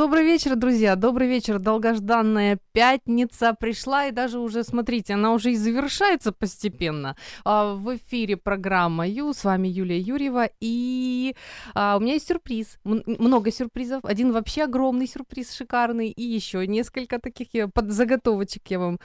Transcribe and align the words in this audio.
Добрый 0.00 0.24
вечер, 0.24 0.56
друзья, 0.56 0.96
добрый 0.96 1.28
вечер. 1.28 1.58
Долгожданная 1.58 2.58
пятница 2.72 3.52
пришла, 3.52 4.06
и 4.06 4.12
даже 4.12 4.38
уже, 4.38 4.64
смотрите, 4.64 5.12
она 5.12 5.34
уже 5.34 5.52
и 5.52 5.56
завершается 5.56 6.32
постепенно. 6.32 7.16
А, 7.44 7.74
в 7.74 7.96
эфире 7.96 8.38
программа 8.38 9.06
Ю, 9.06 9.34
с 9.34 9.44
вами 9.44 9.68
Юлия 9.68 9.98
Юрьева, 10.00 10.48
и 10.58 11.36
а, 11.74 11.98
у 11.98 12.00
меня 12.00 12.14
есть 12.14 12.28
сюрприз, 12.28 12.78
М- 12.86 13.02
много 13.06 13.52
сюрпризов. 13.52 14.02
Один 14.06 14.32
вообще 14.32 14.62
огромный 14.62 15.06
сюрприз, 15.06 15.52
шикарный, 15.52 16.08
и 16.08 16.22
еще 16.22 16.66
несколько 16.66 17.18
таких 17.18 17.48
я, 17.52 17.68
под 17.68 17.90
заготовочек 17.90 18.62
я 18.70 18.78
вам 18.78 18.98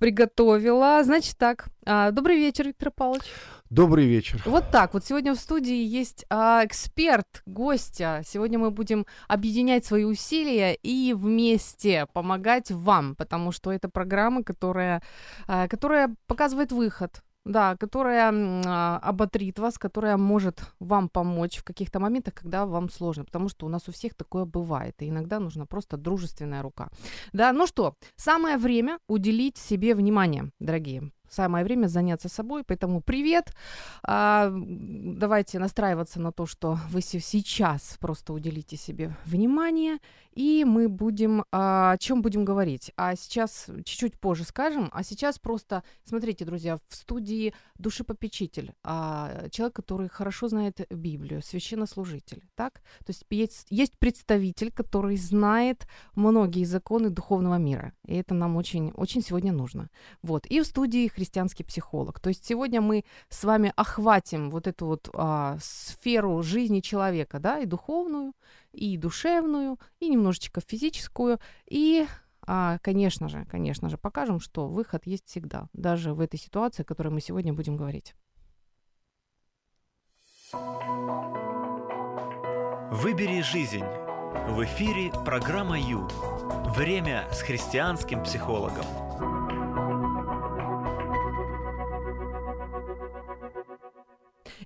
приготовила. 0.00 1.00
Значит 1.04 1.38
так, 1.38 1.68
а, 1.86 2.10
добрый 2.10 2.36
вечер, 2.36 2.66
Виктор 2.66 2.90
Павлович. 2.90 3.22
Добрый 3.70 4.06
вечер. 4.06 4.42
Вот 4.46 4.64
так. 4.72 4.94
Вот 4.94 5.04
сегодня 5.04 5.32
в 5.32 5.38
студии 5.38 5.84
есть 5.84 6.26
а, 6.28 6.64
эксперт, 6.64 7.44
гостя. 7.46 8.20
Сегодня 8.26 8.58
мы 8.58 8.72
будем 8.72 9.06
объединять 9.28 9.84
свои 9.84 10.02
усилия 10.02 10.74
и 10.74 11.14
вместе 11.14 12.06
помогать 12.12 12.72
вам, 12.72 13.14
потому 13.14 13.52
что 13.52 13.70
это 13.70 13.88
программа, 13.88 14.42
которая, 14.42 15.02
а, 15.46 15.68
которая 15.68 16.12
показывает 16.26 16.72
выход. 16.72 17.22
Да, 17.44 17.76
которая 17.76 18.32
а, 18.66 18.98
оботрит 19.02 19.58
вас, 19.60 19.78
которая 19.78 20.16
может 20.16 20.60
вам 20.80 21.08
помочь 21.08 21.56
в 21.56 21.64
каких-то 21.64 22.00
моментах, 22.00 22.34
когда 22.34 22.66
вам 22.66 22.90
сложно, 22.90 23.24
потому 23.24 23.48
что 23.48 23.64
у 23.66 23.68
нас 23.70 23.88
у 23.88 23.92
всех 23.92 24.14
такое 24.14 24.44
бывает, 24.44 25.00
и 25.00 25.08
иногда 25.08 25.38
нужна 25.40 25.64
просто 25.64 25.96
дружественная 25.96 26.60
рука. 26.60 26.90
Да, 27.32 27.52
ну 27.52 27.66
что, 27.66 27.94
самое 28.16 28.58
время 28.58 28.98
уделить 29.08 29.56
себе 29.56 29.94
внимание, 29.94 30.50
дорогие 30.58 31.12
самое 31.30 31.64
время 31.64 31.86
заняться 31.86 32.28
собой, 32.28 32.64
поэтому 32.64 33.00
привет. 33.00 33.52
А, 34.02 34.52
давайте 34.52 35.58
настраиваться 35.58 36.20
на 36.20 36.32
то, 36.32 36.46
что 36.46 36.78
вы 36.90 37.00
се- 37.00 37.20
сейчас 37.20 37.96
просто 38.00 38.32
уделите 38.32 38.76
себе 38.76 39.16
внимание, 39.24 39.98
и 40.34 40.64
мы 40.64 40.88
будем, 40.88 41.44
а, 41.52 41.92
о 41.92 41.98
чем 41.98 42.22
будем 42.22 42.44
говорить. 42.44 42.92
А 42.96 43.14
сейчас 43.16 43.66
чуть-чуть 43.84 44.18
позже 44.18 44.44
скажем, 44.44 44.90
а 44.92 45.02
сейчас 45.02 45.38
просто, 45.38 45.82
смотрите, 46.04 46.44
друзья, 46.44 46.76
в 46.88 46.94
студии 46.94 47.54
душепопечитель, 47.80 48.72
а, 48.84 49.48
человек, 49.50 49.76
который 49.76 50.08
хорошо 50.08 50.48
знает 50.48 50.86
Библию, 50.90 51.42
священнослужитель, 51.42 52.42
так? 52.54 52.74
То 53.04 53.10
есть 53.10 53.24
есть, 53.30 53.66
есть 53.70 53.98
представитель, 53.98 54.70
который 54.70 55.16
знает 55.16 55.86
многие 56.14 56.64
законы 56.64 57.10
духовного 57.10 57.56
мира, 57.56 57.92
и 58.06 58.16
это 58.16 58.34
нам 58.34 58.56
очень, 58.56 58.90
очень 58.92 59.22
сегодня 59.22 59.52
нужно. 59.52 59.90
Вот. 60.22 60.46
И 60.46 60.60
в 60.60 60.66
студии 60.66 61.08
христианский 61.08 61.64
психолог. 61.64 62.20
То 62.20 62.28
есть 62.28 62.44
сегодня 62.44 62.80
мы 62.80 63.04
с 63.28 63.44
вами 63.44 63.72
охватим 63.76 64.50
вот 64.50 64.66
эту 64.66 64.86
вот 64.86 65.08
а, 65.14 65.58
сферу 65.60 66.42
жизни 66.42 66.80
человека, 66.80 67.38
да, 67.38 67.58
и 67.60 67.66
духовную, 67.66 68.34
и 68.72 68.96
душевную, 68.96 69.78
и 69.98 70.08
немножечко 70.08 70.60
физическую, 70.60 71.38
и 71.66 72.06
а, 72.52 72.78
конечно 72.82 73.28
же, 73.28 73.44
конечно 73.44 73.88
же, 73.88 73.96
покажем, 73.96 74.40
что 74.40 74.66
выход 74.66 75.06
есть 75.06 75.28
всегда, 75.28 75.68
даже 75.72 76.14
в 76.14 76.18
этой 76.18 76.36
ситуации, 76.36 76.82
о 76.82 76.84
которой 76.84 77.10
мы 77.10 77.20
сегодня 77.20 77.52
будем 77.52 77.76
говорить. 77.76 78.16
Выбери 82.90 83.40
жизнь. 83.42 83.84
В 84.48 84.64
эфире 84.64 85.12
программа 85.24 85.78
«Ю». 85.78 86.08
Время 86.74 87.28
с 87.30 87.40
христианским 87.42 88.24
психологом. 88.24 88.84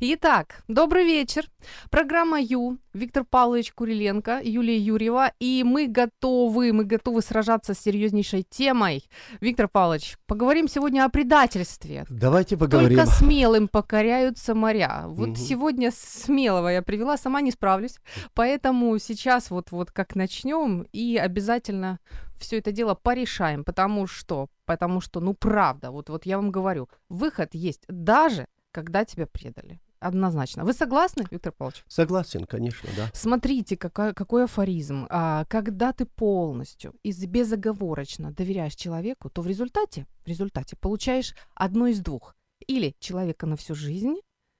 Итак, 0.01 0.63
добрый 0.67 1.05
вечер. 1.05 1.49
Программа 1.89 2.41
Ю, 2.41 2.79
Виктор 2.93 3.25
Павлович 3.25 3.73
Куриленко, 3.73 4.41
Юлия 4.43 4.77
Юрьева, 4.77 5.33
и 5.39 5.63
мы 5.65 5.87
готовы, 5.87 6.73
мы 6.73 6.85
готовы 6.85 7.23
сражаться 7.23 7.75
с 7.75 7.79
серьезнейшей 7.79 8.43
темой. 8.43 9.05
Виктор 9.41 9.69
Павлович, 9.69 10.17
поговорим 10.27 10.67
сегодня 10.69 11.05
о 11.05 11.09
предательстве. 11.09 12.07
Давайте 12.11 12.57
поговорим. 12.57 12.99
Только 12.99 13.11
смелым 13.11 13.69
покоряются 13.69 14.55
моря. 14.55 15.05
Вот 15.07 15.29
Мгм. 15.29 15.37
сегодня 15.37 15.93
смелого 15.93 16.69
я 16.69 16.83
привела, 16.83 17.17
сама 17.17 17.41
не 17.41 17.53
справлюсь. 17.53 17.99
Поэтому 18.35 18.99
сейчас 18.99 19.51
вот, 19.51 19.71
вот 19.71 19.93
как 19.93 20.17
начнем 20.17 20.87
и 20.93 21.17
обязательно 21.17 22.01
все 22.39 22.59
это 22.59 22.73
дело 22.73 22.95
порешаем. 22.95 23.65
Потому 23.65 24.07
что, 24.09 24.49
потому 24.67 25.01
что, 25.01 25.21
ну 25.21 25.35
правда, 25.35 25.93
вот, 25.93 26.11
вот 26.11 26.27
я 26.27 26.37
вам 26.37 26.51
говорю, 26.51 26.89
выход 27.09 27.51
есть 27.55 27.85
даже 27.89 28.47
когда 28.75 29.05
тебя 29.05 29.27
предали. 29.27 29.81
Однозначно. 30.01 30.65
Вы 30.65 30.75
согласны, 30.75 31.25
Виктор 31.31 31.53
Павлович? 31.53 31.85
Согласен, 31.89 32.45
конечно, 32.45 32.91
да. 32.97 33.09
Смотрите, 33.15 33.77
какая, 33.77 34.13
какой 34.13 34.45
афоризм. 34.45 35.07
А, 35.09 35.45
когда 35.47 35.93
ты 35.93 36.05
полностью 36.05 36.93
и 37.03 37.13
безоговорочно 37.27 38.33
доверяешь 38.33 38.75
человеку, 38.75 39.31
то 39.31 39.41
в 39.41 39.47
результате, 39.47 40.07
в 40.25 40.29
результате 40.29 40.77
получаешь 40.77 41.35
одно 41.55 41.87
из 41.87 42.01
двух. 42.01 42.35
Или 42.67 42.97
человека 42.99 43.47
на 43.47 43.57
всю 43.57 43.75
жизнь, 43.75 44.17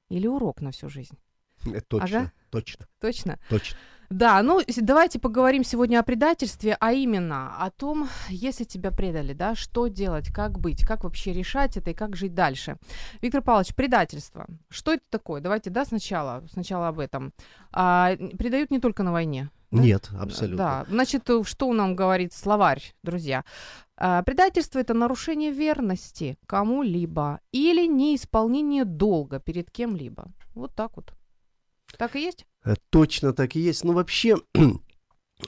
или 0.09 0.27
урок 0.29 0.61
на 0.63 0.71
всю 0.71 0.89
жизнь. 0.89 1.19
Э, 1.67 1.81
Точно, 1.81 2.19
Ага. 2.21 2.33
точно, 2.51 2.87
Точно? 3.01 3.39
точно. 3.49 3.77
Да, 4.11 4.43
ну 4.43 4.61
давайте 4.77 5.19
поговорим 5.19 5.65
сегодня 5.65 6.01
о 6.01 6.03
предательстве, 6.03 6.77
а 6.81 6.93
именно 6.93 7.57
о 7.59 7.71
том, 7.71 8.09
если 8.29 8.65
тебя 8.65 8.91
предали, 8.91 9.33
да, 9.33 9.55
что 9.55 9.89
делать, 9.89 10.33
как 10.33 10.59
быть, 10.59 10.87
как 10.87 11.05
вообще 11.05 11.33
решать 11.33 11.77
это 11.77 11.91
и 11.91 11.95
как 11.95 12.17
жить 12.17 12.35
дальше. 12.35 12.77
Виктор 13.21 13.43
Павлович, 13.43 13.75
предательство. 13.75 14.47
Что 14.69 14.93
это 14.93 15.05
такое? 15.11 15.41
Давайте, 15.41 15.71
да, 15.71 15.85
сначала, 15.85 16.45
сначала 16.53 16.89
об 16.89 16.99
этом. 16.99 17.33
А, 17.73 18.17
предают 18.39 18.71
не 18.71 18.79
только 18.79 19.03
на 19.03 19.13
войне. 19.13 19.51
Да? 19.71 19.83
Нет, 19.83 20.11
абсолютно. 20.21 20.57
Да, 20.57 20.87
значит, 20.89 21.29
что 21.45 21.73
нам 21.73 21.97
говорит 21.97 22.33
словарь, 22.33 22.95
друзья? 23.03 23.45
А, 23.97 24.23
Предательство 24.23 24.79
это 24.79 24.95
нарушение 24.95 25.51
верности 25.51 26.39
кому-либо 26.47 27.41
или 27.53 27.87
неисполнение 27.87 28.85
долга 28.85 29.41
перед 29.41 29.71
кем-либо. 29.71 30.27
Вот 30.55 30.75
так 30.75 30.97
вот. 30.97 31.13
Так 31.99 32.17
и 32.17 32.21
есть? 32.21 32.47
Э, 32.65 32.75
Точно 32.91 33.33
так 33.33 33.57
и 33.57 33.61
есть. 33.61 33.85
Ну, 33.85 33.93
вообще, 33.93 34.37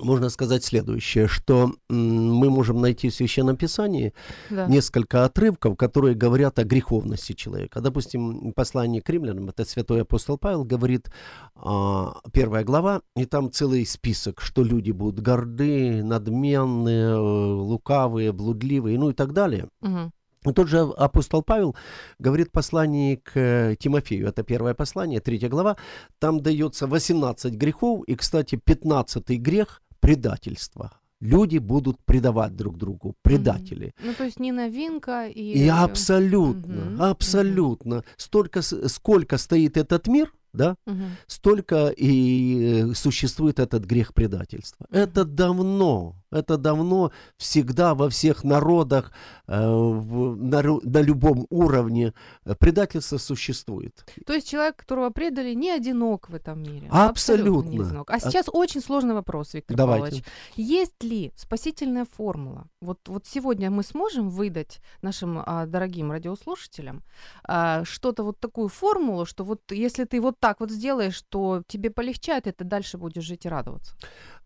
можно 0.01 0.29
сказать 0.31 0.65
следующее, 0.65 1.29
что 1.29 1.73
мы 1.89 2.51
можем 2.51 2.81
найти 2.81 3.09
в 3.09 3.15
Священном 3.15 3.57
Писании 3.57 4.13
Да. 4.51 4.67
несколько 4.67 5.25
отрывков, 5.25 5.77
которые 5.77 6.15
говорят 6.15 6.59
о 6.59 6.65
греховности 6.65 7.33
человека. 7.33 7.81
Допустим, 7.81 8.53
послание 8.53 9.01
к 9.01 9.09
римлянам, 9.09 9.49
это 9.49 9.65
святой 9.65 10.03
апостол 10.03 10.39
Павел 10.39 10.65
говорит, 10.65 11.11
а, 11.55 12.21
первая 12.33 12.65
глава, 12.65 13.03
и 13.15 13.25
там 13.27 13.51
целый 13.51 13.87
список, 13.87 14.41
что 14.41 14.63
люди 14.65 14.91
будут 14.91 15.21
горды, 15.21 16.03
надменные, 16.03 17.11
э, 17.11 17.17
лукавые, 17.17 18.33
блудливые, 18.33 18.99
ну 18.99 19.11
и 19.11 19.15
так 19.15 19.33
далее. 19.33 19.69
Мгм. 19.81 20.13
Тот 20.53 20.69
же 20.69 20.79
апостол 20.81 21.43
Павел 21.43 21.75
говорит 22.19 22.49
в 22.49 22.53
послании 22.53 23.17
к 23.17 23.33
э, 23.35 23.77
Тимофею, 23.79 24.29
это 24.29 24.43
первое 24.43 24.75
послание, 24.75 25.21
третья 25.21 25.49
глава, 25.49 25.77
там 26.19 26.41
дается 26.41 26.87
18 26.87 27.55
грехов, 27.55 28.05
и, 28.07 28.15
кстати, 28.17 28.57
15 28.57 29.29
грех– 29.41 29.83
предательство. 30.01 30.91
Люди 31.21 31.59
будут 31.59 31.97
предавать 32.05 32.55
друг 32.55 32.77
другу, 32.77 33.15
предатели. 33.23 33.93
Ну, 34.05 34.13
то 34.13 34.25
есть 34.25 34.39
не 34.41 34.53
новинка 34.53 35.27
и... 35.27 35.65
И 35.65 35.69
абсолютно, 35.69 36.75
Мгм, 36.85 37.03
абсолютно, 37.03 38.05
столько, 38.17 38.61
с- 38.63 38.89
сколько 38.89 39.39
стоит 39.39 39.77
этот 39.77 40.07
мир, 40.09 40.33
да, 40.53 40.77
Мгм. 40.87 41.05
столько 41.27 41.89
и 41.89 42.85
э, 42.91 42.95
существует 42.95 43.59
этот 43.59 43.85
грех 43.87 44.13
предательства. 44.13 44.87
Это 44.91 45.25
давно, 45.25 46.15
это 46.31 46.57
давно 46.57 47.13
всегда 47.37 47.95
во 47.95 48.09
всех 48.09 48.45
народах, 48.45 49.13
э, 49.47 49.67
в- 49.67 50.37
на, 50.37 50.63
на 50.63 51.03
любом 51.03 51.47
уровне 51.51 52.13
э, 52.45 52.55
предательство 52.55 53.19
существует. 53.19 54.05
То 54.27 54.33
есть 54.33 54.49
человек, 54.49 54.77
которого 54.77 55.11
предали, 55.11 55.55
не 55.55 55.71
одинок 55.71 56.29
в 56.29 56.35
этом 56.35 56.63
мире. 56.63 56.89
Абсолютно. 56.91 57.71
не 57.71 57.79
одинок. 57.81 58.11
А 58.11 58.21
сейчас 58.21 58.49
очень 58.53 58.81
сложный 58.81 59.15
вопрос, 59.15 59.55
Виктор 59.55 59.77
Давайте. 59.77 60.05
Павлович. 60.07 60.25
Есть 60.57 61.03
ли 61.03 61.33
спасительная 61.37 62.07
формула? 62.17 62.67
Вот, 62.81 62.99
вот 63.07 63.27
сегодня 63.27 63.71
мы 63.71 63.83
сможем 63.83 64.29
выдать 64.29 64.81
нашим 65.03 65.43
а, 65.45 65.67
дорогим 65.67 66.13
радиослушателям 66.13 67.03
а, 67.45 67.85
что-то 67.85 68.23
вот 68.25 68.41
такую 68.41 68.69
формулу, 68.69 69.27
что 69.27 69.45
вот 69.45 69.61
если 69.71 70.05
ты 70.05 70.21
вот 70.21 70.39
так 70.41 70.61
вот 70.61 70.71
сделаешь, 70.71 71.23
то 71.29 71.63
тебе 71.67 71.91
полегчает, 71.91 72.47
и 72.47 72.53
ты 72.53 72.65
дальше 72.65 72.99
будешь 72.99 73.25
жить 73.25 73.47
и 73.47 73.49
радоваться. 73.49 73.95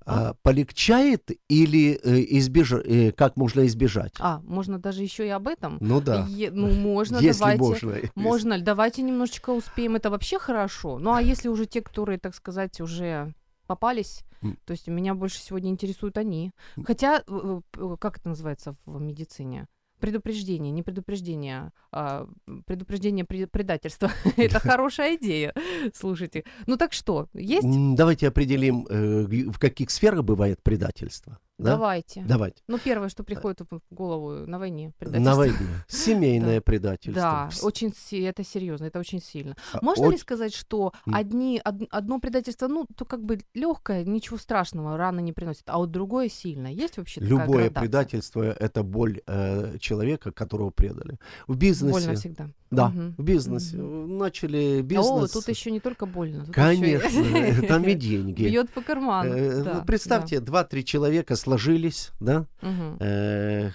А, 0.06 0.34
полегчает 0.42 1.30
или 1.48 1.98
э, 2.02 2.38
избеж- 2.38 2.82
э, 2.84 3.12
как 3.12 3.36
можно 3.36 3.66
избежать? 3.66 4.14
А, 4.18 4.40
можно 4.44 4.78
даже 4.78 5.02
еще 5.02 5.26
и 5.26 5.30
об 5.30 5.46
этом? 5.46 5.76
Ну 5.80 6.00
да, 6.00 6.26
Е- 6.28 6.50
ну, 6.50 6.72
можно, 6.72 7.16
если 7.20 7.38
давайте. 7.40 7.62
можно. 7.62 7.94
Можно, 8.14 8.60
давайте 8.60 9.02
немножечко 9.02 9.50
успеем, 9.50 9.96
это 9.96 10.10
вообще 10.10 10.38
хорошо. 10.38 10.98
Ну 10.98 11.12
а 11.12 11.20
если 11.22 11.48
уже 11.48 11.66
те, 11.66 11.80
которые, 11.80 12.18
так 12.18 12.34
сказать, 12.34 12.80
уже 12.80 13.34
попались. 13.66 14.22
То 14.64 14.72
есть 14.72 14.88
меня 14.88 15.14
больше 15.14 15.38
сегодня 15.38 15.70
интересуют 15.70 16.16
они. 16.16 16.52
Хотя, 16.84 17.22
э, 17.26 17.60
э, 17.76 17.96
как 18.00 18.18
это 18.18 18.28
называется 18.30 18.74
в 18.86 19.00
медицине? 19.00 19.66
Предупреждение, 20.00 20.72
не 20.72 20.82
предупреждение, 20.82 21.72
а 21.92 22.26
предупреждение 22.66 23.24
предательства. 23.24 24.10
Это 24.36 24.58
хорошая 24.58 25.16
идея. 25.16 25.54
Слушайте. 25.94 26.44
Ну 26.66 26.76
так 26.76 26.92
что, 26.92 27.28
есть? 27.34 27.66
Давайте 27.96 28.28
определим, 28.28 28.86
э, 28.88 29.24
в 29.50 29.58
каких 29.58 29.90
сферах 29.90 30.24
бывает 30.24 30.62
предательство. 30.62 31.38
Да? 31.60 31.72
Давайте. 31.72 32.24
Давайте. 32.26 32.62
Ну, 32.68 32.78
первое, 32.78 33.08
что 33.08 33.22
приходит 33.22 33.60
в 33.70 33.80
голову 33.90 34.46
на 34.46 34.58
войне. 34.58 34.86
На 34.88 34.92
предательство. 34.98 35.34
войне. 35.36 35.56
Семейное 35.88 36.60
предательство. 36.60 37.22
Да, 37.22 37.50
очень 37.62 37.92
это 38.26 38.44
серьезно, 38.44 38.86
это 38.86 38.98
очень 38.98 39.20
сильно. 39.20 39.56
а, 39.72 39.78
Можно 39.82 40.08
ли 40.08 40.16
сказать, 40.18 40.54
что 40.54 40.92
одни, 41.06 41.60
од- 41.64 41.88
одно 41.90 42.18
предательство, 42.20 42.68
ну, 42.68 42.86
то 42.96 43.04
как 43.04 43.22
бы 43.24 43.40
легкое, 43.54 44.04
ничего 44.04 44.36
страшного, 44.38 44.96
рано 44.96 45.20
не 45.20 45.32
приносит, 45.32 45.64
а 45.66 45.78
вот 45.78 45.90
другое 45.90 46.28
сильное? 46.28 46.72
Есть 46.72 46.96
вообще 46.98 47.20
такая 47.20 47.38
Любое 47.38 47.70
предательство– 47.70 48.42
это 48.60 48.82
боль 48.82 49.20
э, 49.26 49.78
человека, 49.78 50.32
которого 50.32 50.70
предали. 50.70 51.18
В 51.46 51.56
бизнесе, 51.56 51.92
Больно 51.92 52.14
всегда. 52.14 52.50
да, 52.70 52.88
в 53.18 53.22
бизнесе 53.22 53.76
Мгм. 53.76 54.18
начали 54.18 54.80
О, 54.80 54.82
бизнес. 54.82 55.30
тут 55.32 55.48
еще 55.48 55.70
не 55.70 55.80
только 55.80 56.06
больно. 56.06 56.46
Конечно, 56.52 57.66
там 57.68 57.84
и 57.84 57.94
деньги. 58.00 58.44
Бьет 58.44 58.70
по 58.72 58.80
карману. 58.80 59.32
Э, 59.34 59.62
ну, 59.74 59.84
Представьте, 59.84 60.40
два-три 60.40 60.84
человека 60.84 61.36
сложились, 61.50 62.12
да. 62.20 62.46
Мгм, 62.62 62.96
э, 63.00 63.70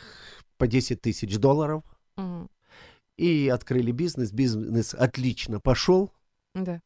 по 0.57 0.67
10 0.67 1.01
тысяч 1.01 1.37
долларов 1.37 1.83
мгм. 2.15 2.49
и 3.17 3.49
открыли 3.49 3.91
бизнес. 3.91 4.31
Бизнес 4.31 4.93
отлично 4.93 5.59
пошел. 5.59 6.11
Да. 6.53 6.79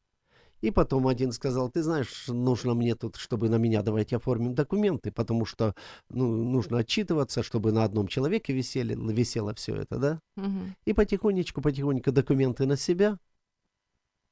И 0.61 0.71
потом 0.71 1.07
один 1.07 1.31
сказал, 1.31 1.69
ты 1.69 1.83
знаешь, 1.83 2.27
нужно 2.27 2.73
мне 2.73 2.95
тут, 2.95 3.15
чтобы 3.15 3.49
на 3.49 3.55
меня 3.55 3.81
давайте 3.81 4.17
оформим 4.17 4.55
документы, 4.55 5.11
потому 5.11 5.45
что 5.45 5.73
ну, 6.09 6.43
нужно 6.43 6.79
отчитываться, 6.79 7.43
чтобы 7.43 7.71
на 7.71 7.83
одном 7.83 8.07
человеке 8.07 8.51
висели, 8.51 8.95
висело 9.13 9.53
все 9.53 9.75
это, 9.75 9.97
да? 9.97 10.19
Мгм. 10.35 10.75
И 10.85 10.93
потихонечку, 10.93 11.61
потихоньку 11.61 12.11
документы 12.11 12.65
на 12.65 12.75
себя, 12.75 13.19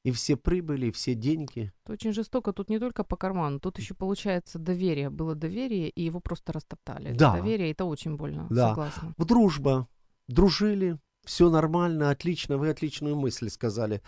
и 0.07 0.11
все 0.11 0.37
прибыли, 0.37 0.85
и 0.85 0.91
все 0.91 1.15
деньги. 1.15 1.71
Это 1.83 1.93
очень 1.93 2.13
жестоко. 2.13 2.53
Тут 2.53 2.69
не 2.69 2.79
только 2.79 3.03
по 3.03 3.17
карману, 3.17 3.59
тут 3.59 3.77
еще 3.79 3.93
получается 3.93 4.57
доверие. 4.57 5.09
Было 5.09 5.35
доверие, 5.35 5.89
и 5.89 6.01
его 6.01 6.21
просто 6.21 6.53
растоптали. 6.53 7.09
Это 7.09 7.19
Да. 7.19 7.35
Доверие, 7.35 7.71
это 7.71 7.83
очень 7.83 8.15
больно. 8.15 8.47
Да. 8.49 8.69
Согласна. 8.69 9.13
В 9.17 9.25
дружба, 9.25 9.87
дружили, 10.29 10.97
все 11.25 11.49
нормально, 11.49 12.09
отлично, 12.09 12.57
вы 12.57 12.69
отличную 12.69 13.17
мысль 13.17 13.49
сказали. 13.49 14.01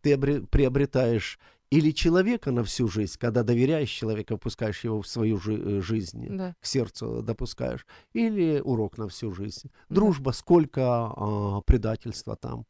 Ты 0.00 0.14
обре- 0.14 0.46
приобретаешь 0.46 1.38
или 1.70 1.90
человека 1.92 2.50
на 2.50 2.62
всю 2.64 2.88
жизнь, 2.88 3.16
когда 3.18 3.42
доверяешь 3.42 3.90
человека, 3.90 4.36
впускаешь 4.38 4.84
его 4.84 5.02
в 5.02 5.06
свою 5.06 5.36
жи- 5.38 5.78
э, 5.78 5.80
жизнь, 5.82 6.28
Да. 6.36 6.54
к 6.60 6.64
сердцу 6.66 7.22
допускаешь, 7.22 7.86
или 8.14 8.60
урок 8.64 8.96
на 8.96 9.06
всю 9.08 9.32
жизнь. 9.32 9.68
Да. 9.88 9.94
Дружба, 9.96 10.30
сколько 10.30 10.80
а, 10.82 11.60
предательства 11.66 12.36
там. 12.36 12.64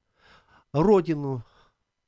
Родину 0.73 1.45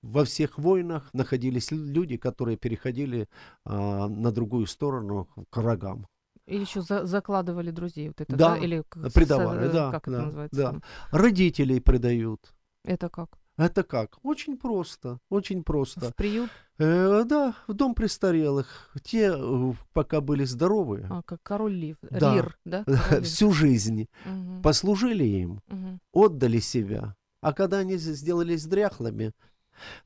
во 0.05 0.25
всех 0.25 0.59
войнах 0.59 1.09
находились 1.13 1.73
лю- 1.73 1.85
люди, 1.93 2.17
которые 2.17 2.57
переходили 2.57 3.29
а, 3.65 4.09
на 4.09 4.31
другую 4.33 4.67
сторону 4.67 5.29
к 5.51 5.57
врагам. 5.57 6.07
Или 6.47 6.61
еще 6.61 6.83
закладывали 6.83 7.71
друзей. 7.71 8.09
Вот 8.09 8.21
это, 8.21 8.37
Да, 8.37 8.51
да? 8.57 8.59
Или 8.59 8.85
предавали, 9.15 9.67
со- 9.69 9.73
да, 9.73 9.91
Как 9.91 10.05
да, 10.09 10.13
это 10.17 10.25
называется? 10.27 10.57
да. 10.57 10.71
там? 10.71 10.83
Родителей 11.11 11.81
предают. 11.81 12.55
Это 12.85 13.09
как? 13.09 13.39
Это 13.57 13.83
как? 13.85 14.19
Очень 14.25 14.57
просто, 14.59 15.19
очень 15.31 15.63
просто. 15.63 16.11
В 16.11 16.15
приют? 16.17 16.51
Э, 16.79 17.23
да, 17.25 17.55
в 17.69 17.73
дом 17.73 17.95
престарелых. 17.95 18.91
Те, 19.05 19.33
э, 19.35 19.73
пока 19.93 20.21
были 20.21 20.45
здоровы, 20.45 21.07
А, 21.09 21.23
как 21.23 21.41
король 21.43 21.73
Лив. 21.73 21.97
Да. 22.11 22.35
Лир, 22.35 22.59
да? 22.65 22.85
Король 22.85 23.23
всю 23.25 23.53
жизнь 23.53 24.09
Мгм, 24.27 24.61
послужили 24.61 25.25
им, 25.25 25.61
мгм. 25.69 26.01
отдали 26.13 26.59
себя. 26.59 27.15
А 27.41 27.53
когда 27.53 27.79
они 27.79 27.97
сделались 27.97 28.67
дряхлыми, 28.67 29.33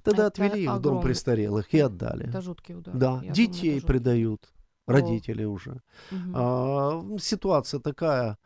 тогда 0.03 0.27
Это 0.27 0.27
отвели 0.27 0.63
их 0.65 0.71
в 0.71 0.81
дом 0.81 0.99
огромный- 0.99 1.03
престарелых 1.03 1.75
и 1.75 1.79
отдали. 1.81 2.29
Это 2.29 2.41
жуткий 2.41 2.75
удар. 2.77 2.95
Да, 2.95 3.07
Я 3.07 3.19
думаю, 3.21 3.35
детей 3.35 3.75
жуткий. 3.75 3.87
предают, 3.87 4.53
О. 4.87 4.93
родители 4.93 5.45
уже. 5.45 5.81
Мгм. 6.11 6.33
А, 6.37 7.03
ситуация 7.19 7.81
такая, 7.81 8.39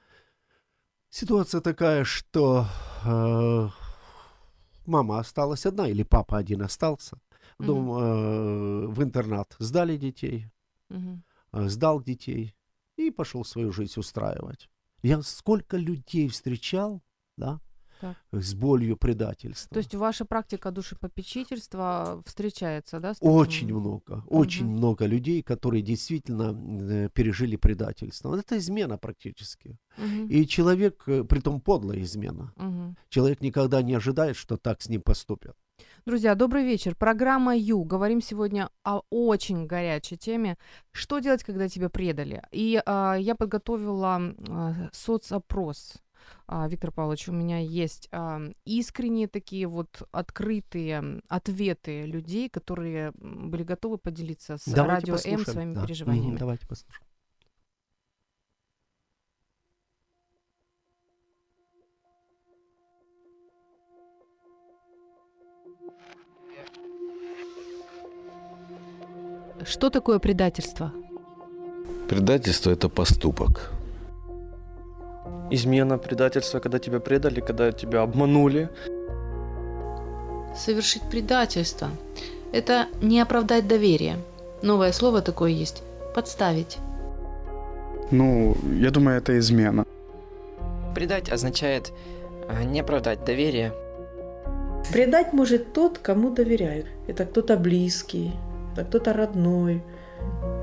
ситуация 1.11 1.61
такая, 1.61 2.05
что 2.05 2.67
э, 3.05 3.69
мама 4.87 5.19
осталась 5.19 5.67
одна 5.67 5.89
или 5.89 6.03
папа 6.03 6.39
один 6.39 6.63
остался. 6.63 7.19
В 7.59 7.67
дом, 7.67 7.91
э, 7.93 8.87
в 8.89 9.03
интернат 9.03 9.55
сдали 9.59 9.97
детей, 9.97 10.47
э, 10.91 11.69
сдал 11.69 12.03
детей 12.03 12.55
и 12.97 13.11
пошел 13.11 13.45
свою 13.45 13.73
жизнь 13.73 13.99
устраивать. 14.01 14.69
Я 15.03 15.23
сколько 15.23 15.77
людей 15.77 16.29
встречал, 16.29 17.03
да, 17.37 17.61
Так. 18.03 18.17
с 18.33 18.55
болью 18.55 18.97
предательства. 18.97 19.75
То 19.75 19.79
есть 19.79 19.95
ваша 19.95 20.25
практика 20.25 20.73
душепопечительства 20.73 22.21
встречается, 22.27 22.99
да? 22.99 23.15
таким? 23.15 23.29
Очень 23.31 23.75
много, 23.75 24.25
очень 24.27 24.67
много 24.67 25.07
людей, 25.07 25.43
которые 25.43 25.83
действительно 25.83 26.53
э, 26.53 27.09
пережили 27.15 27.57
предательство. 27.57 28.31
Вот 28.31 28.41
Это 28.41 28.59
измена 28.59 28.99
практически. 28.99 29.79
Мгм, 29.97 30.27
И 30.27 30.47
человек, 30.47 31.05
э, 31.07 31.23
притом 31.23 31.61
подлая 31.61 32.03
измена, 32.03 32.53
мгм. 32.57 32.97
человек 33.09 33.41
никогда 33.41 33.83
не 33.83 33.95
ожидает, 33.95 34.37
что 34.37 34.57
так 34.57 34.83
с 34.83 34.89
ним 34.89 35.01
поступят. 35.01 35.57
Друзья, 36.05 36.35
добрый 36.35 36.65
вечер. 36.65 36.97
Программа 36.97 37.57
Ю. 37.57 37.85
Говорим 37.85 38.21
сегодня 38.21 38.71
о 38.83 39.03
очень 39.11 39.67
горячей 39.67 40.17
теме. 40.17 40.57
Что 40.91 41.21
делать, 41.21 41.45
когда 41.45 41.69
тебя 41.69 41.89
предали? 41.89 42.43
И 42.51 42.83
а, 42.85 43.15
я 43.15 43.37
подготовила 43.37 44.21
а, 44.49 44.75
соцопрос. 44.93 45.95
А, 46.47 46.69
Виктор 46.69 46.93
Павлович, 46.93 47.29
у 47.29 47.33
меня 47.33 47.59
есть 47.59 48.09
искренние 48.65 49.29
такие 49.29 49.67
вот 49.67 50.03
открытые 50.13 50.91
м, 50.99 51.23
ответы 51.29 52.05
людей, 52.05 52.49
которые 52.49 53.13
м, 53.21 53.51
были 53.51 53.63
готовы 53.63 53.99
поделиться 53.99 54.57
с 54.59 54.65
Давайте 54.67 55.13
радио 55.13 55.15
М 55.15 55.19
послушаем. 55.19 55.45
своими 55.45 55.75
Да. 55.75 55.83
Переживаниями. 55.87 56.37
Давайте 56.37 56.67
послушаем. 56.67 57.01
Что 69.65 69.91
такое 69.91 70.19
предательство? 70.19 70.93
Предательство– 72.09 72.71
это 72.73 72.89
поступок. 72.89 73.73
Измена, 75.51 75.99
предательство, 75.99 76.61
когда 76.61 76.79
тебя 76.79 77.01
предали, 77.01 77.41
когда 77.41 77.73
тебя 77.73 78.03
обманули. 78.03 78.69
Совершить 80.57 81.03
предательство– 81.11 81.91
это 82.53 82.87
не 83.03 83.21
оправдать 83.21 83.69
доверие. 83.69 84.17
Новое 84.63 84.93
слово 84.93 85.23
такое 85.23 85.51
есть– 85.51 85.83
подставить. 86.15 86.79
Ну, 88.11 88.57
я 88.81 88.91
думаю, 88.91 89.19
это 89.19 89.39
измена. 89.39 89.87
Предать 90.95 91.33
означает 91.33 91.93
э, 92.49 92.65
не 92.65 92.81
оправдать 92.81 93.25
доверие. 93.25 93.73
Предать 94.93 95.33
может 95.33 95.73
тот, 95.73 95.99
кому 95.99 96.31
доверяют. 96.31 96.87
Это 97.09 97.25
кто-то 97.25 97.57
близкий, 97.57 98.33
это 98.73 98.85
кто-то 98.85 99.13
родной. 99.13 99.83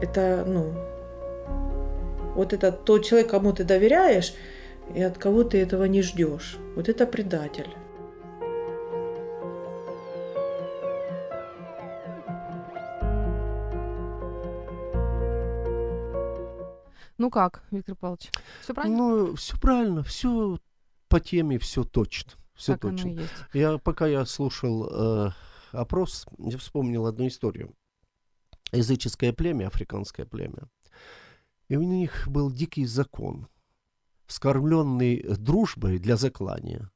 Это, 0.02 0.44
ну, 0.48 0.74
вот 2.36 2.54
это 2.54 2.72
тот 2.72 3.06
человек, 3.06 3.30
кому 3.32 3.52
ты 3.54 3.64
доверяешь, 3.64 4.34
и 4.96 5.02
от 5.02 5.18
кого 5.18 5.44
ты 5.44 5.60
этого 5.60 5.86
не 5.86 6.02
ждешь. 6.02 6.58
Вот 6.76 6.90
это 6.90 7.06
предатель. 7.06 7.70
Ну 17.18 17.30
как, 17.30 17.64
Виктор 17.70 17.96
Павлович? 17.96 18.32
Все 18.62 18.74
правильно? 18.74 18.98
Ну, 18.98 19.36
все 19.36 19.60
правильно, 19.60 20.04
все 20.04 20.58
по 21.10 21.20
теме, 21.20 21.60
все 21.60 21.84
точно. 21.84 22.32
Все 22.56 22.74
так 22.74 22.86
оно 22.86 22.98
точно. 22.98 23.10
и 23.10 23.16
есть. 23.16 23.34
Я, 23.54 23.78
пока 23.78 24.08
я 24.08 24.26
слушал 24.26 24.90
э, 24.90 25.32
опрос, 25.74 26.26
я 26.38 26.58
вспомнил 26.58 27.06
одну 27.06 27.28
историю. 27.28 27.76
Языческое 28.72 29.34
племя, 29.34 29.68
африканское 29.68 30.26
племя. 30.26 30.70
И 31.68 31.76
у 31.76 31.82
них 31.82 32.28
был 32.28 32.52
дикий 32.52 32.86
закон, 32.86 33.48
вскормленный 34.30 35.24
дружбой 35.38 35.98
для 35.98 36.16
заклания. 36.16 36.90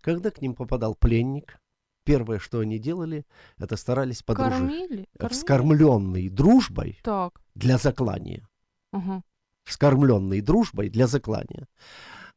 Когда 0.00 0.30
к 0.30 0.42
ним 0.42 0.54
попадал 0.54 0.94
пленник, 0.94 1.58
первое, 2.04 2.38
что 2.38 2.58
они 2.58 2.78
делали, 2.78 3.24
это 3.56 3.76
старались 3.76 4.22
подружить. 4.22 4.58
Кормили? 4.58 5.08
Кормили? 5.16 5.32
Вскормленный 5.32 6.28
дружбой 6.28 6.98
Так. 7.02 7.40
для 7.54 7.78
заклания. 7.78 8.46
Ага. 8.92 9.22
вскормленный 9.64 10.40
дружбой 10.40 10.90
для 10.90 11.06
заклания. 11.06 11.66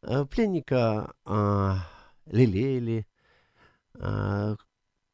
Э, 0.01 0.25
Пленника 0.25 1.13
а, 1.25 1.79
лелеяли, 2.25 3.05
а, 3.99 4.55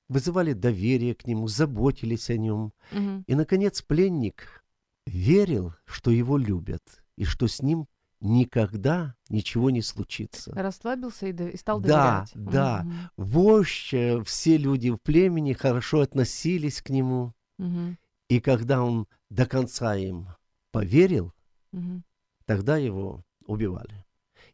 вызывали 0.09 0.53
доверие 0.53 1.15
к 1.15 1.25
нему, 1.25 1.47
заботились 1.47 2.29
о 2.29 2.37
нем. 2.37 2.71
Мгм. 2.91 3.23
И, 3.25 3.35
наконец, 3.35 3.81
пленник 3.81 4.63
верил, 5.07 5.73
что 5.85 6.11
его 6.11 6.37
любят 6.37 7.03
и 7.17 7.25
что 7.25 7.47
с 7.47 7.61
ним 7.61 7.87
никогда 8.23 9.15
ничего 9.29 9.69
не 9.69 9.81
случится. 9.81 10.51
Расслабился 10.55 11.27
и, 11.27 11.31
до- 11.33 11.49
и 11.49 11.57
стал 11.57 11.79
Да, 11.81 12.25
доверять. 12.25 12.31
да. 12.53 12.83
Мгм, 12.83 13.09
Вождь, 13.17 13.93
э, 13.93 14.23
все 14.23 14.57
люди 14.57 14.89
в 14.89 14.97
племени 14.97 15.53
хорошо 15.53 16.01
относились 16.01 16.81
к 16.81 16.89
нему, 16.89 17.33
мгм, 17.57 17.97
и 18.29 18.39
когда 18.39 18.81
он 18.83 19.07
до 19.29 19.45
конца 19.45 19.95
им 19.95 20.27
поверил, 20.71 21.33
мгм. 21.71 22.03
тогда 22.45 22.77
его 22.77 23.23
убивали. 23.45 24.05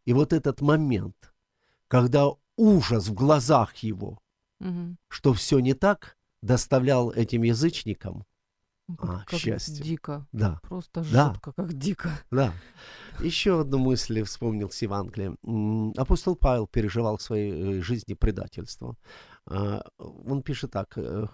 И 0.04 0.12
вот 0.12 0.32
этот 0.32 0.60
момент, 0.60 1.32
когда 1.88 2.28
ужас 2.56 3.08
в 3.08 3.14
глазах 3.14 3.76
его, 3.76 4.20
Мгм. 4.58 4.98
что 5.08 5.32
все 5.32 5.60
не 5.60 5.74
так, 5.74 6.16
доставлял 6.42 7.10
этим 7.12 7.42
язычникам, 7.44 8.24
Ну, 8.90 8.96
Как, 8.96 9.10
А, 9.10 9.24
как 9.26 9.38
счастье. 9.40 9.84
дико. 9.84 10.26
да, 10.32 10.58
Просто 10.62 11.04
Да. 11.12 11.32
жутко, 11.32 11.52
как 11.52 11.72
дико. 11.72 12.10
да. 12.30 12.52
Еще 13.20 13.60
одну 13.60 13.78
мысль 13.78 14.22
вспомнил 14.24 14.70
с 14.70 14.82
Евангелия. 14.82 15.36
М, 15.44 15.92
Апостол 15.96 16.36
Павел 16.36 16.66
переживал 16.66 17.16
в 17.16 17.22
своей 17.22 17.78
э, 17.78 17.82
жизни 17.82 18.14
предательство. 18.14 18.96
А, 19.46 19.82
Он 19.98 20.42
пишет 20.42 20.70
так. 20.72 20.96
э, 20.98 21.26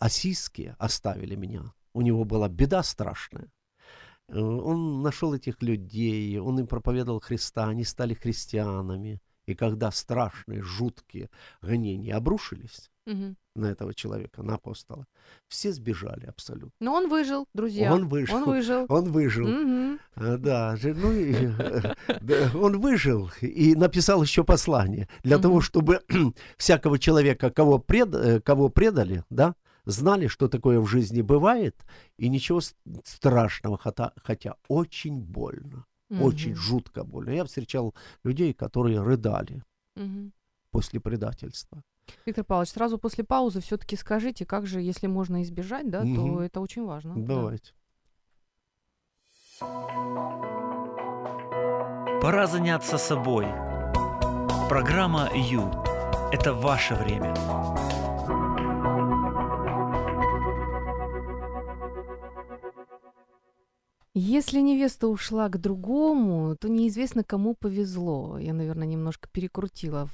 «Осиские 0.00 0.74
оставили 0.78 1.36
меня». 1.36 1.72
У 1.94 2.02
него 2.02 2.24
была 2.24 2.48
беда 2.48 2.82
страшная. 2.82 3.50
Э, 4.28 4.38
Он 4.40 5.02
нашел 5.02 5.34
этих 5.34 5.62
людей, 5.62 6.38
он 6.38 6.58
им 6.58 6.66
проповедовал 6.66 7.20
Христа, 7.20 7.68
они 7.68 7.84
стали 7.84 8.14
христианами. 8.14 9.20
И 9.46 9.54
когда 9.54 9.90
страшные, 9.90 10.62
жуткие 10.62 11.30
гонения 11.62 12.14
обрушились 12.16 12.90
Мгм. 13.06 13.36
На 13.58 13.66
этого 13.66 13.92
человека, 13.94 14.42
на 14.42 14.54
апостола, 14.54 15.06
все 15.48 15.72
сбежали 15.72 16.26
абсолютно. 16.26 16.72
Но 16.80 16.94
он 16.94 17.08
выжил, 17.08 17.46
друзья. 17.54 17.92
Он 17.94 18.08
выжил. 18.08 18.36
Он 18.36 18.44
выжил. 18.44 18.86
Он 18.88 19.12
выжил. 19.12 19.48
А, 20.14 20.36
Да, 20.38 20.76
ну 20.82 21.12
и, 21.12 21.48
он 22.56 22.80
выжил 22.80 23.30
и 23.40 23.74
написал 23.74 24.22
еще 24.22 24.42
послание 24.44 25.08
для 25.22 25.36
Мгм. 25.36 25.42
того, 25.42 25.60
чтобы 25.60 26.00
всякого 26.56 26.98
человека, 26.98 27.50
кого, 27.50 27.78
пред, 27.78 28.14
э, 28.14 28.40
кого 28.40 28.68
предали, 28.68 29.24
да, 29.30 29.54
знали, 29.84 30.26
что 30.28 30.48
такое 30.48 30.80
в 30.80 30.86
жизни 30.86 31.22
бывает, 31.22 31.74
и 32.18 32.28
ничего 32.28 32.60
страшного, 33.04 33.78
хотя, 33.78 34.12
хотя 34.22 34.54
очень 34.68 35.20
больно, 35.20 35.84
очень 36.10 36.52
Мгм. 36.52 36.60
жутко 36.60 37.04
больно. 37.04 37.30
Я 37.30 37.44
встречал 37.44 37.94
людей, 38.24 38.52
которые 38.52 39.00
рыдали 39.02 39.62
Мгм. 39.96 40.32
после 40.70 41.00
предательства. 41.00 41.82
Виктор 42.26 42.44
Павлович, 42.44 42.70
сразу 42.70 42.98
после 42.98 43.24
паузы 43.24 43.60
все-таки 43.60 43.96
скажите, 43.96 44.44
как 44.46 44.66
же, 44.66 44.80
если 44.80 45.06
можно 45.06 45.42
избежать, 45.42 45.88
да, 45.90 46.00
то 46.00 46.06
Мгм. 46.06 46.38
это 46.40 46.60
очень 46.60 46.84
важно. 46.86 47.14
да. 47.16 47.34
Давайте. 47.34 47.72
Пора 52.20 52.46
заняться 52.46 52.98
собой. 52.98 53.46
Программа 54.68 55.28
Ю– 55.34 55.70
это 56.32 56.52
ваше 56.52 56.94
время. 56.94 57.34
Если 64.14 64.60
невеста 64.60 65.06
ушла 65.08 65.48
к 65.48 65.58
другому, 65.58 66.56
то 66.56 66.68
неизвестно, 66.68 67.22
кому 67.22 67.54
повезло. 67.54 68.38
Я, 68.38 68.52
наверное, 68.52 68.86
немножко 68.86 69.28
перекрутила 69.30 70.08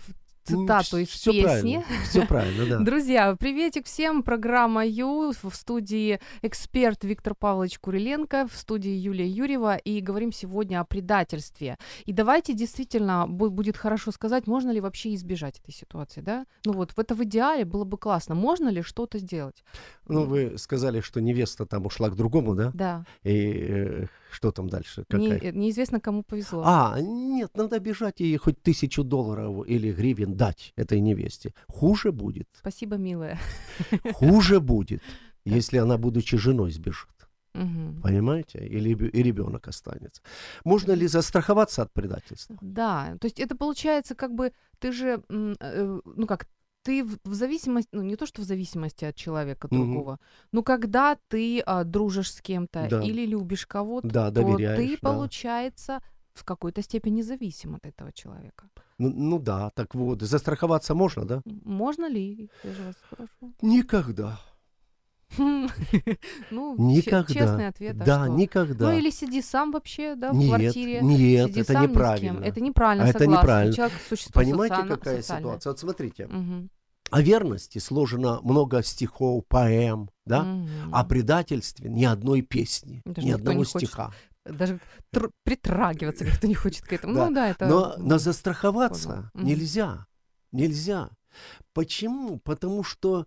цитату 0.45 0.99
из 0.99 1.09
все 1.09 1.33
песни. 1.33 1.45
правильно, 1.45 1.85
все 2.09 2.27
правильно, 2.27 2.67
да. 2.67 2.79
Друзья, 2.85 3.35
приветик 3.37 3.87
всем. 3.87 4.23
Программа 4.23 4.85
Ю 4.87 5.33
в 5.43 5.55
студии 5.55 6.21
эксперт 6.43 7.03
Виктор 7.05 7.35
Павлович 7.35 7.79
Куриленко, 7.79 8.47
в 8.47 8.57
студии 8.57 8.91
Юлия 8.93 9.27
Юрьева. 9.27 9.77
И 9.77 10.01
говорим 10.01 10.33
сегодня 10.33 10.81
о 10.81 10.85
предательстве. 10.85 11.79
И 12.05 12.13
давайте 12.13 12.53
действительно 12.55 13.27
бу- 13.29 13.51
будет 13.51 13.77
хорошо 13.77 14.13
сказать, 14.13 14.47
можно 14.47 14.71
ли 14.71 14.81
вообще 14.81 15.15
избежать 15.15 15.59
этой 15.61 15.73
ситуации, 15.73 16.21
да? 16.21 16.47
Ну 16.65 16.73
вот, 16.73 16.93
в 16.93 16.99
это 16.99 17.15
в 17.15 17.25
идеале 17.25 17.65
было 17.65 17.85
бы 17.85 17.97
классно. 17.99 18.35
Можно 18.35 18.69
ли 18.69 18.83
что-то 18.83 19.19
сделать? 19.19 19.65
Ну, 20.07 20.25
вы 20.25 20.59
сказали, 20.59 21.01
что 21.01 21.21
невеста 21.21 21.67
там 21.67 21.87
ушла 21.87 22.11
к 22.11 22.17
другому, 22.17 22.55
да? 22.55 22.71
Да. 22.75 23.05
И 23.23 23.67
э, 23.69 24.07
что 24.35 24.51
там 24.53 24.69
дальше? 24.69 25.05
Не- 25.11 25.31
Какая? 25.31 25.53
неизвестно, 25.53 26.01
кому 26.01 26.23
повезло. 26.23 26.63
А, 26.65 27.01
нет, 27.01 27.57
надо 27.57 27.79
бежать 27.79 28.21
и 28.21 28.37
хоть 28.37 28.61
тысячу 28.63 29.05
долларов 29.05 29.67
или 29.67 29.93
гривен 29.93 30.35
дать 30.37 30.73
этой 30.77 31.01
невесте. 31.01 31.55
Хуже 31.69 32.11
будет. 32.13 32.49
Спасибо, 32.59 32.97
милая. 32.97 33.39
Хуже 34.15 34.61
будет, 34.61 35.03
если 35.45 35.79
она, 35.79 35.97
будучи 35.97 36.37
женой, 36.37 36.71
сбежит. 36.71 37.09
Мгм. 37.55 38.01
Понимаете? 38.03 38.67
Или 38.67 38.91
и 38.91 39.23
ребенок 39.23 39.69
останется. 39.69 40.21
Можно 40.65 40.93
ли 40.93 41.07
застраховаться 41.07 41.83
от 41.83 41.93
предательства? 41.93 42.57
Да, 42.61 43.17
то 43.21 43.27
есть 43.27 43.39
это 43.39 43.57
получается 43.57 44.17
как 44.17 44.35
бы 44.35 44.53
ты 44.81 44.91
же, 44.93 45.23
э, 45.29 46.01
ну 46.05 46.27
как, 46.27 46.49
ты 46.85 47.03
в, 47.05 47.19
в 47.25 47.35
зависимости, 47.35 47.89
ну 47.93 48.03
не 48.03 48.17
то 48.17 48.27
что 48.27 48.43
в 48.43 48.45
зависимости 48.45 49.05
от 49.07 49.15
человека 49.17 49.69
Мгм. 49.71 49.81
другого, 49.93 50.19
но 50.53 50.63
когда 50.63 51.17
ты 51.29 51.61
а, 51.67 51.83
дружишь 51.85 52.31
с 52.33 52.41
кем-то 52.41 52.87
Да. 52.91 53.03
или 53.03 53.27
любишь 53.27 53.67
кого-то, 53.67 54.09
Да, 54.09 54.31
то 54.31 54.57
ты, 54.57 54.99
да. 55.03 55.09
получается, 55.11 56.01
в 56.35 56.45
какой-то 56.45 56.83
степени 56.83 57.23
зависим 57.23 57.75
от 57.75 57.87
этого 57.87 58.13
человека. 58.13 58.65
Ну, 58.99 59.11
ну 59.11 59.39
да, 59.39 59.71
так 59.71 59.95
вот, 59.95 60.23
застраховаться 60.23 60.95
можно, 60.95 61.25
да? 61.25 61.43
Можно 61.65 62.09
ли? 62.09 62.49
Я 62.65 62.73
же 62.73 62.83
вас 62.83 62.95
спрашиваю. 63.07 63.55
Никогда. 63.63 64.39
Ну, 65.39 66.77
че- 66.77 66.83
Никогда. 66.83 67.35
честный 67.35 67.69
ответ. 67.69 67.97
а 68.01 68.05
да, 68.05 68.25
что? 68.25 68.35
никогда. 68.35 68.85
Ну 68.91 68.97
или 68.99 69.11
сиди 69.11 69.43
сам 69.43 69.73
вообще, 69.73 70.15
да, 70.15 70.31
в 70.33 70.37
Нет, 70.37 70.49
квартире. 70.49 71.01
нет, 71.03 71.49
сиди 71.49 71.61
это 71.61 71.73
сам 71.73 71.83
ни 71.83 71.87
с 71.87 71.89
кем. 71.89 71.91
неправильно. 71.91 72.45
Это 72.45 72.61
неправильно, 72.61 73.05
А 73.05 73.09
это 73.09 73.19
согласна. 73.19 73.43
неправильно. 73.43 73.75
Человек 73.75 73.95
существо 74.09 74.43
Понимаете, 74.43 74.75
социально- 74.77 74.97
какая 74.97 75.17
социальное. 75.23 75.43
ситуация? 75.51 75.71
Вот 75.71 75.79
смотрите, 75.81 76.27
Мгм. 76.27 76.71
О 77.11 77.21
верности 77.23 77.79
сложено 77.79 78.41
много 78.43 78.83
стихов, 78.83 79.45
поэм, 79.47 80.11
да? 80.25 80.43
Мгм. 80.43 80.95
О 80.95 81.05
предательстве 81.05 81.89
ни 81.91 82.05
одной 82.05 82.43
песни, 82.43 83.03
Даже 83.05 83.27
ни 83.27 83.31
одного 83.31 83.59
не 83.59 83.65
хочет 83.65 83.89
стиха. 83.89 84.13
Даже 84.45 84.79
тр- 85.13 85.31
притрагиваться 85.43 86.25
как-то 86.25 86.47
не 86.47 86.55
хочет 86.55 86.85
к 86.85 86.93
этому. 86.93 87.15
Да. 87.15 87.29
Ну 87.29 87.35
да, 87.35 87.49
это... 87.49 87.67
Но, 87.67 87.95
но 87.99 88.19
застраховаться 88.19 89.09
поняла. 89.09 89.31
Мгм. 89.35 89.47
нельзя. 89.47 90.07
Нельзя. 90.53 91.11
Почему? 91.73 92.39
Потому 92.39 92.85
что 92.85 93.27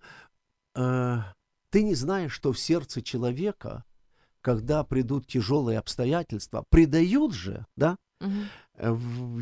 э, 0.76 1.18
ты 1.70 1.84
не 1.84 1.96
знаешь, 1.96 2.32
что 2.34 2.54
в 2.54 2.60
сердце 2.60 3.02
человека, 3.02 3.84
когда 4.42 4.84
придут 4.84 5.28
тяжелые 5.28 5.80
обстоятельства, 5.80 6.64
предают 6.70 7.34
же, 7.34 7.66
да? 7.76 7.98
мгм. 8.20 8.50
Э, 8.78 8.96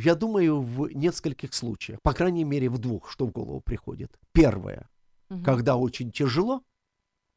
Я 0.06 0.16
думаю, 0.16 0.62
в 0.62 0.88
нескольких 0.96 1.54
случаях, 1.54 2.00
по 2.02 2.14
крайней 2.14 2.46
мере, 2.46 2.70
в 2.70 2.78
двух, 2.78 3.10
что 3.12 3.26
в 3.26 3.32
голову 3.32 3.62
приходит. 3.62 4.20
Первое, 4.32 4.88
Мгм. 5.30 5.44
когда 5.44 5.76
очень 5.76 6.12
тяжело, 6.12 6.62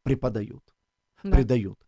преподают, 0.04 0.62
Да. 1.24 1.30
предают. 1.30 1.78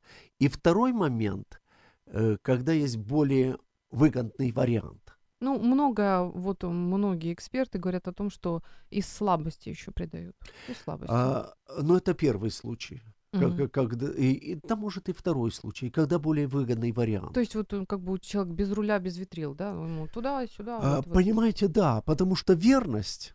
И 0.43 0.49
второй 0.49 0.93
момент, 0.93 1.61
э, 2.07 2.37
когда 2.43 2.73
есть 2.73 2.97
более 2.97 3.57
выгодный 3.93 4.53
вариант. 4.53 5.17
Ну, 5.43 5.59
много, 5.59 6.25
вот 6.25 6.65
многие 6.65 7.33
эксперты 7.33 7.79
говорят 7.79 8.09
о 8.09 8.13
том, 8.13 8.31
что 8.31 8.63
из 8.91 9.07
слабости 9.07 9.71
еще 9.71 9.91
предают. 9.91 10.37
Из 10.69 10.77
слабости. 10.79 11.13
А, 11.15 11.55
но 11.83 11.97
это 11.97 12.15
первый 12.15 12.51
случай. 12.51 13.01
Как- 13.33 13.71
когда, 13.71 14.13
и, 14.13 14.33
и 14.33 14.61
да, 14.67 14.75
может 14.75 15.09
и 15.09 15.13
второй 15.13 15.53
случай, 15.53 15.89
когда 15.91 16.19
более 16.19 16.49
выгодный 16.49 16.91
вариант. 16.91 17.33
То 17.33 17.41
есть 17.41 17.55
вот 17.55 17.73
он 17.73 17.87
как 17.87 18.01
бы 18.01 18.19
человек 18.19 18.55
без 18.55 18.73
руля, 18.73 18.99
без 18.99 19.17
ветрил, 19.19 19.55
да? 19.55 19.71
Ему 19.71 20.09
туда-сюда. 20.09 20.79
А, 20.83 20.97
вот 20.97 21.13
понимаете, 21.13 21.69
да, 21.69 22.03
потому 22.03 22.35
что 22.35 22.55
верность 22.55 23.35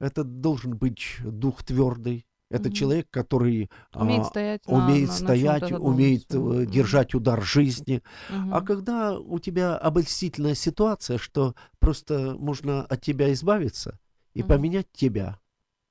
это 0.00 0.22
должен 0.22 0.76
быть 0.76 1.16
дух 1.24 1.64
твердый. 1.64 2.24
Это 2.50 2.64
Мгм. 2.68 2.72
человек, 2.72 3.08
который 3.10 3.70
а, 3.92 4.02
Умеет 4.02 4.26
стоять 4.26 4.66
на- 4.68 4.74
умеет 4.74 5.08
на- 5.08 5.12
на 5.14 5.18
стоять, 5.18 5.62
одном 5.62 5.82
умеет 5.84 6.26
э, 6.34 6.66
держать 6.66 7.14
удар 7.14 7.42
жизни. 7.42 8.02
Мгм. 8.30 8.54
А 8.54 8.60
когда 8.60 9.18
у 9.18 9.38
тебя 9.38 9.76
обольстительная 9.76 10.54
ситуация, 10.54 11.16
что 11.18 11.54
просто 11.80 12.36
можно 12.38 12.82
от 12.84 13.00
тебя 13.00 13.32
избавиться 13.32 13.98
и 14.34 14.40
Мгм. 14.40 14.48
поменять 14.48 14.86
тебя 14.92 15.38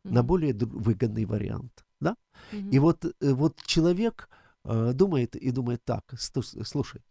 на 0.03 0.19
Мгм. 0.21 0.27
более 0.27 0.53
выгодный 0.53 1.25
вариант, 1.25 1.83
да? 2.01 2.17
Мгм. 2.51 2.69
И 2.71 2.79
вот, 2.79 3.05
э, 3.05 3.33
вот 3.33 3.61
человек 3.65 4.29
э, 4.63 4.91
думает 4.93 5.35
и 5.35 5.51
думает 5.51 5.83
так, 5.85 6.03
«Стус- 6.13 6.63
слушай, 6.65 7.01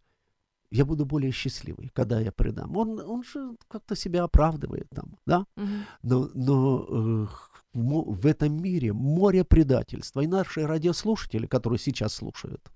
я 0.69 0.85
буду 0.85 1.05
более 1.05 1.31
счастливый, 1.31 1.89
когда 1.93 2.19
я 2.21 2.31
предам. 2.31 2.77
Он, 2.77 2.99
он 2.99 3.23
же 3.23 3.57
как-то 3.67 3.95
себя 3.95 4.23
оправдывает 4.23 4.87
там, 4.95 5.17
да? 5.25 5.45
Мгм. 5.55 5.85
Но, 6.03 6.29
но 6.33 6.85
э, 6.89 7.27
в 7.73 8.25
этом 8.25 8.61
мире 8.63 8.93
море 8.93 9.43
предательства. 9.43 10.21
И 10.21 10.27
наши 10.27 10.65
радиослушатели, 10.65 11.47
которые 11.47 11.79
сейчас 11.79 12.13
слушают, 12.13 12.71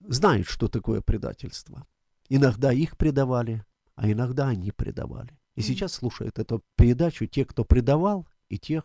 знают, 0.00 0.48
что 0.48 0.68
такое 0.68 1.00
предательство. 1.00 1.86
Иногда 2.28 2.72
их 2.72 2.96
предавали, 2.96 3.64
а 3.94 4.10
иногда 4.10 4.48
они 4.48 4.72
предавали. 4.72 5.38
И 5.56 5.60
Мгм. 5.60 5.66
сейчас 5.68 5.92
слушают 5.92 6.38
эту 6.38 6.62
передачу 6.76 7.26
те, 7.26 7.44
кто 7.44 7.64
предавал, 7.64 8.26
и 8.48 8.58
тех, 8.58 8.84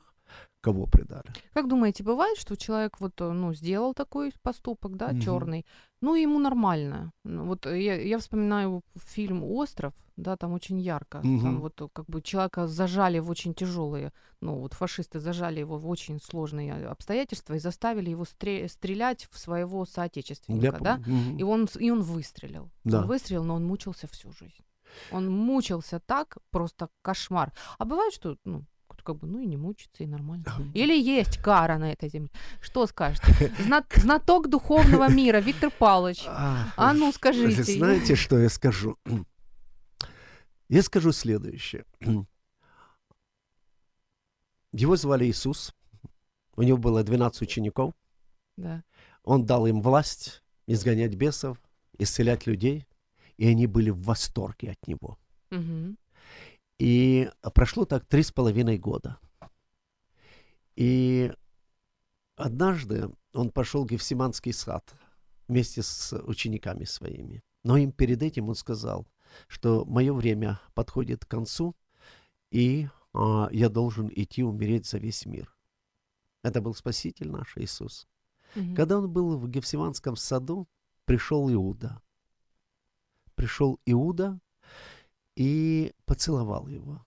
кого 0.65 0.87
предали. 0.87 1.31
Как 1.53 1.67
думаете, 1.67 2.03
бывает, 2.03 2.37
что 2.39 2.55
человек 2.55 2.99
вот, 2.99 3.21
э, 3.21 3.31
ну, 3.31 3.53
сделал 3.53 3.93
такой 3.93 4.31
поступок, 4.41 4.95
да, 4.97 5.07
Мгм. 5.09 5.21
черный, 5.21 5.65
ну, 6.01 6.15
ему 6.15 6.39
нормально. 6.39 7.11
Ну, 7.25 7.45
Вот 7.45 7.65
э, 7.67 7.79
я, 7.81 8.01
я 8.01 8.17
вспоминаю 8.17 8.81
фильм 8.95 9.43
«Остров», 9.43 9.93
да, 10.17 10.35
там 10.35 10.53
очень 10.53 10.79
ярко. 10.79 11.19
Там 11.21 11.31
Мгм. 11.35 11.59
вот 11.61 11.81
э, 11.81 11.87
как 11.93 12.05
бы 12.07 12.21
человека 12.21 12.67
зажали 12.67 13.19
в 13.19 13.29
очень 13.29 13.53
тяжелые, 13.53 14.11
ну, 14.41 14.55
вот 14.59 14.73
фашисты 14.73 15.19
зажали 15.19 15.59
его 15.61 15.77
в 15.77 15.87
очень 15.89 16.19
сложные 16.19 16.87
обстоятельства 16.89 17.55
и 17.55 17.59
заставили 17.59 18.09
его 18.11 18.23
стре- 18.23 18.67
стрелять 18.67 19.27
в 19.31 19.37
своего 19.37 19.79
Я 19.79 19.85
соотечественника, 19.85 20.79
да? 20.81 20.95
помню. 20.97 21.15
Мгм. 21.19 21.37
И 21.37 21.43
он, 21.43 21.67
и 21.79 21.91
он 21.91 22.01
выстрелил. 22.01 22.69
Да. 22.85 22.99
Он 23.01 23.07
выстрелил, 23.07 23.43
но 23.43 23.55
он 23.55 23.63
мучился 23.65 24.07
всю 24.07 24.31
жизнь. 24.31 24.63
Он 25.11 25.29
мучился 25.29 25.99
так, 25.99 26.37
просто 26.51 26.87
кошмар. 27.01 27.51
А 27.77 27.85
бывает, 27.85 28.13
что, 28.13 28.37
ну, 28.45 28.63
как 29.05 29.17
бы, 29.17 29.27
ну 29.27 29.39
и 29.39 29.45
не 29.45 29.57
мучится, 29.57 30.03
и 30.03 30.07
нормально. 30.07 30.45
Или 30.73 30.97
есть 30.97 31.37
кара 31.37 31.77
на 31.77 31.91
этой 31.91 32.09
земле. 32.09 32.29
Что 32.61 32.87
скажете? 32.87 33.53
Зна- 33.59 33.85
знаток 33.95 34.49
духовного 34.49 35.09
мира 35.09 35.37
Виктор 35.39 35.71
Павлович. 35.71 36.23
А, 36.27 36.73
А 36.75 36.93
ну 36.93 37.11
скажите. 37.13 37.63
Знаете, 37.63 38.15
что 38.15 38.39
я 38.39 38.49
скажу? 38.49 38.97
Я 40.69 40.81
скажу 40.81 41.11
следующее. 41.11 41.85
Его 44.73 44.95
звали 44.95 45.25
Иисус. 45.25 45.73
У 46.57 46.63
него 46.63 46.77
было 46.77 47.03
12 47.03 47.41
учеников. 47.41 47.93
Да. 48.57 48.83
Он 49.23 49.45
дал 49.45 49.67
им 49.67 49.81
власть 49.81 50.43
изгонять 50.67 51.15
бесов, 51.15 51.57
исцелять 51.99 52.47
людей, 52.47 52.85
и 53.37 53.47
они 53.47 53.67
были 53.67 53.89
в 53.89 54.01
восторге 54.03 54.71
от 54.71 54.87
него. 54.87 55.17
Мгм. 55.51 55.97
И 56.77 57.29
прошло 57.53 57.85
так 57.85 58.05
три 58.05 58.23
с 58.23 58.31
половиной 58.31 58.77
года. 58.77 59.17
И 60.75 61.31
однажды 62.35 63.09
он 63.33 63.49
пошел 63.51 63.85
в 63.85 63.89
Гефсиманский 63.89 64.53
сад 64.53 64.93
вместе 65.47 65.81
с 65.83 66.17
учениками 66.23 66.83
своими. 66.83 67.43
Но 67.63 67.77
им 67.77 67.91
перед 67.91 68.21
этим 68.21 68.49
он 68.49 68.55
сказал, 68.55 69.07
что 69.47 69.85
мое 69.85 70.13
время 70.13 70.59
подходит 70.73 71.25
к 71.25 71.29
концу, 71.29 71.75
и 72.51 72.87
а, 73.13 73.49
я 73.51 73.69
должен 73.69 74.09
идти 74.13 74.43
умереть 74.43 74.85
за 74.85 74.97
весь 74.97 75.25
мир. 75.25 75.53
Это 76.43 76.61
был 76.61 76.75
Спаситель 76.75 77.31
наш 77.31 77.57
Иисус. 77.57 78.07
Мгм. 78.55 78.75
Когда 78.75 78.99
он 78.99 79.09
был 79.09 79.37
в 79.37 79.49
Гефсиманском 79.49 80.15
саду, 80.15 80.67
пришел 81.05 81.51
Иуда. 81.51 82.01
Пришел 83.35 83.79
Иуда 83.85 84.39
и 85.35 85.93
поцеловал 86.05 86.67
его. 86.67 87.05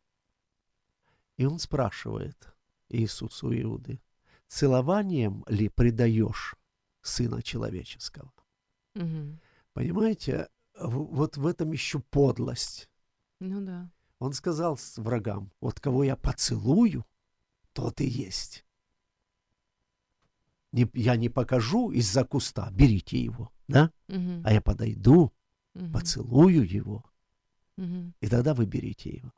И 1.37 1.44
он 1.44 1.58
спрашивает 1.58 2.54
Иисусу 2.88 3.52
Иуды, 3.61 4.00
целованием 4.49 5.44
ли 5.49 5.68
предаешь 5.68 6.56
Сына 7.02 7.42
Человеческого? 7.42 8.32
Мгм. 8.94 9.40
Понимаете, 9.73 10.49
вот 10.78 11.37
в 11.37 11.47
этом 11.47 11.73
еще 11.73 12.00
подлость. 12.00 12.88
Ну 13.40 13.61
да. 13.64 13.90
Он 14.18 14.32
сказал 14.32 14.76
с 14.76 14.99
врагам, 14.99 15.52
вот 15.61 15.78
кого 15.78 16.02
я 16.02 16.16
поцелую, 16.16 17.06
тот 17.73 18.00
и 18.00 18.06
есть. 18.06 18.64
Не- 20.73 20.90
я 20.94 21.16
не 21.16 21.28
покажу 21.28 21.90
из-за 21.92 22.25
куста, 22.25 22.68
берите 22.73 23.23
его, 23.23 23.52
да? 23.68 23.92
Мгм. 24.08 24.42
А 24.44 24.52
я 24.52 24.61
подойду, 24.61 25.32
Мгм. 25.75 25.92
поцелую 25.92 26.68
его, 26.68 27.04
И 28.20 28.28
тогда 28.28 28.54
вы 28.54 28.66
берите 28.66 29.11
его. 29.11 29.32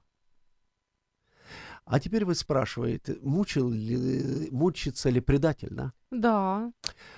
А 1.85 1.99
теперь 1.99 2.25
вы 2.25 2.35
спрашиваете, 2.35 3.19
мучил 3.23 3.69
ли, 3.71 4.49
мучится 4.51 5.11
ли 5.11 5.21
предатель, 5.21 5.71
да? 5.75 5.93
Да. 6.11 6.73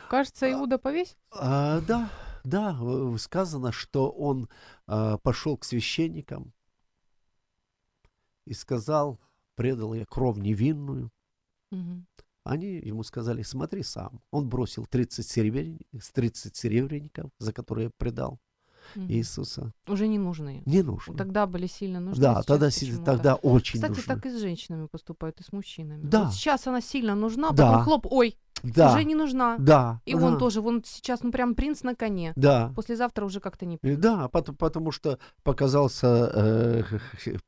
Кажется, 0.08 0.50
Иуда 0.50 0.78
повесил. 0.78 1.16
А, 1.30 1.80
да, 1.82 2.10
да, 2.44 2.72
в- 2.72 3.18
сказано, 3.18 3.72
что 3.72 4.10
он 4.10 4.48
а, 4.86 5.18
пошел 5.18 5.56
к 5.58 5.64
священникам 5.64 6.52
и 8.46 8.54
сказал, 8.54 9.20
предал 9.56 9.94
я 9.94 10.06
кровь 10.06 10.38
невинную. 10.38 11.10
Мгм. 11.70 12.06
Они 12.44 12.76
ему 12.76 13.02
сказали, 13.04 13.42
смотри 13.42 13.82
сам. 13.82 14.20
Он 14.30 14.48
бросил 14.48 14.86
30, 14.86 15.26
серебрян- 15.26 15.80
30 16.14 16.56
серебряников, 16.56 17.30
за 17.38 17.52
которые 17.52 17.90
предал 17.98 18.40
Иисуса. 18.96 19.72
Уже 19.88 20.06
не 20.08 20.18
нужны. 20.18 20.62
Не 20.66 20.82
нужно. 20.82 21.14
Тогда 21.14 21.46
были 21.46 21.66
сильно 21.66 22.00
нужны. 22.00 22.22
да, 22.22 22.42
тогда, 22.42 22.68
тогда 23.04 23.34
очень 23.36 23.74
Кстати, 23.80 23.96
нужно. 23.96 24.14
так 24.14 24.26
и 24.26 24.30
с 24.30 24.40
женщинами 24.40 24.86
поступают, 24.86 25.40
и 25.40 25.44
с 25.44 25.52
мужчинами. 25.52 26.02
Да. 26.04 26.24
Вот 26.24 26.34
сейчас 26.34 26.66
она 26.66 26.80
сильно 26.80 27.14
нужна, 27.14 27.50
Да. 27.50 27.70
потом 27.70 27.84
хлоп, 27.84 28.06
ой, 28.10 28.36
да, 28.62 28.92
уже 28.92 29.04
не 29.04 29.14
нужна. 29.14 29.56
да. 29.58 30.00
И 30.04 30.14
он 30.14 30.24
ага, 30.24 30.38
тоже, 30.38 30.60
вон 30.60 30.82
сейчас, 30.84 31.22
ну 31.22 31.32
прям 31.32 31.54
принц 31.54 31.82
на 31.82 31.94
коне. 31.96 32.32
Да. 32.36 32.72
Послезавтра 32.76 33.24
уже 33.24 33.40
как-то 33.40 33.66
не 33.66 33.74
И 33.76 33.78
принц. 33.78 33.98
Да, 33.98 34.28
пот- 34.28 34.56
потому 34.56 34.92
что 34.92 35.18
показался 35.42 36.30
э, 36.34 36.82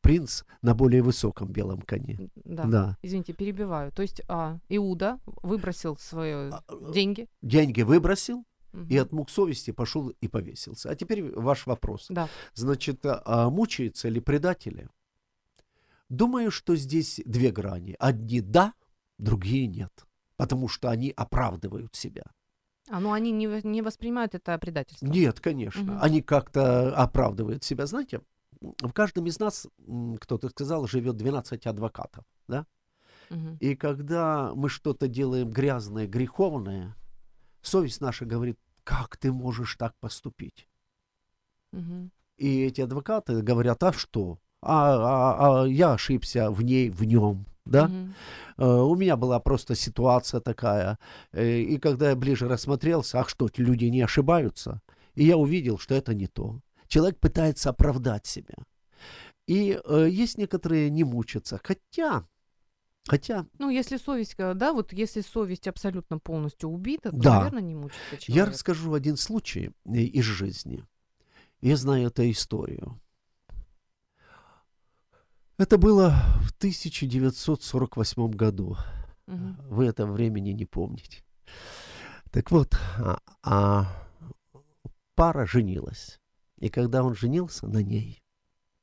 принц 0.00 0.42
на 0.62 0.74
более 0.74 1.02
высоком 1.02 1.48
белом 1.52 1.82
коне. 1.82 2.30
Да. 2.44 2.64
Да. 2.64 2.98
Извините, 3.02 3.32
перебиваю. 3.32 3.92
То 3.92 4.02
есть 4.02 4.22
а, 4.28 4.58
Иуда 4.68 5.18
выбросил 5.24 5.96
свои 5.98 6.32
А, 6.32 6.60
э, 6.68 6.92
деньги. 6.92 7.28
Деньги 7.42 7.82
выбросил 7.82 8.44
И 8.88 8.96
от 8.96 9.12
мук 9.12 9.30
совести 9.30 9.70
пошел 9.70 10.08
и 10.08 10.28
повесился. 10.28 10.90
А 10.90 10.94
теперь 10.96 11.22
ваш 11.32 11.66
вопрос. 11.66 12.06
Да. 12.08 12.28
Значит, 12.54 13.00
а, 13.04 13.50
мучаются 13.50 14.08
ли 14.08 14.20
предатели? 14.20 14.88
Думаю, 16.08 16.50
что 16.50 16.76
здесь 16.76 17.20
две 17.24 17.50
грани. 17.50 17.96
Одни 17.98 18.40
да, 18.40 18.74
другие 19.18 19.66
нет. 19.66 19.92
Потому 20.36 20.68
что 20.68 20.90
они 20.90 21.12
оправдывают 21.16 21.94
себя. 21.94 22.24
А 22.90 23.00
ну 23.00 23.12
они 23.12 23.30
не, 23.30 23.46
не 23.66 23.82
воспринимают 23.82 24.34
это 24.34 24.58
предательство. 24.58 25.06
Нет, 25.06 25.40
конечно. 25.40 25.82
Мгм. 25.82 25.98
Они 26.02 26.20
как-то 26.20 26.94
оправдывают 26.94 27.64
себя. 27.64 27.86
Знаете, 27.86 28.20
в 28.60 28.92
каждом 28.92 29.26
из 29.26 29.38
нас, 29.38 29.66
кто-то 30.20 30.48
сказал, 30.50 30.86
живет 30.86 31.16
12 31.16 31.66
адвокатов. 31.66 32.24
Да? 32.46 32.66
Мгм. 33.30 33.56
И 33.60 33.74
когда 33.74 34.52
мы 34.54 34.68
что-то 34.68 35.08
делаем 35.08 35.50
грязное, 35.50 36.06
греховное, 36.06 36.96
совесть 37.62 38.00
наша 38.00 38.26
говорит, 38.26 38.58
как 38.84 39.16
ты 39.16 39.32
можешь 39.32 39.76
так 39.76 39.94
поступить? 40.00 40.68
Мгм. 41.72 42.10
И 42.36 42.62
эти 42.62 42.80
адвокаты 42.80 43.42
говорят, 43.42 43.82
а 43.82 43.92
что? 43.92 44.38
А, 44.60 44.94
а- 44.94 45.62
а 45.62 45.66
я 45.66 45.92
ошибся 45.94 46.50
в 46.50 46.62
ней, 46.62 46.90
в 46.90 47.04
нем, 47.04 47.46
да? 47.64 47.90
Э, 48.56 48.64
у 48.66 48.94
меня 48.94 49.16
была 49.16 49.40
просто 49.40 49.74
ситуация 49.74 50.40
такая. 50.40 50.98
Э, 51.32 51.58
и 51.60 51.78
когда 51.78 52.10
я 52.10 52.16
ближе 52.16 52.48
рассмотрелся, 52.48 53.20
ах 53.20 53.28
что, 53.28 53.48
люди 53.56 53.86
не 53.86 54.02
ошибаются? 54.02 54.80
И 55.14 55.24
я 55.24 55.36
увидел, 55.36 55.78
что 55.78 55.94
это 55.94 56.14
не 56.14 56.26
то. 56.26 56.60
Человек 56.88 57.18
пытается 57.18 57.70
оправдать 57.70 58.26
себя. 58.26 58.54
И 59.46 59.80
э, 59.84 60.08
есть 60.10 60.38
некоторые 60.38 60.90
не 60.90 61.04
мучатся. 61.04 61.60
Хотя, 61.62 62.24
хотя 63.06 63.46
Ну, 63.58 63.70
если 63.70 63.96
совесть, 63.96 64.34
э, 64.38 64.54
да, 64.54 64.72
вот 64.72 64.92
если 64.92 65.20
совесть 65.20 65.68
абсолютно 65.68 66.18
полностью 66.18 66.68
убита, 66.70 67.10
то, 67.10 67.16
Да. 67.16 67.36
наверное, 67.38 67.62
не 67.62 67.74
мучится 67.74 68.02
Я 68.12 68.18
человек. 68.18 68.48
расскажу 68.48 68.92
один 68.94 69.16
случай 69.16 69.70
э, 69.86 69.96
из 69.98 70.24
жизни. 70.24 70.84
Я 71.60 71.76
знаю 71.76 72.08
эту 72.08 72.28
историю. 72.30 73.00
Это 75.56 75.78
было 75.78 76.14
в 76.42 76.52
1948 76.52 78.28
году. 78.32 78.76
Мгм. 79.26 79.56
Вы 79.70 79.86
этого 79.86 80.12
времени 80.12 80.50
не 80.50 80.64
помните. 80.66 81.24
Так 82.30 82.50
вот, 82.50 82.74
а, 82.98 83.18
а 83.42 83.86
пара 85.14 85.46
женилась. 85.46 86.20
И 86.58 86.68
когда 86.68 87.04
он 87.04 87.14
женился 87.14 87.66
на 87.68 87.82
ней, 87.82 88.22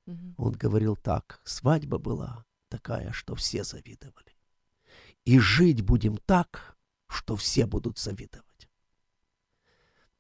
Мгм. 0.06 0.36
он 0.38 0.54
говорил 0.54 0.96
так, 0.96 1.42
свадьба 1.44 1.98
была 2.00 2.46
такая, 2.72 3.12
что 3.12 3.36
все 3.36 3.64
завидовали. 3.64 4.36
И 5.26 5.38
жить 5.38 5.82
будем 5.82 6.18
так, 6.18 6.78
что 7.08 7.36
все 7.36 7.68
будут 7.68 8.00
завидовать. 8.00 8.70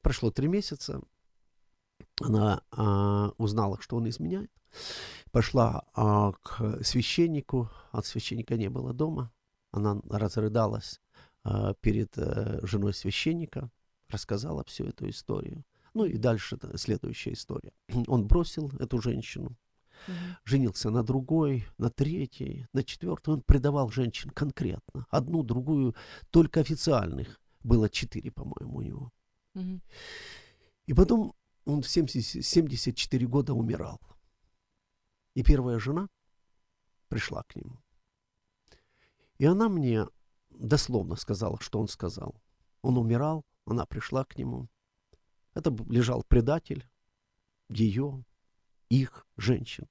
Прошло 0.01 0.29
три 0.31 0.47
месяца, 0.47 1.01
она 2.19 2.61
а, 2.71 3.31
узнала, 3.37 3.79
что 3.81 3.95
он 3.95 4.09
изменяет, 4.09 4.51
пошла 5.31 5.85
а, 5.95 6.33
к 6.43 6.83
священнику, 6.83 7.69
от 7.91 8.05
священника 8.05 8.57
не 8.57 8.69
было 8.69 8.93
дома, 8.93 9.31
она 9.71 10.01
разрыдалась 10.09 10.99
а, 11.43 11.73
перед 11.75 12.17
э, 12.17 12.59
женой 12.63 12.93
священника, 12.93 13.71
рассказала 14.09 14.63
всю 14.65 14.85
эту 14.85 15.09
историю. 15.09 15.63
Ну 15.93 16.05
и 16.05 16.17
дальше 16.17 16.57
да, 16.57 16.77
следующая 16.77 17.33
история. 17.33 17.71
Он 18.07 18.27
бросил 18.27 18.71
эту 18.79 19.01
женщину, 19.01 19.55
Мгм. 20.07 20.37
женился 20.45 20.89
на 20.89 21.03
другой, 21.03 21.65
на 21.77 21.89
третьей, 21.89 22.67
на 22.73 22.83
четвертой. 22.83 23.35
Он 23.35 23.41
предавал 23.41 23.89
женщин 23.89 24.29
конкретно. 24.31 25.05
Одну, 25.09 25.43
другую, 25.43 25.95
только 26.29 26.59
официальных. 26.59 27.39
Было 27.63 27.89
четыре, 27.89 28.31
по-моему, 28.31 28.77
у 28.77 28.81
него. 28.81 29.11
Мгм. 29.53 29.81
И 30.87 30.93
потом 30.93 31.33
он 31.65 31.81
в 31.81 31.87
70 31.87 32.43
74 32.43 33.27
года 33.27 33.53
умирал. 33.53 33.99
И 35.35 35.43
первая 35.43 35.79
жена 35.79 36.09
пришла 37.07 37.43
к 37.43 37.55
нему. 37.55 37.79
И 39.37 39.45
она 39.45 39.69
мне 39.69 40.05
дословно 40.49 41.15
сказала, 41.15 41.59
что 41.61 41.79
он 41.79 41.87
сказал. 41.87 42.35
Он 42.81 42.97
умирал, 42.97 43.45
она 43.65 43.85
пришла 43.85 44.23
к 44.25 44.37
нему. 44.37 44.67
Это 45.53 45.75
лежал 45.89 46.23
предатель, 46.23 46.87
ее, 47.69 48.23
их, 48.91 49.25
женщин. 49.37 49.87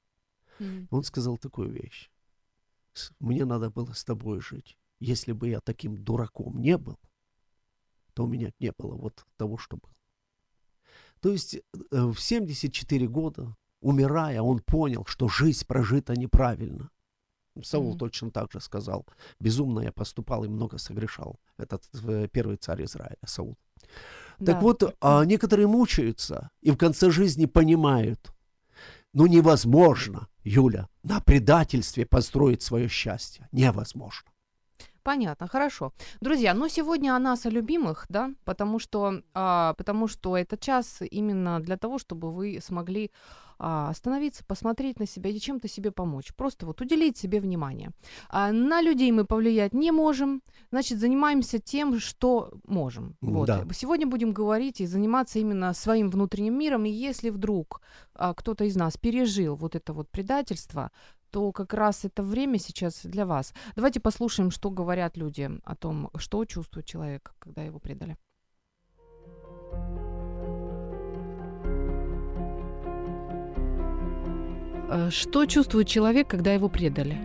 М. 0.58 0.86
Он 0.90 1.02
сказал 1.04 1.38
такую 1.38 1.70
вещь. 1.70 2.10
«С- 2.92 3.12
Мне 3.20 3.44
надо 3.44 3.70
было 3.70 3.92
с 3.92 4.04
тобой 4.04 4.40
жить. 4.40 4.76
Если 4.98 5.32
бы 5.32 5.48
я 5.48 5.60
таким 5.60 5.96
дураком 5.96 6.60
не 6.60 6.76
был, 6.76 6.98
то 8.14 8.24
у 8.24 8.26
меня 8.26 8.52
не 8.60 8.72
было 8.76 8.94
вот 8.96 9.24
того, 9.36 9.56
что 9.58 9.76
было. 9.76 9.92
То 11.20 11.30
есть 11.30 11.54
э, 11.54 11.60
в 11.90 12.18
74 12.18 13.06
года, 13.08 13.56
умирая, 13.80 14.42
он 14.42 14.58
понял, 14.60 15.04
что 15.06 15.28
жизнь 15.28 15.64
прожита 15.66 16.14
неправильно. 16.16 16.90
Саул 17.62 17.90
Мгм. 17.90 17.98
точно 17.98 18.30
так 18.30 18.52
же 18.52 18.60
сказал. 18.60 19.06
Безумно 19.40 19.80
я 19.80 19.92
поступал 19.92 20.44
и 20.44 20.48
много 20.48 20.78
согрешал. 20.78 21.38
Этот 21.58 21.82
первый 22.32 22.56
царь 22.56 22.84
Израиля, 22.84 23.18
Саул. 23.26 23.56
Да. 24.38 24.52
Так 24.52 24.62
вот, 24.62 24.96
а 25.00 25.24
некоторые 25.24 25.66
мучаются 25.66 26.50
и 26.62 26.70
в 26.70 26.76
конце 26.76 27.10
жизни 27.10 27.46
понимают, 27.46 28.32
ну 29.12 29.26
невозможно, 29.26 30.28
Юля, 30.44 30.88
на 31.02 31.20
предательстве 31.20 32.06
построить 32.06 32.62
свое 32.62 32.88
счастье. 32.88 33.48
Невозможно. 33.52 34.29
Понятно, 35.02 35.48
хорошо. 35.48 35.92
Друзья, 36.20 36.54
ну 36.54 36.68
сегодня 36.68 37.16
о 37.16 37.18
нас, 37.18 37.46
о 37.46 37.50
любимых, 37.50 38.06
да, 38.08 38.32
потому 38.44 38.78
что, 38.78 39.22
а, 39.34 39.74
потому 39.74 40.08
что 40.08 40.36
этот 40.36 40.60
час 40.60 41.02
именно 41.10 41.60
для 41.60 41.76
того, 41.76 41.98
чтобы 41.98 42.30
вы 42.30 42.60
смогли 42.62 43.10
а, 43.62 43.90
остановиться, 43.90 44.42
посмотреть 44.42 44.98
на 45.00 45.06
себя 45.06 45.28
и 45.28 45.38
чем-то 45.38 45.68
себе 45.68 45.90
помочь. 45.90 46.32
Просто 46.34 46.64
вот 46.64 46.80
уделить 46.80 47.18
себе 47.18 47.40
внимание. 47.40 47.90
А, 48.30 48.52
на 48.52 48.80
людей 48.80 49.12
мы 49.12 49.26
повлиять 49.26 49.74
не 49.74 49.92
можем, 49.92 50.42
значит, 50.70 50.98
занимаемся 50.98 51.58
тем, 51.58 51.98
что 52.00 52.54
можем. 52.66 53.16
Вот. 53.20 53.46
Да. 53.46 53.66
Сегодня 53.74 54.06
будем 54.06 54.32
говорить 54.32 54.80
и 54.80 54.86
заниматься 54.86 55.38
именно 55.38 55.74
своим 55.74 56.08
внутренним 56.08 56.58
миром, 56.58 56.86
и 56.86 56.90
если 56.90 57.28
вдруг 57.28 57.82
а, 58.14 58.32
кто-то 58.32 58.64
из 58.64 58.76
нас 58.76 58.96
пережил 58.96 59.56
вот 59.56 59.74
это 59.74 59.92
вот 59.92 60.08
предательство, 60.08 60.90
то 61.30 61.52
как 61.52 61.74
раз 61.74 62.04
это 62.04 62.22
время 62.22 62.58
сейчас 62.58 63.00
для 63.04 63.24
вас. 63.24 63.52
Давайте 63.76 64.00
послушаем, 64.00 64.50
что 64.50 64.70
говорят 64.70 65.16
люди 65.16 65.50
о 65.64 65.76
том, 65.76 66.10
что 66.16 66.44
чувствует 66.44 66.86
человек, 66.86 67.34
когда 67.38 67.62
его 67.62 67.78
предали. 67.78 68.16
Э, 74.90 75.10
Что 75.10 75.46
чувствует 75.46 75.86
человек, 75.86 76.28
когда 76.28 76.52
его 76.52 76.68
предали? 76.68 77.16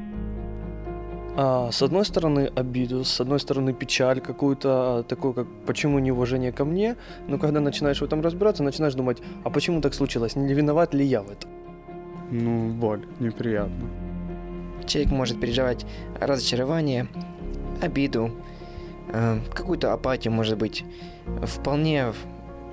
А, 1.38 1.70
с 1.72 1.82
одной 1.82 2.06
стороны 2.06 2.50
обиду, 2.56 3.04
с 3.04 3.20
одной 3.20 3.40
стороны 3.40 3.74
печаль 3.74 4.22
какую-то, 4.22 4.70
а, 5.00 5.04
такую 5.04 5.34
как 5.34 5.48
почему 5.66 6.00
неуважение 6.00 6.54
ко 6.54 6.64
мне, 6.64 6.96
но 7.28 7.38
когда 7.38 7.60
начинаешь 7.60 8.00
в 8.00 8.04
этом 8.04 8.22
разбираться, 8.22 8.64
начинаешь 8.64 8.94
думать, 8.94 9.22
а 9.44 9.50
почему 9.50 9.82
так 9.82 9.94
случилось, 9.94 10.36
не 10.38 10.54
виноват 10.54 10.94
ли 10.94 11.06
я 11.06 11.22
в 11.22 11.30
этом? 11.30 11.65
Ну, 12.32 12.70
боль, 12.70 13.06
неприятно. 13.20 13.90
Человек 14.86 15.12
может 15.12 15.40
переживать 15.40 15.86
разочарование, 16.20 17.08
обиду, 17.82 18.32
э, 19.10 19.40
какую-то 19.54 19.94
апатию, 19.94 20.34
может 20.34 20.58
быть. 20.58 20.84
Вполне 21.44 22.14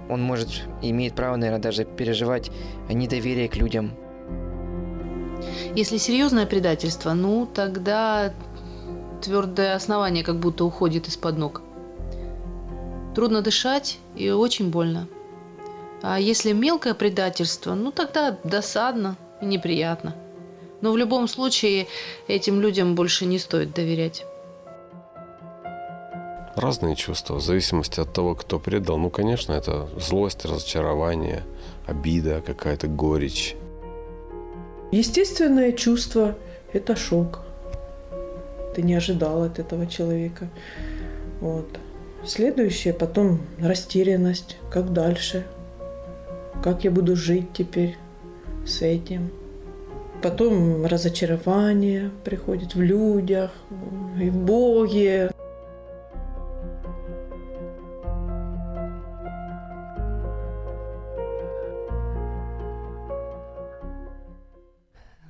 он 0.08 0.22
может, 0.22 0.48
имеет 0.82 1.14
право, 1.14 1.36
наверное, 1.36 1.62
даже 1.62 1.84
переживать 1.84 2.50
недоверие 2.88 3.48
к 3.48 3.56
людям. 3.56 3.92
Если 5.74 5.96
серьезное 5.96 6.46
предательство, 6.46 7.14
ну 7.14 7.46
тогда 7.46 8.32
твердое 9.22 9.74
основание 9.74 10.24
как 10.24 10.38
будто 10.38 10.64
уходит 10.64 11.08
из-под 11.08 11.38
ног. 11.38 11.62
Трудно 13.14 13.42
дышать 13.42 13.98
и 14.16 14.30
очень 14.30 14.70
больно. 14.70 15.08
А 16.02 16.18
если 16.18 16.52
мелкое 16.52 16.94
предательство, 16.94 17.74
ну 17.74 17.92
тогда 17.92 18.36
досадно 18.44 19.16
и 19.42 19.44
неприятно. 19.44 20.14
Но 20.80 20.92
в 20.92 20.96
любом 20.96 21.28
случае 21.28 21.86
этим 22.28 22.60
людям 22.60 22.94
больше 22.94 23.26
не 23.26 23.38
стоит 23.38 23.74
доверять. 23.74 24.24
Разные 26.56 26.96
чувства, 26.96 27.36
в 27.36 27.40
зависимости 27.40 28.00
от 28.00 28.12
того, 28.12 28.34
кто 28.34 28.58
предал. 28.58 28.98
Ну, 28.98 29.10
конечно, 29.10 29.52
это 29.52 29.88
злость, 29.98 30.44
разочарование, 30.44 31.44
обида, 31.86 32.42
какая-то 32.44 32.88
горечь. 32.88 33.56
Естественное 34.90 35.72
чувство– 35.72 36.36
это 36.72 36.94
шок. 36.94 37.40
Ты 38.74 38.82
не 38.82 38.94
ожидал 38.94 39.42
от 39.44 39.58
этого 39.58 39.86
человека. 39.86 40.48
Вот. 41.40 41.66
Следующее 42.26 42.92
потом 42.92 43.40
растерянность. 43.58 44.58
Как 44.70 44.92
дальше? 44.92 45.46
Как 46.62 46.84
я 46.84 46.90
буду 46.90 47.16
жить 47.16 47.52
теперь 47.54 47.96
с 48.66 48.82
этим? 48.82 49.30
Потом 50.22 50.86
разочарование 50.86 52.10
приходит 52.24 52.74
в 52.74 52.80
людях 52.80 53.50
и 54.20 54.30
в 54.30 54.36
Боге. 54.36 55.30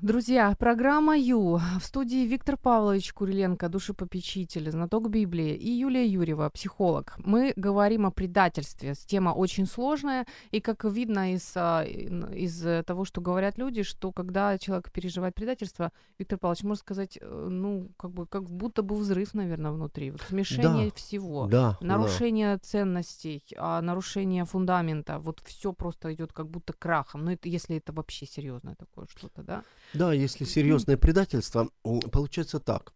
Друзья, 0.03 0.57
программа 0.59 1.17
Ю. 1.17 1.61
В 1.79 1.85
студии 1.85 2.27
Виктор 2.27 2.57
Павлович 2.57 3.13
Куриленко, 3.13 3.69
душепопечитель, 3.69 4.69
знаток 4.69 5.09
Библии, 5.09 5.55
и 5.55 5.71
Юлия 5.71 6.05
Юрьева, 6.05 6.51
психолог. 6.51 7.15
Мы 7.19 7.53
говорим 7.55 8.05
о 8.07 8.11
предательстве. 8.11 8.95
Тема 9.07 9.31
очень 9.31 9.65
сложная, 9.65 10.27
и 10.51 10.61
как 10.61 10.85
видно 10.85 11.35
из, 11.35 11.53
а, 11.55 11.85
из 11.85 12.85
того, 12.85 13.05
что 13.05 13.21
говорят 13.21 13.59
люди, 13.59 13.85
что 13.85 14.11
когда 14.11 14.59
человек 14.59 14.91
переживает 14.91 15.37
предательство, 15.37 15.93
Виктор 16.19 16.37
Павлович, 16.37 16.65
можно 16.65 16.81
сказать, 16.81 17.19
э, 17.21 17.47
ну, 17.49 17.93
как 17.97 18.11
бы 18.11 18.27
как 18.27 18.51
будто 18.51 18.83
бы 18.83 18.97
взрыв, 18.97 19.35
наверное, 19.35 19.71
внутри. 19.71 20.11
Вот 20.11 20.23
смешение 20.23 20.87
Да. 20.89 20.97
всего. 20.97 21.47
Да, 21.47 21.79
нарушение 21.81 22.59
ценностей, 22.59 23.45
а, 23.57 23.81
нарушение 23.81 24.47
фундамента, 24.47 25.21
вот 25.21 25.41
все 25.45 25.73
просто 25.73 26.13
идет 26.13 26.33
как 26.33 26.49
будто 26.49 26.73
крахом. 26.73 27.25
Ну, 27.25 27.31
это 27.31 27.49
если 27.49 27.77
это 27.77 27.93
вообще 27.93 28.27
серьезное 28.27 28.75
такое 28.75 29.07
что-то, 29.07 29.45
да? 29.45 29.63
Да, 29.95 30.13
если 30.13 30.45
серьезное 30.45 30.97
предательство, 30.97 31.69
получается 32.11 32.61
так, 32.61 32.93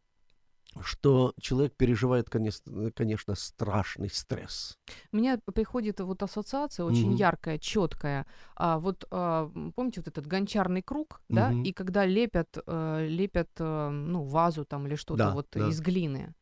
что 0.83 1.33
человек 1.41 1.75
переживает, 1.77 2.29
конечно, 2.29 2.91
конечно 2.93 3.35
страшный 3.35 4.11
стресс. 4.11 4.77
Мне 5.13 5.39
приходит 5.39 6.01
вот 6.01 6.23
ассоциация 6.23 6.85
очень 6.85 7.09
Мгм. 7.09 7.17
яркая, 7.17 7.59
четкая. 7.59 8.27
А, 8.55 8.79
вот 8.79 9.05
а, 9.11 9.51
помните 9.75 10.01
вот 10.01 10.09
этот 10.09 10.27
гончарный 10.27 10.83
круг, 10.83 11.21
да? 11.29 11.51
Мгм. 11.51 11.63
И 11.63 11.73
когда 11.73 12.05
лепят, 12.05 12.59
э, 12.67 13.07
лепят, 13.09 13.51
э, 13.59 13.89
ну, 13.89 14.23
вазу 14.23 14.65
там 14.65 14.87
или 14.87 14.97
что-то 14.97 15.19
Да, 15.19 15.31
вот 15.33 15.49
да. 15.53 15.69
из 15.69 15.81
глины. 15.81 16.35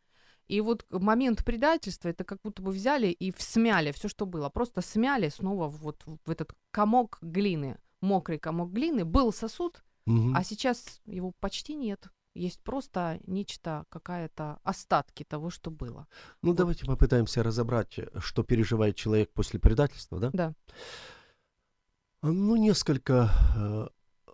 И 0.47 0.61
вот 0.61 0.85
момент 0.91 1.45
предательства 1.45 2.09
это 2.09 2.25
как 2.25 2.39
будто 2.45 2.63
бы 2.63 2.71
взяли 2.71 3.07
и 3.07 3.33
смяли 3.39 3.93
все, 3.93 4.09
что 4.09 4.27
было, 4.27 4.51
просто 4.51 4.83
смяли 4.83 5.29
снова 5.31 5.69
вот 5.69 6.03
в 6.05 6.31
этот 6.31 6.53
комок 6.71 7.19
глины, 7.23 7.79
мокрый 8.03 8.39
комок 8.39 8.71
глины. 8.71 9.07
Был 9.07 9.33
сосуд, 9.33 9.83
А 10.07 10.45
сейчас 10.45 11.01
его 11.07 11.33
почти 11.41 11.75
нет. 11.75 12.09
Есть 12.35 12.61
просто 12.63 13.21
нечто, 13.27 13.85
какая-то 13.91 14.59
остатки 14.65 15.23
того, 15.23 15.51
что 15.51 15.71
было. 15.71 16.09
Ну, 16.43 16.53
давайте 16.53 16.85
попытаемся 16.85 17.43
разобрать, 17.45 17.99
э, 17.99 18.09
что 18.19 18.43
переживает 18.43 18.97
человек 18.97 19.33
после 19.33 19.61
предательства, 19.61 20.19
да? 20.19 20.31
Да. 20.33 20.55
А, 22.23 22.27
Ну, 22.33 22.57
несколько 22.57 23.31
э, 23.57 23.89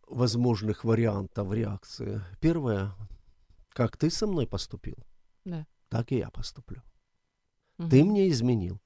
возможных 0.09 0.85
вариантов 0.85 1.53
реакции. 1.53 2.23
Первое, 2.41 2.93
как 3.69 3.97
ты 3.99 4.11
со 4.11 4.27
мной 4.27 4.47
поступил, 4.47 4.97
Да. 5.45 5.67
так 5.89 6.11
и 6.13 6.17
я 6.17 6.31
поступлю. 6.31 6.83
Мгм. 7.79 7.91
Ты 7.91 8.05
мне 8.05 8.29
изменил, 8.31 8.81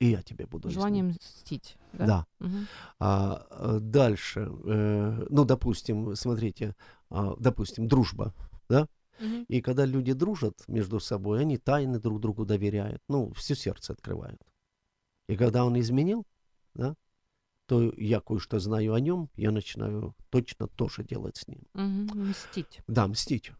и 0.00 0.10
я 0.10 0.22
тебе 0.22 0.46
буду 0.46 0.70
Желание 0.70 1.02
изменять. 1.02 1.20
мстить. 1.22 1.76
Да. 1.92 2.06
Да. 2.06 2.26
Мгм. 2.38 2.66
А, 3.00 3.46
э, 3.50 3.78
дальше, 3.80 4.48
э, 4.64 5.26
ну, 5.28 5.44
допустим, 5.44 6.14
смотрите, 6.14 6.74
а, 7.10 7.34
допустим, 7.38 7.88
дружба, 7.88 8.34
да? 8.68 8.88
Мгм. 9.20 9.44
И 9.48 9.60
когда 9.60 9.84
люди 9.84 10.12
дружат 10.12 10.62
между 10.68 11.00
собой, 11.00 11.40
они 11.40 11.58
тайны 11.58 11.98
друг 11.98 12.20
другу 12.20 12.44
доверяют, 12.44 13.02
ну, 13.08 13.32
все 13.32 13.54
сердце 13.56 13.92
открывают. 13.92 14.40
И 15.28 15.36
когда 15.36 15.64
он 15.64 15.78
изменил, 15.78 16.24
да, 16.74 16.94
то 17.66 17.92
я 17.96 18.20
кое-что 18.20 18.60
знаю 18.60 18.94
о 18.94 19.00
нем, 19.00 19.28
я 19.36 19.50
начинаю 19.50 20.14
точно 20.30 20.68
то 20.68 20.88
же 20.88 21.02
делать 21.04 21.36
с 21.36 21.48
ним. 21.48 21.60
Мгм. 21.74 22.28
Мстить. 22.28 22.80
Да, 22.86 23.06
мстить. 23.08 23.52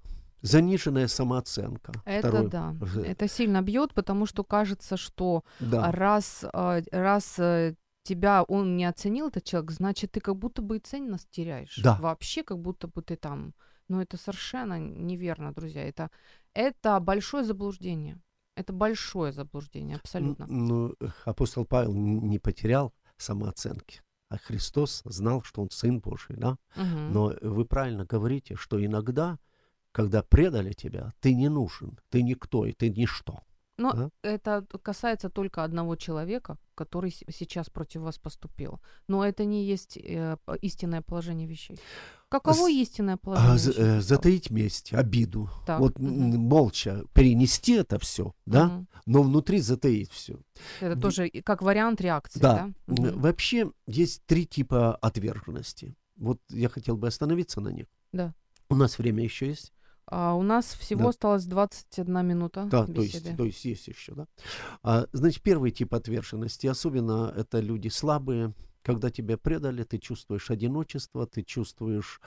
Заниженная 0.43 1.09
самооценка. 1.09 1.93
Это 2.05 2.29
Второй- 2.29 2.49
да. 2.49 2.75
Это 3.05 3.29
сильно 3.29 3.63
бьет, 3.63 3.95
потому 3.95 4.27
что 4.27 4.45
кажется, 4.45 4.97
что 4.97 5.43
Да. 5.61 5.91
раз, 5.93 6.45
а, 6.53 6.81
раз 6.93 7.39
э, 7.39 7.75
тебя 8.05 8.43
он 8.45 8.77
не 8.77 8.85
оценил, 8.85 9.29
этот 9.29 9.45
человек, 9.45 9.71
значит, 9.73 10.13
ты 10.13 10.21
как 10.21 10.37
будто 10.37 10.63
бы 10.63 10.77
и 10.77 10.81
ценность 10.81 11.29
теряешь. 11.31 11.79
Да. 11.83 11.97
Вообще, 12.01 12.43
как 12.43 12.59
будто 12.59 12.87
бы 12.89 13.03
ты 13.03 13.17
там. 13.17 13.53
Но 13.89 14.01
это 14.03 14.17
совершенно 14.17 14.79
неверно, 14.79 15.53
друзья. 15.53 15.83
Это, 15.89 16.11
это 16.55 17.01
большое 17.01 17.45
заблуждение. 17.45 18.19
Это 18.57 18.73
большое 18.73 19.33
заблуждение, 19.33 19.97
абсолютно. 19.97 20.47
Ну, 20.47 20.95
апостол 21.25 21.65
Павел 21.65 21.93
не 21.95 22.39
потерял 22.39 22.93
самооценки. 23.17 24.03
А 24.31 24.37
Христос 24.37 25.03
знал, 25.05 25.43
что 25.43 25.63
он 25.63 25.71
Сын 25.71 26.01
Божий, 26.01 26.37
да? 26.37 26.57
Мгм. 26.77 27.13
Но 27.13 27.35
вы 27.41 27.65
правильно 27.65 28.05
говорите, 28.05 28.57
что 28.57 28.85
иногда, 28.85 29.39
когда 29.93 30.23
предали 30.23 30.73
тебя, 30.73 31.13
ты 31.21 31.35
не 31.35 31.49
нужен, 31.49 31.99
ты 32.11 32.23
никто, 32.23 32.67
и 32.67 32.73
ты 32.73 32.91
ничто. 32.91 33.41
Но 33.81 33.93
да? 33.93 34.11
это 34.23 34.67
касается 34.83 35.31
только 35.31 35.63
одного 35.63 35.95
человека, 35.95 36.59
который 36.75 37.13
сейчас 37.13 37.71
против 37.71 38.01
вас 38.01 38.19
поступил. 38.19 38.81
Но 39.07 39.25
это 39.25 39.45
не 39.45 39.65
есть 39.65 39.97
э, 39.97 40.37
истинное 40.63 41.01
положение 41.01 41.47
вещей. 41.47 41.79
Каково 42.29 42.67
С- 42.69 42.71
истинное 42.71 43.17
положение 43.17 43.53
А, 43.53 43.57
вещей? 43.57 44.01
затаить 44.01 44.51
месть, 44.51 44.93
обиду. 44.93 45.49
Так, 45.65 45.79
вот 45.79 45.97
м, 46.01 46.39
молча 46.41 47.05
перенести 47.15 47.75
это 47.75 48.01
все, 48.01 48.35
да, 48.47 48.67
Мгм. 48.67 48.89
но 49.07 49.23
внутри 49.23 49.61
затаить 49.61 50.11
все. 50.11 50.41
Это 50.81 50.97
в- 50.97 51.01
тоже 51.01 51.29
как 51.45 51.63
вариант 51.63 52.01
реакции, 52.01 52.41
Да. 52.41 52.73
да? 52.87 52.93
Мгм. 52.93 53.21
Вообще 53.21 53.71
есть 53.87 54.25
три 54.27 54.45
типа 54.45 54.97
отверженности. 54.97 55.95
Вот 56.17 56.41
я 56.49 56.69
хотел 56.69 56.97
бы 56.97 57.07
остановиться 57.07 57.61
на 57.61 57.69
них. 57.69 57.87
Да. 58.11 58.35
У 58.69 58.75
нас 58.75 58.99
время 58.99 59.23
еще 59.23 59.47
есть. 59.47 59.73
А 60.11 60.35
у 60.35 60.43
нас 60.43 60.67
всего 60.75 61.03
Да. 61.05 61.09
осталось 61.11 61.45
21 61.45 62.23
минута 62.23 62.67
Да, 62.71 62.87
то 62.87 62.93
беседы. 62.93 63.29
есть, 63.29 63.37
то 63.37 63.45
есть 63.45 63.65
есть 63.65 63.89
еще, 63.89 64.15
да. 64.15 64.27
А, 64.83 65.07
значит, 65.13 65.43
первый 65.43 65.71
тип 65.71 65.95
отверженности, 65.95 66.67
особенно 66.67 67.33
это 67.37 67.61
люди 67.61 67.89
слабые, 67.89 68.55
когда 68.83 69.11
тебя 69.11 69.37
предали, 69.37 69.83
ты 69.85 69.99
чувствуешь 69.99 70.51
одиночество, 70.51 71.27
ты 71.27 71.43
чувствуешь 71.43 72.21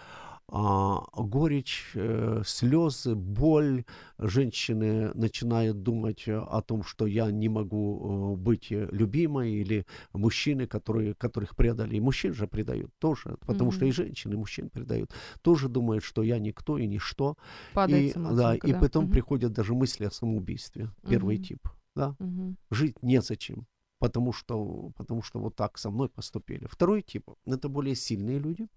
а, 0.54 1.06
горечь, 1.16 1.92
э, 1.96 2.42
слезы, 2.46 3.16
боль. 3.16 3.86
Женщины 4.18 5.14
начинают 5.14 5.82
думать 5.82 6.28
э, 6.28 6.38
о 6.38 6.62
том, 6.62 6.84
что 6.84 7.08
я 7.08 7.32
не 7.32 7.48
могу 7.48 8.34
э, 8.34 8.36
быть 8.36 8.70
э, 8.72 8.90
любимой, 8.92 9.54
или 9.54 9.86
мужчины, 10.12 10.68
которые, 10.68 11.14
которых 11.14 11.56
предали, 11.56 11.96
и 11.96 12.02
мужчин 12.02 12.34
же 12.34 12.48
предают 12.48 12.92
тоже, 13.00 13.38
потому 13.48 13.72
что 13.72 13.86
и 13.86 13.92
женщины, 13.92 14.34
и 14.34 14.38
мужчин 14.38 14.70
предают, 14.70 15.14
тоже 15.42 15.70
думают, 15.70 16.04
что 16.04 16.22
я 16.22 16.38
никто 16.38 16.78
и 16.78 16.86
ничто. 16.86 17.38
Падает 17.74 18.18
И, 18.18 18.20
да, 18.20 18.56
и 18.56 18.74
да. 18.74 18.80
потом 18.80 19.06
Мгм. 19.06 19.12
приходят 19.14 19.54
даже 19.54 19.74
мысли 19.74 20.04
о 20.04 20.12
самоубийстве. 20.12 20.90
Первый 21.10 21.36
Мгм. 21.38 21.44
тип. 21.44 21.68
Да? 21.96 22.16
Мгм. 22.20 22.58
Жить 22.72 23.02
незачем, 23.02 23.68
потому 24.00 24.34
что, 24.34 24.92
потому 24.98 25.22
что 25.22 25.40
вот 25.40 25.56
так 25.56 25.78
со 25.78 25.92
мной 25.92 26.10
поступили. 26.10 26.68
Второй 26.70 27.02
тип– 27.02 27.30
это 27.46 27.70
более 27.70 27.96
сильные 27.96 28.40
люди. 28.40 28.68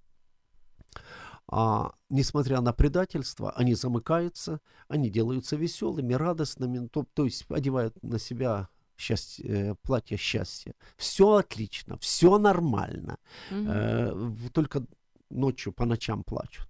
А, 1.46 1.92
несмотря 2.08 2.60
на 2.60 2.72
предательство, 2.72 3.52
они 3.52 3.74
замыкаются, 3.74 4.60
они 4.88 5.10
делаются 5.10 5.56
веселыми, 5.56 6.14
радостными, 6.14 6.88
то, 6.88 7.06
то 7.14 7.24
есть 7.24 7.44
одевают 7.50 8.02
на 8.02 8.18
себя 8.18 8.68
счастье, 8.96 9.44
э, 9.46 9.74
платье 9.82 10.16
счастья. 10.16 10.74
Все 10.96 11.34
отлично, 11.34 11.98
все 11.98 12.38
нормально. 12.38 13.18
Мгм. 13.50 13.66
Э, 13.68 14.50
только 14.52 14.86
ночью 15.30 15.72
по 15.72 15.84
ночам 15.84 16.24
плачут. 16.24 16.68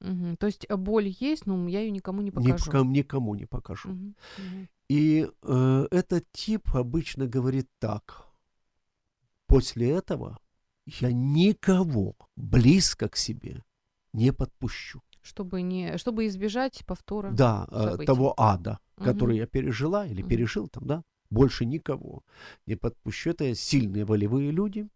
Мгм. 0.00 0.36
То 0.36 0.46
есть 0.46 0.66
э, 0.68 0.76
боль 0.76 1.08
есть, 1.20 1.46
но 1.46 1.68
я 1.68 1.80
ее 1.80 1.90
никому 1.90 2.22
не 2.22 2.30
покажу. 2.30 2.54
Никому, 2.54 2.90
никому 2.90 3.34
не 3.34 3.46
покажу. 3.46 3.88
Мгм. 3.90 4.14
И 4.88 5.28
э, 5.42 5.86
этот 5.90 6.30
тип 6.32 6.74
обычно 6.74 7.26
говорит 7.26 7.68
так. 7.78 8.26
После 9.46 9.90
этого 9.90 10.38
я 10.86 11.12
никого 11.12 12.14
близко 12.36 13.08
к 13.08 13.16
себе 13.16 13.62
не 14.12 14.32
подпущу. 14.32 15.00
Чтобы, 15.22 15.62
не, 15.62 15.96
чтобы 15.98 16.26
избежать 16.26 16.84
повтора. 16.86 17.30
Да, 17.30 17.66
э, 17.70 17.84
событий. 17.90 18.06
того 18.06 18.34
ада, 18.36 18.78
который 18.96 19.32
Мгм. 19.34 19.38
я 19.40 19.46
пережила 19.46 20.06
или 20.06 20.20
Мгм. 20.22 20.28
пережил 20.30 20.68
там, 20.68 20.86
да, 20.86 21.02
больше 21.30 21.64
никого 21.64 22.22
не 22.66 22.74
подпущу. 22.74 23.30
Это 23.30 23.54
сильные 23.54 24.04
волевые 24.04 24.50
люди. 24.50 24.88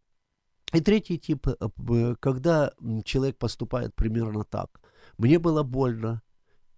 И 0.74 0.80
третий 0.80 1.18
тип, 1.18 1.46
э, 1.46 1.54
п- 1.68 2.16
когда 2.18 2.72
человек 3.04 3.38
поступает 3.38 3.94
примерно 3.94 4.42
так. 4.44 4.80
Мне 5.16 5.38
было 5.38 5.62
больно, 5.62 6.22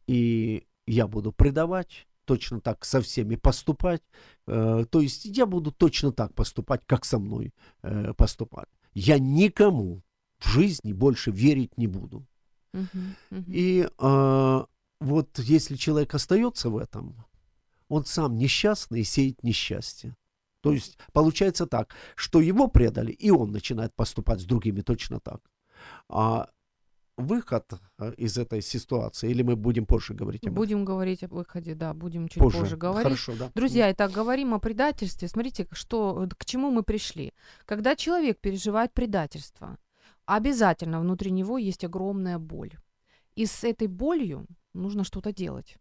и 0.06 0.66
я 0.86 1.06
буду 1.06 1.32
предавать, 1.32 2.06
точно 2.26 2.60
так 2.60 2.84
со 2.84 3.00
всеми 3.00 3.36
поступать. 3.36 4.02
Э, 4.48 4.86
то 4.90 5.00
есть 5.00 5.24
я 5.26 5.46
буду 5.46 5.72
точно 5.72 6.12
так 6.12 6.34
поступать, 6.34 6.80
как 6.86 7.04
со 7.04 7.18
мной 7.18 7.52
э, 7.82 8.14
поступать. 8.14 8.68
Я 8.94 9.18
никому 9.18 10.02
в 10.38 10.48
жизни 10.48 10.92
больше 10.92 11.30
верить 11.30 11.76
не 11.76 11.86
буду. 11.86 12.26
Мгм. 12.72 13.16
Мгм. 13.30 13.44
И 13.48 13.88
э, 13.98 14.64
вот 15.00 15.38
если 15.38 15.76
человек 15.76 16.14
остается 16.14 16.70
в 16.70 16.78
этом, 16.78 17.26
он 17.88 18.04
сам 18.04 18.36
несчастный 18.36 19.00
и 19.00 19.04
сеет 19.04 19.42
несчастье. 19.42 20.16
То 20.62 20.72
есть 20.72 20.98
получается 21.12 21.66
так, 21.66 21.94
что 22.16 22.40
его 22.40 22.68
предали, 22.68 23.12
и 23.12 23.30
он 23.30 23.52
начинает 23.52 23.94
поступать 23.94 24.40
с 24.40 24.44
другими 24.44 24.80
точно 24.80 25.20
так. 25.20 25.40
А 26.08 26.48
выход 27.18 27.72
э, 27.98 28.14
из 28.16 28.38
этой 28.38 28.62
ситуации, 28.62 29.30
или 29.30 29.42
мы 29.42 29.56
будем 29.56 29.84
позже 29.84 30.14
говорить 30.14 30.42
об 30.42 30.52
этом? 30.52 30.54
Будем 30.54 30.84
говорить 30.84 31.24
об 31.24 31.32
выходе, 31.32 31.74
да, 31.74 31.92
будем 31.92 32.28
чуть 32.28 32.42
позже, 32.42 32.76
говорить. 32.76 33.02
Хорошо, 33.02 33.34
да. 33.38 33.50
Друзья, 33.54 33.90
итак, 33.92 34.12
говорим 34.12 34.54
о 34.54 34.58
предательстве. 34.58 35.28
Смотрите, 35.28 35.66
что, 35.72 36.28
к 36.38 36.44
чему 36.44 36.70
мы 36.70 36.82
пришли. 36.82 37.32
Когда 37.66 37.96
человек 37.96 38.40
переживает 38.40 38.94
предательство, 38.94 39.76
обязательно 40.24 41.00
внутри 41.00 41.30
него 41.30 41.58
есть 41.58 41.84
огромная 41.84 42.38
боль. 42.38 42.72
И 43.34 43.46
с 43.46 43.64
этой 43.64 43.88
болью 43.88 44.46
нужно 44.72 45.04
что-то 45.04 45.32
делать. 45.32 45.76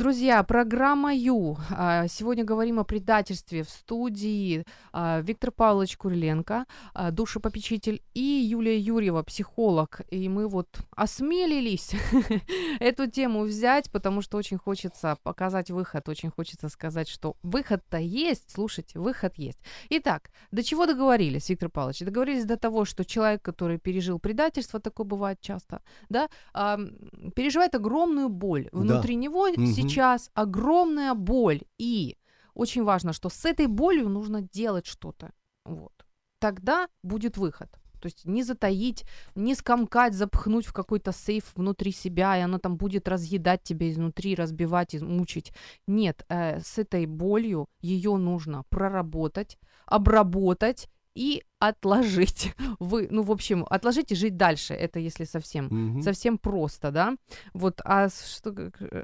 Друзья, 0.00 0.42
программа 0.42 1.14
Ю. 1.14 1.58
А, 1.68 2.08
Сегодня 2.08 2.42
говорим 2.42 2.78
о 2.78 2.84
предательстве 2.84 3.64
в 3.64 3.68
студии 3.68 4.64
а, 4.94 5.20
Виктор 5.20 5.50
Павлович 5.50 5.98
Куриленко, 5.98 6.64
а, 6.94 7.10
душепопечитель, 7.10 8.00
и 8.14 8.20
Юлия 8.50 8.78
Юрьева, 8.78 9.22
психолог. 9.22 10.00
И 10.08 10.30
мы 10.30 10.48
вот 10.48 10.68
осмелились 10.96 11.92
эту 12.80 13.10
тему 13.10 13.42
взять, 13.42 13.90
потому 13.92 14.22
что 14.22 14.38
очень 14.38 14.56
хочется 14.56 15.18
показать 15.22 15.70
выход, 15.70 16.08
очень 16.08 16.30
хочется 16.30 16.70
сказать, 16.70 17.06
что 17.06 17.36
выход-то 17.42 17.98
есть, 17.98 18.50
слушайте, 18.54 18.98
выход 18.98 19.34
есть. 19.36 19.58
Итак, 19.90 20.30
до 20.50 20.62
чего 20.62 20.86
договорились, 20.86 21.50
Виктор 21.50 21.68
Павлович? 21.68 21.98
Договорились 21.98 22.46
до 22.46 22.56
того, 22.56 22.86
что 22.86 23.04
человек, 23.04 23.42
который 23.42 23.76
пережил 23.78 24.18
предательство, 24.18 24.80
такое 24.80 25.06
бывает 25.06 25.42
часто, 25.42 25.82
да, 26.08 26.30
переживает 27.34 27.74
огромную 27.74 28.30
боль. 28.30 28.70
Внутри 28.72 29.16
него 29.16 29.46
Мгм. 29.46 29.66
сейчас 29.66 29.89
огромная 30.34 31.14
боль. 31.14 31.62
И 31.78 32.16
очень 32.54 32.84
важно, 32.84 33.12
что 33.12 33.28
с 33.28 33.44
этой 33.44 33.66
болью 33.66 34.08
нужно 34.08 34.42
делать 34.42 34.86
что-то. 34.86 35.32
Вот. 35.64 35.92
Тогда 36.38 36.88
будет 37.02 37.36
выход. 37.36 37.70
То 38.00 38.06
есть 38.06 38.24
не 38.24 38.42
затаить, 38.42 39.04
не 39.34 39.54
скомкать, 39.54 40.14
запхнуть 40.14 40.66
в 40.66 40.72
какой-то 40.72 41.12
сейф 41.12 41.52
внутри 41.54 41.92
себя, 41.92 42.38
и 42.38 42.40
оно 42.40 42.58
там 42.58 42.76
будет 42.76 43.08
разъедать 43.08 43.62
тебя 43.62 43.90
изнутри, 43.90 44.34
разбивать, 44.34 44.94
и 44.94 44.98
мучить. 44.98 45.52
Нет, 45.86 46.24
э, 46.28 46.60
с 46.60 46.78
этой 46.78 47.06
болью 47.06 47.66
ее 47.80 48.16
нужно 48.16 48.64
проработать, 48.70 49.58
обработать 49.86 50.88
и 51.14 51.42
отложить. 51.58 52.54
Вы, 52.80 53.08
ну, 53.10 53.22
в 53.22 53.30
общем, 53.30 53.66
отложить 53.68 54.12
и 54.12 54.14
жить 54.14 54.36
дальше. 54.36 54.74
Это 54.74 54.98
если 54.98 55.24
совсем 55.24 55.66
Мгм. 55.66 56.02
совсем 56.02 56.38
просто, 56.38 56.90
да? 56.90 57.16
Вот, 57.54 57.80
а 57.84 58.08
что, 58.08 58.54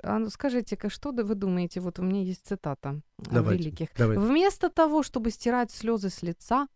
а 0.02 0.18
ну 0.18 0.30
скажите-ка, 0.30 0.88
что 0.90 1.12
вы 1.12 1.34
думаете? 1.34 1.80
Вот 1.80 1.98
у 1.98 2.02
меня 2.02 2.22
есть 2.22 2.46
цитата 2.46 3.00
Давайте, 3.18 3.64
великих. 3.64 3.88
давайте. 3.98 4.22
Вместо 4.22 4.68
того, 4.70 5.02
чтобы 5.02 5.30
стирать 5.30 5.70
слезы 5.70 6.08
с 6.08 6.22
лица, 6.22 6.68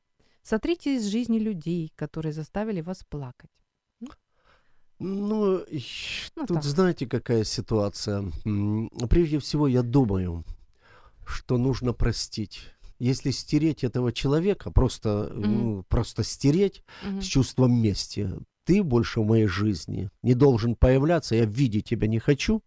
сотрите 0.42 0.96
из 0.96 1.06
жизни 1.06 1.38
людей, 1.38 1.92
которые 1.96 2.32
заставили 2.32 2.80
вас 2.82 3.04
плакать. 3.08 3.50
Ну, 5.02 5.58
и 5.60 5.80
Ну, 6.36 6.46
тут 6.46 6.56
так. 6.56 6.64
знаете, 6.64 7.06
какая 7.06 7.44
ситуация. 7.44 8.24
Прежде 9.08 9.38
всего, 9.38 9.66
я 9.68 9.82
думаю, 9.82 10.44
что 11.26 11.56
нужно 11.56 11.94
простить. 11.94 12.60
Если 13.00 13.30
стереть 13.30 13.82
этого 13.82 14.12
человека, 14.12 14.70
просто, 14.70 15.30
Мгм. 15.32 15.48
ну, 15.48 15.82
просто 15.88 16.22
стереть 16.22 16.84
Мгм. 17.02 17.22
с 17.22 17.24
чувством 17.24 17.72
мести, 17.72 18.30
ты 18.64 18.82
больше 18.82 19.20
в 19.20 19.26
моей 19.26 19.46
жизни 19.46 20.10
не 20.22 20.34
должен 20.34 20.76
появляться, 20.76 21.34
я 21.34 21.46
видеть 21.46 21.86
тебя 21.88 22.06
не 22.06 22.18
хочу, 22.18 22.62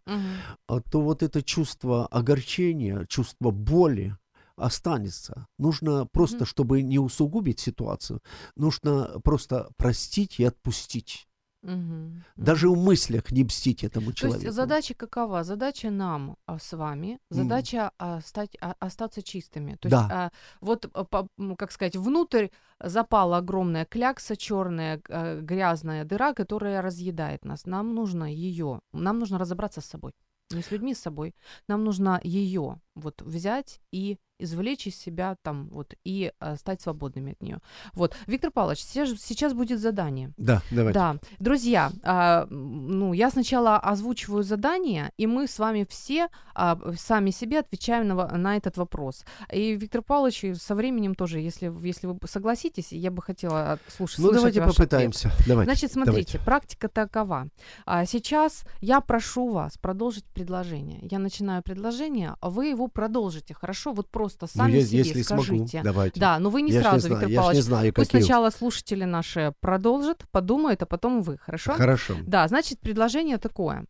а 0.67 0.79
то 0.81 1.01
вот 1.01 1.21
это 1.21 1.43
чувство 1.43 2.07
огорчения, 2.07 3.05
чувство 3.05 3.51
боли 3.51 4.17
останется. 4.55 5.47
Нужно 5.59 6.07
просто, 6.07 6.37
Мгм. 6.39 6.45
чтобы 6.45 6.81
не 6.81 6.97
усугубить 6.97 7.59
ситуацию, 7.59 8.21
нужно 8.55 9.19
просто 9.23 9.69
простить 9.77 10.39
и 10.39 10.43
отпустить. 10.45 11.27
Мгм. 11.63 12.23
Даже 12.35 12.69
в 12.69 12.77
мыслях 12.77 13.31
не 13.31 13.43
мстить 13.43 13.83
этому 13.83 14.07
То 14.11 14.17
человеку. 14.17 14.43
есть 14.43 14.55
задача 14.55 14.93
какова? 14.93 15.43
Задача 15.43 15.89
нам 15.91 16.35
а, 16.45 16.59
с 16.59 16.73
вами, 16.77 17.19
задача 17.29 17.91
а, 17.97 18.19
стать, 18.21 18.57
а, 18.61 18.75
остаться 18.79 19.21
чистыми. 19.21 19.75
То 19.79 19.89
Да. 19.89 19.97
есть 20.01 20.11
а, 20.11 20.31
вот, 20.61 20.89
а, 20.93 21.03
по- 21.05 21.27
как 21.57 21.71
сказать, 21.71 21.95
внутрь 21.95 22.47
запала 22.83 23.37
огромная 23.37 23.85
клякса, 23.85 24.35
черная 24.35 25.01
грязная 25.41 26.03
дыра, 26.03 26.33
которая 26.33 26.81
разъедает 26.81 27.45
нас. 27.45 27.65
Нам 27.65 27.95
нужно 27.95 28.25
ее, 28.25 28.81
нам 28.91 29.19
нужно 29.19 29.37
разобраться 29.39 29.79
с 29.79 29.85
собой, 29.85 30.11
не 30.51 30.61
с 30.61 30.69
людьми, 30.71 30.93
с 30.93 30.99
собой. 30.99 31.33
Нам 31.69 31.83
нужно 31.85 32.19
ее 32.23 32.81
вот 32.95 33.21
взять 33.21 33.79
и 33.93 34.17
извлечь 34.39 34.87
из 34.87 34.95
себя 34.95 35.37
там 35.41 35.69
вот 35.71 35.93
и 36.03 36.31
а, 36.39 36.55
стать 36.55 36.81
свободными 36.81 37.33
от 37.33 37.41
нее. 37.41 37.59
Вот, 37.93 38.15
Виктор 38.27 38.51
Павлович, 38.51 38.79
сейчас, 38.79 39.09
сейчас 39.19 39.53
будет 39.53 39.79
задание. 39.79 40.33
Да, 40.37 40.61
давайте. 40.71 40.99
Да, 40.99 41.15
друзья, 41.39 41.91
м, 42.03 42.87
ну 42.99 43.13
я 43.13 43.29
сначала 43.29 43.77
озвучиваю 43.77 44.43
задание, 44.43 45.11
и 45.17 45.27
мы 45.27 45.47
с 45.47 45.59
вами 45.59 45.85
все 45.87 46.27
а, 46.55 46.79
сами 46.97 47.31
себе 47.31 47.59
отвечаем 47.59 48.07
на, 48.07 48.27
на 48.37 48.57
этот 48.57 48.77
вопрос. 48.77 49.23
И 49.51 49.75
Виктор 49.75 50.01
Павлович 50.01 50.59
со 50.59 50.75
временем 50.75 51.15
тоже, 51.15 51.39
если, 51.39 51.71
если 51.85 52.07
вы 52.07 52.17
согласитесь, 52.27 52.91
я 52.91 53.11
бы 53.11 53.21
хотела 53.21 53.79
слушать. 53.87 54.19
Ну, 54.19 54.31
давайте 54.31 54.59
ваш 54.59 54.71
ответ. 54.71 54.89
попытаемся. 54.89 55.31
Давайте. 55.47 55.71
Значит, 55.71 55.91
смотрите, 55.93 56.33
давайте. 56.33 56.39
практика 56.39 56.89
такова. 56.89 57.47
А, 57.85 58.05
сейчас 58.05 58.65
я 58.81 58.99
прошу 58.99 59.51
вас 59.51 59.77
продолжить 59.77 60.25
предложение. 60.25 60.99
Я 61.03 61.19
начинаю 61.19 61.63
предложение, 61.63 62.35
а 62.41 62.49
вы 62.49 62.67
его 62.67 62.87
продолжите, 62.87 63.53
хорошо? 63.53 63.93
Вот 63.93 64.09
просто 64.09 64.22
Ну, 64.41 64.47
сами 64.47 64.71
я- 64.73 64.85
себе 64.85 64.97
если 64.99 65.21
смогу, 65.21 65.43
скажите. 65.43 65.81
давайте. 65.83 66.19
Да, 66.19 66.39
но 66.39 66.49
вы 66.49 66.61
не 66.61 66.71
я 66.71 66.81
сразу, 66.81 66.95
не 66.95 66.99
знаю, 67.15 67.15
Виктор 67.15 67.29
я 67.29 67.35
ж 67.35 67.37
Павлович. 67.37 67.55
не 67.57 67.61
знаю, 67.61 67.93
Пусть 67.93 68.11
какие... 68.11 68.21
сначала 68.21 68.49
слушатели 68.49 69.03
наши 69.05 69.53
продолжат, 69.59 70.23
подумают, 70.31 70.81
а 70.81 70.85
потом 70.85 71.21
вы, 71.21 71.37
хорошо? 71.37 71.73
Хорошо. 71.73 72.15
Да, 72.25 72.47
значит, 72.47 72.79
предложение 72.79 73.37
такое. 73.37 73.85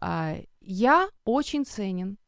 А, 0.00 0.36
Я 0.60 1.08
очень 1.24 1.64
ценен, 1.64 2.18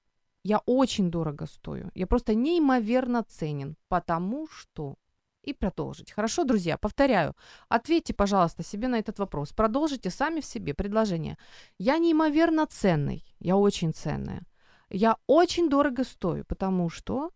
я 0.45 0.59
очень 0.67 1.11
дорого 1.11 1.47
стою, 1.47 1.91
я 1.95 2.07
просто 2.07 2.35
неимоверно 2.35 3.23
ценен, 3.25 3.77
потому 3.89 4.47
что... 4.51 4.97
И 5.45 5.55
продолжить. 5.55 6.13
Хорошо, 6.13 6.45
друзья, 6.45 6.77
повторяю. 6.77 7.35
Ответьте, 7.71 8.13
пожалуйста, 8.13 8.63
себе 8.63 8.87
на 8.89 8.99
этот 8.99 9.19
вопрос. 9.19 9.53
Продолжите 9.53 10.11
сами 10.11 10.41
в 10.41 10.45
себе 10.45 10.75
предложение. 10.75 11.39
Я 11.79 11.97
неимоверно 11.99 12.67
ценный, 12.67 13.25
я 13.41 13.57
очень 13.57 13.95
ценная. 13.95 14.43
Я 14.91 15.17
очень 15.27 15.71
дорого 15.71 16.05
стою, 16.05 16.45
потому 16.45 16.91
что... 16.91 17.31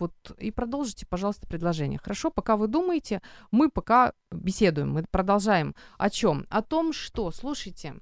Вот 0.00 0.12
и 0.38 0.50
продолжите, 0.50 1.06
пожалуйста, 1.06 1.46
предложение. 1.46 1.98
Хорошо, 2.02 2.30
пока 2.30 2.56
вы 2.56 2.68
думаете, 2.68 3.20
мы 3.50 3.70
пока 3.70 4.14
беседуем, 4.32 4.92
мы 4.92 5.04
продолжаем. 5.10 5.74
О 5.98 6.08
чем? 6.08 6.46
О 6.48 6.62
том, 6.62 6.94
что, 6.94 7.30
слушайте, 7.30 7.96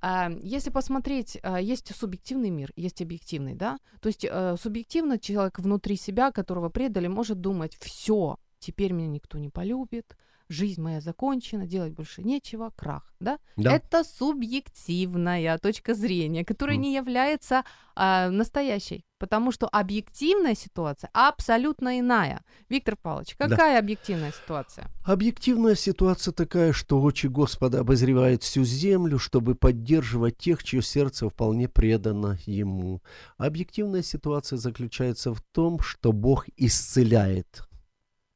а, 0.00 0.30
если 0.42 0.70
посмотреть, 0.70 1.38
а, 1.42 1.60
есть 1.60 1.94
субъективный 1.94 2.50
мир, 2.50 2.72
есть 2.74 3.00
объективный, 3.00 3.54
да? 3.54 3.78
То 4.00 4.08
есть 4.08 4.26
э, 4.28 4.56
субъективно 4.60 5.18
человек 5.18 5.60
внутри 5.60 5.96
себя, 5.96 6.32
которого 6.32 6.68
предали, 6.70 7.06
может 7.06 7.40
думать, 7.40 7.76
все, 7.80 8.36
теперь 8.58 8.92
меня 8.92 9.08
никто 9.08 9.38
не 9.38 9.48
полюбит, 9.48 10.16
жизнь 10.48 10.80
моя 10.82 11.00
закончена, 11.00 11.66
делать 11.66 11.92
больше 11.92 12.22
нечего, 12.22 12.70
крах, 12.76 13.12
да? 13.20 13.38
Да. 13.56 13.72
Это 13.74 14.04
субъективная 14.04 15.58
точка 15.58 15.94
зрения, 15.94 16.44
которая 16.44 16.76
М. 16.76 16.82
не 16.82 16.94
является 16.94 17.64
а, 17.96 18.28
настоящей, 18.28 19.04
потому 19.18 19.52
что 19.52 19.68
объективная 19.68 20.56
ситуация 20.56 21.10
абсолютно 21.12 22.00
иная. 22.00 22.42
Виктор 22.68 22.96
Павлович, 22.96 23.36
Да. 23.38 23.48
какая 23.48 23.78
объективная 23.78 24.32
ситуация? 24.32 24.90
Объективная 25.04 25.76
ситуация 25.76 26.32
такая, 26.32 26.72
что 26.72 27.00
очи 27.00 27.28
Господа 27.28 27.78
обозревают 27.80 28.42
всю 28.42 28.64
землю, 28.64 29.18
чтобы 29.20 29.54
поддерживать 29.54 30.38
тех, 30.38 30.64
чье 30.64 30.82
сердце 30.82 31.28
вполне 31.28 31.68
предано 31.68 32.36
Ему. 32.46 33.00
Объективная 33.38 34.02
ситуация 34.02 34.56
заключается 34.56 35.32
в 35.32 35.40
том, 35.52 35.78
что 35.78 36.12
Бог 36.12 36.46
исцеляет 36.56 37.62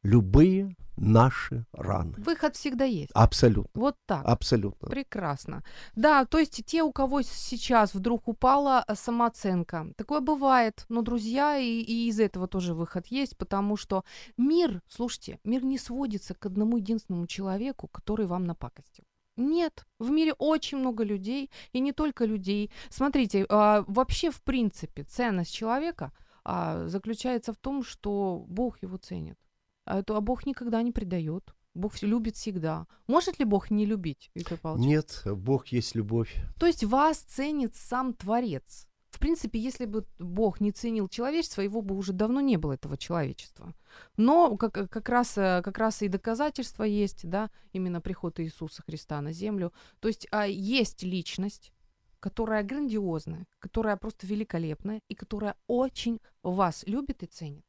любые 0.04 0.76
наши 1.00 1.64
раны. 1.72 2.14
Выход 2.18 2.56
всегда 2.56 2.84
есть. 2.84 3.10
Абсолютно. 3.14 3.80
Вот 3.80 3.96
так. 4.06 4.24
Абсолютно. 4.24 4.88
Прекрасно. 4.88 5.62
Да, 5.96 6.24
то 6.24 6.38
есть 6.38 6.64
те, 6.64 6.82
у 6.82 6.92
кого 6.92 7.22
сейчас 7.22 7.94
вдруг 7.94 8.28
упала 8.28 8.84
э, 8.86 8.94
самооценка, 8.94 9.92
такое 9.96 10.20
бывает, 10.20 10.84
но, 10.88 11.02
друзья, 11.02 11.56
и, 11.56 11.80
и 11.80 12.08
из 12.08 12.20
этого 12.20 12.46
тоже 12.48 12.74
выход 12.74 13.06
есть, 13.08 13.36
потому 13.36 13.76
что 13.76 14.04
мир, 14.36 14.80
слушайте, 14.88 15.38
мир 15.44 15.64
не 15.64 15.78
сводится 15.78 16.34
к 16.34 16.46
одному 16.46 16.76
единственному 16.76 17.26
человеку, 17.26 17.88
который 17.88 18.26
вам 18.26 18.44
напакостил. 18.44 19.04
Нет, 19.38 19.86
в 20.00 20.10
мире 20.10 20.32
очень 20.32 20.78
много 20.78 21.04
людей, 21.04 21.50
и 21.72 21.78
не 21.78 21.92
только 21.92 22.24
людей. 22.24 22.72
Смотрите, 22.90 23.46
а, 23.48 23.84
вообще, 23.86 24.32
в 24.32 24.42
принципе, 24.42 25.04
ценность 25.04 25.54
человека 25.54 26.12
а, 26.44 26.88
заключается 26.88 27.52
в 27.52 27.56
том, 27.56 27.84
что 27.84 28.44
Бог 28.48 28.82
его 28.82 28.96
ценит. 28.96 29.38
А, 29.88 30.00
это, 30.00 30.16
а 30.16 30.20
Бог 30.20 30.44
никогда 30.44 30.82
не 30.82 30.92
предает. 30.92 31.54
Бог 31.74 32.02
любит 32.02 32.36
всегда. 32.36 32.86
Может 33.06 33.38
ли 33.38 33.44
Бог 33.44 33.70
не 33.70 33.86
любить, 33.86 34.30
Виктор 34.34 34.58
Павлович? 34.58 34.86
Нет, 34.86 35.22
Бог 35.24 35.68
есть 35.68 35.94
любовь. 35.94 36.34
То 36.58 36.66
есть 36.66 36.84
вас 36.84 37.18
ценит 37.18 37.74
сам 37.74 38.12
Творец. 38.12 38.86
В 39.10 39.18
принципе, 39.18 39.58
если 39.58 39.86
бы 39.86 40.04
Бог 40.18 40.60
не 40.60 40.72
ценил 40.72 41.08
человечество, 41.08 41.62
его 41.62 41.80
бы 41.80 41.96
уже 41.96 42.12
давно 42.12 42.42
не 42.42 42.58
было, 42.58 42.74
этого 42.74 42.98
человечества. 42.98 43.72
Но 44.18 44.56
как, 44.58 44.90
как, 44.90 45.08
раз, 45.08 45.38
э, 45.38 45.62
как 45.64 45.78
раз 45.78 46.02
и 46.02 46.08
доказательства 46.08 46.84
есть, 46.84 47.26
да, 47.26 47.50
именно 47.72 48.02
приход 48.02 48.38
Иисуса 48.40 48.82
Христа 48.82 49.22
на 49.22 49.32
землю. 49.32 49.72
То 50.00 50.08
есть 50.08 50.28
а, 50.30 50.46
есть 50.46 51.02
личность, 51.02 51.72
которая 52.20 52.62
грандиозная, 52.62 53.46
которая 53.58 53.96
просто 53.96 54.26
великолепная 54.26 55.00
и 55.08 55.14
которая 55.14 55.56
очень 55.66 56.20
вас 56.42 56.84
любит 56.86 57.22
и 57.22 57.26
ценит. 57.26 57.67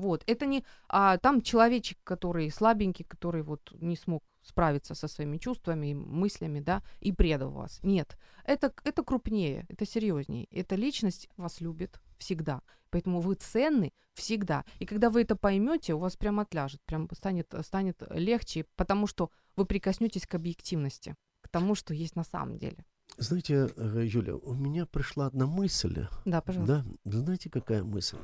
Вот, 0.00 0.24
это 0.26 0.46
не 0.46 0.64
а, 0.88 1.18
там 1.18 1.42
человечек, 1.42 1.98
который 2.04 2.50
слабенький, 2.50 3.04
который 3.04 3.42
вот 3.42 3.70
не 3.82 3.96
смог 3.96 4.24
справиться 4.42 4.94
со 4.94 5.08
своими 5.08 5.36
чувствами, 5.36 5.88
и 5.88 5.94
мыслями, 5.94 6.60
да, 6.60 6.82
и 7.00 7.12
предал 7.12 7.50
вас. 7.50 7.80
Нет, 7.82 8.16
это, 8.46 8.72
это 8.82 9.04
крупнее, 9.04 9.66
это 9.68 9.84
серьезнее. 9.84 10.46
Эта 10.50 10.74
личность 10.74 11.28
вас 11.36 11.60
любит 11.60 12.00
всегда. 12.16 12.62
Поэтому 12.88 13.20
вы 13.20 13.34
ценны 13.34 13.92
всегда. 14.14 14.64
И 14.78 14.86
когда 14.86 15.10
вы 15.10 15.20
это 15.20 15.36
поймете, 15.36 15.92
у 15.92 15.98
вас 15.98 16.16
прям 16.16 16.40
отляжет, 16.40 16.80
прям 16.86 17.06
станет, 17.12 17.52
станет 17.60 18.02
легче, 18.08 18.64
потому 18.76 19.06
что 19.06 19.30
вы 19.54 19.66
прикоснетесь 19.66 20.26
к 20.26 20.34
объективности, 20.34 21.14
к 21.42 21.48
тому, 21.50 21.74
что 21.74 21.92
есть 21.92 22.16
на 22.16 22.24
самом 22.24 22.56
деле. 22.56 22.86
Знаете, 23.18 23.68
э, 23.76 24.06
Юля, 24.06 24.34
у 24.36 24.54
меня 24.54 24.86
пришла 24.86 25.26
одна 25.26 25.46
мысль. 25.46 26.06
Да, 26.24 26.40
пожалуйста. 26.40 26.86
Да, 27.04 27.18
знаете, 27.18 27.50
какая 27.50 27.84
мысль? 27.84 28.16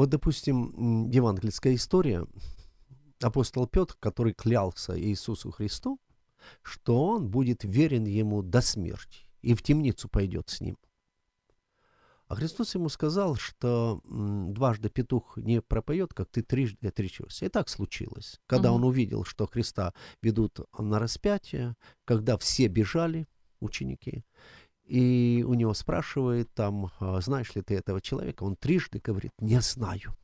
Вот, 0.00 0.08
допустим, 0.08 1.10
евангельская 1.10 1.74
история. 1.74 2.26
Апостол 3.20 3.66
Петр, 3.66 3.94
который 4.00 4.32
клялся 4.32 4.98
Иисусу 4.98 5.50
Христу, 5.50 6.00
что 6.62 7.04
он 7.04 7.28
будет 7.28 7.64
верен 7.64 8.04
ему 8.04 8.40
до 8.40 8.62
смерти 8.62 9.26
и 9.42 9.52
в 9.52 9.62
темницу 9.62 10.08
пойдет 10.08 10.48
с 10.48 10.62
ним. 10.62 10.78
А 12.28 12.34
Христос 12.34 12.74
ему 12.76 12.88
сказал, 12.88 13.36
что 13.36 14.00
дважды 14.06 14.88
петух 14.88 15.36
не 15.36 15.60
пропоет, 15.60 16.14
как 16.14 16.30
ты 16.30 16.40
трижды 16.40 16.88
отречешься. 16.88 17.44
И 17.44 17.50
так 17.50 17.68
случилось. 17.68 18.40
Когда 18.46 18.70
Мгм. 18.70 18.76
он 18.76 18.84
увидел, 18.84 19.24
что 19.24 19.46
Христа 19.46 19.92
ведут 20.22 20.60
на 20.78 20.98
распятие, 20.98 21.76
когда 22.06 22.38
все 22.38 22.68
бежали, 22.68 23.28
ученики, 23.60 24.24
и 24.90 25.44
у 25.46 25.54
него 25.54 25.72
спрашивает 25.72 26.52
там, 26.52 26.90
«А 26.98 27.20
знаешь 27.20 27.54
ли 27.54 27.62
ты 27.62 27.76
этого 27.76 28.00
человека? 28.00 28.42
Он 28.42 28.56
трижды 28.56 28.98
говорит, 28.98 29.32
не 29.38 29.60
знаю. 29.60 30.16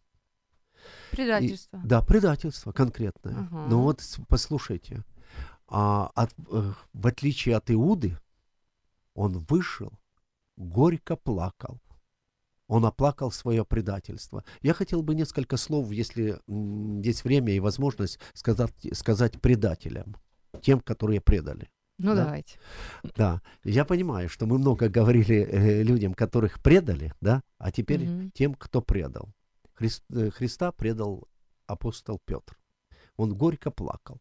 И- 1.13 1.17
Предательство. 1.17 1.81
да, 1.85 2.03
предательство 2.03 2.73
конкретное. 2.73 3.47
Ага. 3.49 3.67
Но 3.69 3.83
вот 3.83 4.03
послушайте, 4.29 5.05
а, 5.69 6.11
от, 6.15 6.33
э, 6.51 6.73
в 6.93 7.07
отличие 7.07 7.57
от 7.57 7.71
Иуды, 7.71 8.19
он 9.15 9.39
вышел, 9.49 9.93
горько 10.57 11.15
плакал. 11.17 11.81
Он 12.67 12.85
оплакал 12.85 13.31
свое 13.31 13.65
предательство. 13.65 14.45
Я 14.63 14.75
хотел 14.75 15.03
бы 15.03 15.15
несколько 15.15 15.57
слов, 15.57 15.93
если 15.93 16.41
есть 17.05 17.23
время 17.23 17.53
и 17.53 17.61
возможность, 17.61 18.19
сказать, 18.35 18.73
сказать 18.93 19.41
предателям, 19.41 20.17
тем, 20.61 20.81
которые 20.81 21.21
предали. 21.21 21.71
Ну, 21.99 22.15
да. 22.15 22.25
давайте. 22.25 22.59
Да, 23.17 23.41
я 23.65 23.85
понимаю, 23.85 24.29
что 24.29 24.47
мы 24.47 24.59
много 24.59 24.89
говорили 24.89 25.37
э, 25.37 25.83
людям, 25.83 26.13
которых 26.15 26.63
предали, 26.63 27.13
да, 27.21 27.43
а 27.59 27.73
теперь 27.73 28.05
Мгм. 28.07 28.31
тем, 28.33 28.55
кто 28.55 28.83
предал. 28.83 29.33
Хрис- 29.79 30.03
э, 30.11 30.31
Христа 30.31 30.73
предал 30.73 31.27
апостол 31.67 32.21
Петр. 32.25 32.57
Он 33.17 33.35
горько 33.35 33.71
плакал. 33.71 34.21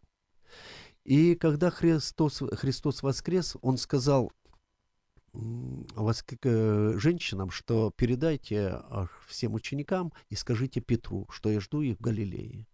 И 1.03 1.36
когда 1.36 1.69
Христос, 1.69 2.41
Христос 2.53 3.03
воскрес, 3.03 3.57
он 3.61 3.78
сказал 3.78 4.32
воск- 5.34 6.39
э, 6.43 6.97
женщинам, 6.97 7.49
что 7.51 7.91
передайте 7.95 8.67
а, 8.69 9.07
всем 9.28 9.53
ученикам 9.53 10.13
и 10.30 10.36
скажите 10.36 10.80
Петру, 10.80 11.28
что 11.30 11.49
я 11.49 11.59
жду 11.59 11.82
их 11.82 11.97
в 11.97 12.01
Галилее. 12.01 12.65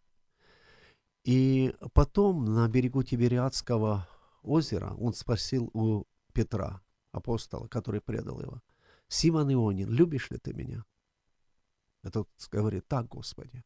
И 1.23 1.73
потом 1.93 2.45
на 2.45 2.67
берегу 2.67 3.03
Тибериадского 3.03 4.07
озера 4.41 4.93
он 4.97 5.13
спросил 5.13 5.69
у 5.73 6.05
Петра, 6.33 6.81
апостола, 7.11 7.67
который 7.67 8.01
предал 8.01 8.41
его, 8.41 8.61
«Симон 9.07 9.51
Ионин, 9.51 9.89
любишь 9.89 10.31
ли 10.31 10.37
ты 10.37 10.53
меня?» 10.53 10.85
Этот 12.03 12.27
говорит, 12.51 12.87
так, 12.87 13.07
Господи. 13.07 13.63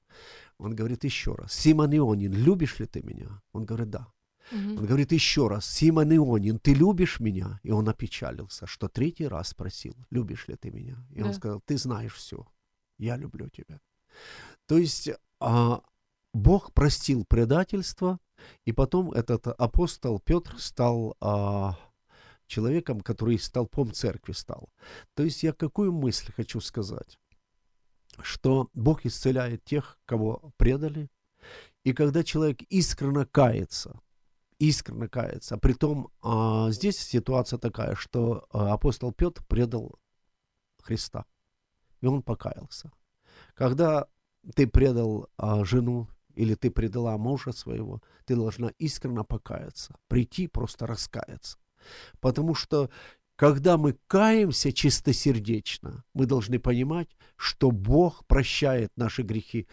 Он 0.57 0.75
говорит 0.75 1.03
еще 1.05 1.35
раз, 1.35 1.53
Симон 1.53 1.95
Ионин, 1.95 2.33
любишь 2.33 2.79
ли 2.79 2.85
ты 2.85 3.01
меня? 3.01 3.41
Он 3.53 3.65
говорит, 3.65 3.89
да. 3.89 4.11
Мгм. 4.51 4.77
Он 4.77 4.85
говорит 4.85 5.11
еще 5.13 5.47
раз, 5.47 5.65
Симон 5.65 6.11
Ионин, 6.13 6.59
ты 6.59 6.73
любишь 6.73 7.19
меня? 7.19 7.59
И 7.63 7.71
он 7.71 7.87
опечалился, 7.87 8.67
что 8.67 8.87
третий 8.89 9.27
раз 9.27 9.49
спросил, 9.49 9.95
любишь 10.11 10.47
ли 10.47 10.55
ты 10.55 10.69
меня? 10.69 10.97
И 11.11 11.21
он 11.21 11.29
Да. 11.29 11.33
сказал, 11.33 11.61
ты 11.61 11.77
знаешь 11.77 12.13
все, 12.13 12.45
я 12.97 13.15
люблю 13.17 13.49
тебя. 13.49 13.79
То 14.65 14.77
есть 14.77 15.09
а, 15.39 15.81
Бог 16.35 16.73
простил 16.73 17.23
предательство, 17.23 18.19
и 18.65 18.73
потом 18.73 19.13
этот 19.13 19.47
апостол 19.47 20.19
Петр 20.19 20.59
стал 20.59 21.15
а, 21.21 21.77
человеком, 22.45 22.99
который 22.99 23.39
столпом 23.39 23.93
церкви 23.93 24.33
стал. 24.33 24.69
То 25.13 25.23
есть 25.23 25.43
я 25.43 25.53
какую 25.53 25.93
мысль 25.93 26.33
хочу 26.35 26.59
сказать? 26.59 27.17
Что 28.21 28.69
Бог 28.73 29.05
исцеляет 29.05 29.63
тех, 29.63 29.97
кого 30.05 30.51
предали, 30.57 31.09
и 31.85 31.93
когда 31.93 32.21
человек 32.21 32.63
искренне 32.63 33.25
кается, 33.25 34.01
искренне 34.59 35.07
кается, 35.07 35.57
притом 35.57 36.09
а, 36.21 36.69
здесь 36.69 36.97
ситуация 36.97 37.59
такая, 37.59 37.95
что 37.95 38.45
а, 38.51 38.73
апостол 38.73 39.13
Петр 39.13 39.41
предал 39.47 39.97
Христа, 40.81 41.23
и 42.01 42.07
он 42.07 42.21
покаялся. 42.21 42.91
Когда 43.53 44.09
ты 44.53 44.67
предал 44.67 45.29
а, 45.37 45.63
жену 45.63 46.09
или 46.35 46.55
ты 46.55 46.71
предала 46.71 47.17
мужа 47.17 47.51
своего, 47.51 48.01
ты 48.25 48.35
должна 48.35 48.71
искренне 48.77 49.23
покаяться, 49.23 49.95
прийти 50.07 50.47
просто 50.47 50.87
раскаяться. 50.87 51.57
Потому 52.19 52.55
что 52.55 52.89
когда 53.35 53.77
мы 53.77 53.97
каемся 54.07 54.71
чистосердечно, 54.71 56.05
мы 56.13 56.25
должны 56.25 56.57
понимать, 56.57 57.09
что 57.35 57.71
Бог 57.71 58.25
прощает 58.27 58.91
наши 58.95 59.23
грехи. 59.23 59.67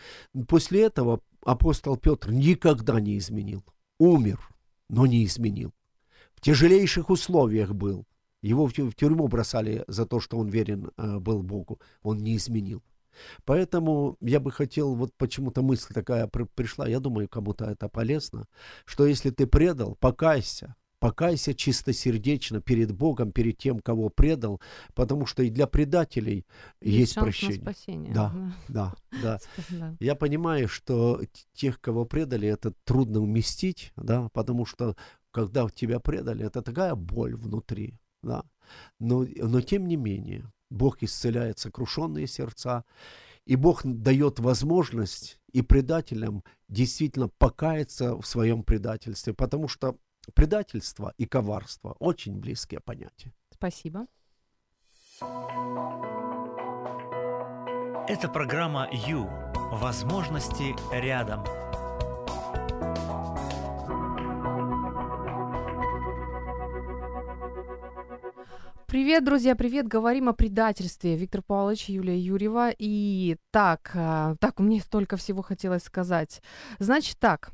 После 0.49 0.83
этого 0.83 1.21
апостол 1.45 1.97
Петр 1.97 2.33
никогда 2.33 3.01
не 3.01 3.19
изменил. 3.19 3.65
Умер, 3.99 4.41
но 4.89 5.07
не 5.07 5.25
изменил. 5.25 5.73
В 6.35 6.41
тяжелейших 6.41 7.09
условиях 7.09 7.73
был. 7.73 8.05
Его 8.43 8.67
в 8.67 8.73
тю- 8.73 8.91
в 8.91 8.97
тюрьму 8.97 9.29
бросали 9.29 9.85
за 9.87 10.07
то, 10.07 10.19
что 10.19 10.39
он 10.39 10.49
верен 10.49 10.91
э, 10.97 11.19
был 11.21 11.43
Богу. 11.45 11.81
Он 12.03 12.19
не 12.19 12.37
изменил. 12.37 12.83
Поэтому 13.45 14.17
я 14.21 14.41
бы 14.41 14.51
хотел, 14.51 14.95
вот 14.95 15.13
почему-то 15.17 15.63
мысль 15.63 15.93
такая 15.95 16.27
при- 16.27 16.45
пришла, 16.45 16.89
я 16.89 17.01
думаю, 17.01 17.29
кому-то 17.29 17.65
это 17.67 17.89
полезно, 17.89 18.47
что 18.85 19.07
если 19.07 19.31
ты 19.31 19.47
предал, 19.47 19.97
покайся, 19.97 20.75
покайся 21.03 21.53
чистосердечно 21.53 22.61
перед 22.61 22.93
Богом, 22.93 23.33
перед 23.33 23.59
тем, 23.59 23.81
кого 23.81 24.09
предал, 24.09 24.61
потому 24.95 25.27
что 25.27 25.43
и 25.43 25.51
для 25.51 25.67
предателей 25.67 26.47
есть, 26.81 27.15
шанс 27.15 27.17
на 27.17 27.23
прощение. 27.23 27.61
спасение. 27.61 28.15
Да. 28.15 28.35
Да, 28.69 28.95
да. 29.23 29.39
Да. 29.71 29.97
Я 30.01 30.15
понимаю, 30.15 30.69
что 30.69 31.21
тех, 31.55 31.81
кого 31.81 32.05
предали, 32.05 32.49
это 32.49 32.73
трудно 32.85 33.21
уместить, 33.21 33.93
да, 33.97 34.29
потому 34.33 34.65
что 34.65 34.97
когда 35.33 35.69
тебя 35.69 35.99
предали, 35.99 36.47
это 36.47 36.63
такая 36.63 36.95
боль 36.95 37.35
внутри, 37.35 37.99
да. 38.23 38.45
Но, 39.01 39.27
но 39.37 39.61
тем 39.61 39.87
не 39.87 39.97
менее, 39.97 40.53
Бог 40.73 41.03
исцеляет 41.03 41.59
сокрушенные 41.59 42.27
сердца, 42.27 42.85
и 43.45 43.57
Бог 43.57 43.83
дает 43.85 44.39
возможность 44.41 45.39
и 45.53 45.63
предателям 45.63 46.43
действительно 46.69 47.29
покаяться 47.29 48.17
в 48.17 48.27
своем 48.27 48.63
предательстве, 48.63 49.35
потому 49.35 49.69
что 49.69 49.97
предательство 50.35 51.13
и 51.19 51.27
коварство 51.27 51.97
очень 51.99 52.39
близкие 52.39 52.81
понятия. 52.81 53.33
Спасибо. 53.51 54.07
Это 58.09 58.29
программа 58.29 58.89
«Ю». 59.07 59.29
Возможности 59.73 60.75
рядом. 60.93 61.62
Привет, 68.93 69.25
друзья, 69.25 69.57
привет. 69.57 69.89
Говорим 69.89 70.29
о 70.29 70.35
предательстве. 70.35 71.17
Виктор 71.17 71.41
Павлович, 71.41 71.89
Юлия 71.89 72.19
Юрьева. 72.19 72.73
И 72.77 73.39
так, 73.51 73.91
а, 73.95 74.37
так, 74.39 74.59
мне 74.59 74.81
столько 74.81 75.17
всего 75.17 75.41
хотелось 75.41 75.85
сказать. 75.85 76.43
Значит 76.79 77.19
так, 77.19 77.53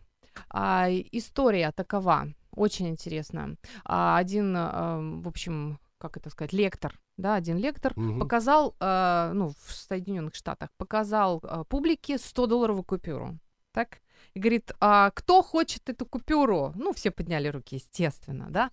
а, 0.51 0.89
история 0.91 1.71
такова, 1.71 2.27
очень 2.51 2.89
интересная. 2.89 3.55
А, 3.85 4.19
Один, 4.19 4.53
в 4.53 5.29
общем, 5.29 5.79
как 5.99 6.17
это 6.17 6.29
сказать, 6.31 6.53
лектор, 6.53 6.99
да, 7.17 7.37
один 7.37 7.57
лектор 7.57 7.93
Мгм. 7.95 8.19
показал, 8.19 8.75
ну, 8.81 9.53
в 9.65 9.73
Соединенных 9.73 10.35
Штатах, 10.35 10.71
показал 10.77 11.41
публике 11.69 12.19
100-долларовую 12.19 12.83
купюру, 12.83 13.39
так? 13.73 14.01
И 14.35 14.41
говорит, 14.41 14.73
а 14.81 15.13
кто 15.13 15.43
хочет 15.43 15.89
эту 15.89 16.05
купюру? 16.05 16.73
Ну, 16.75 16.93
все 16.93 17.13
подняли 17.13 17.47
руки, 17.47 17.77
естественно, 17.77 18.49
да? 18.51 18.73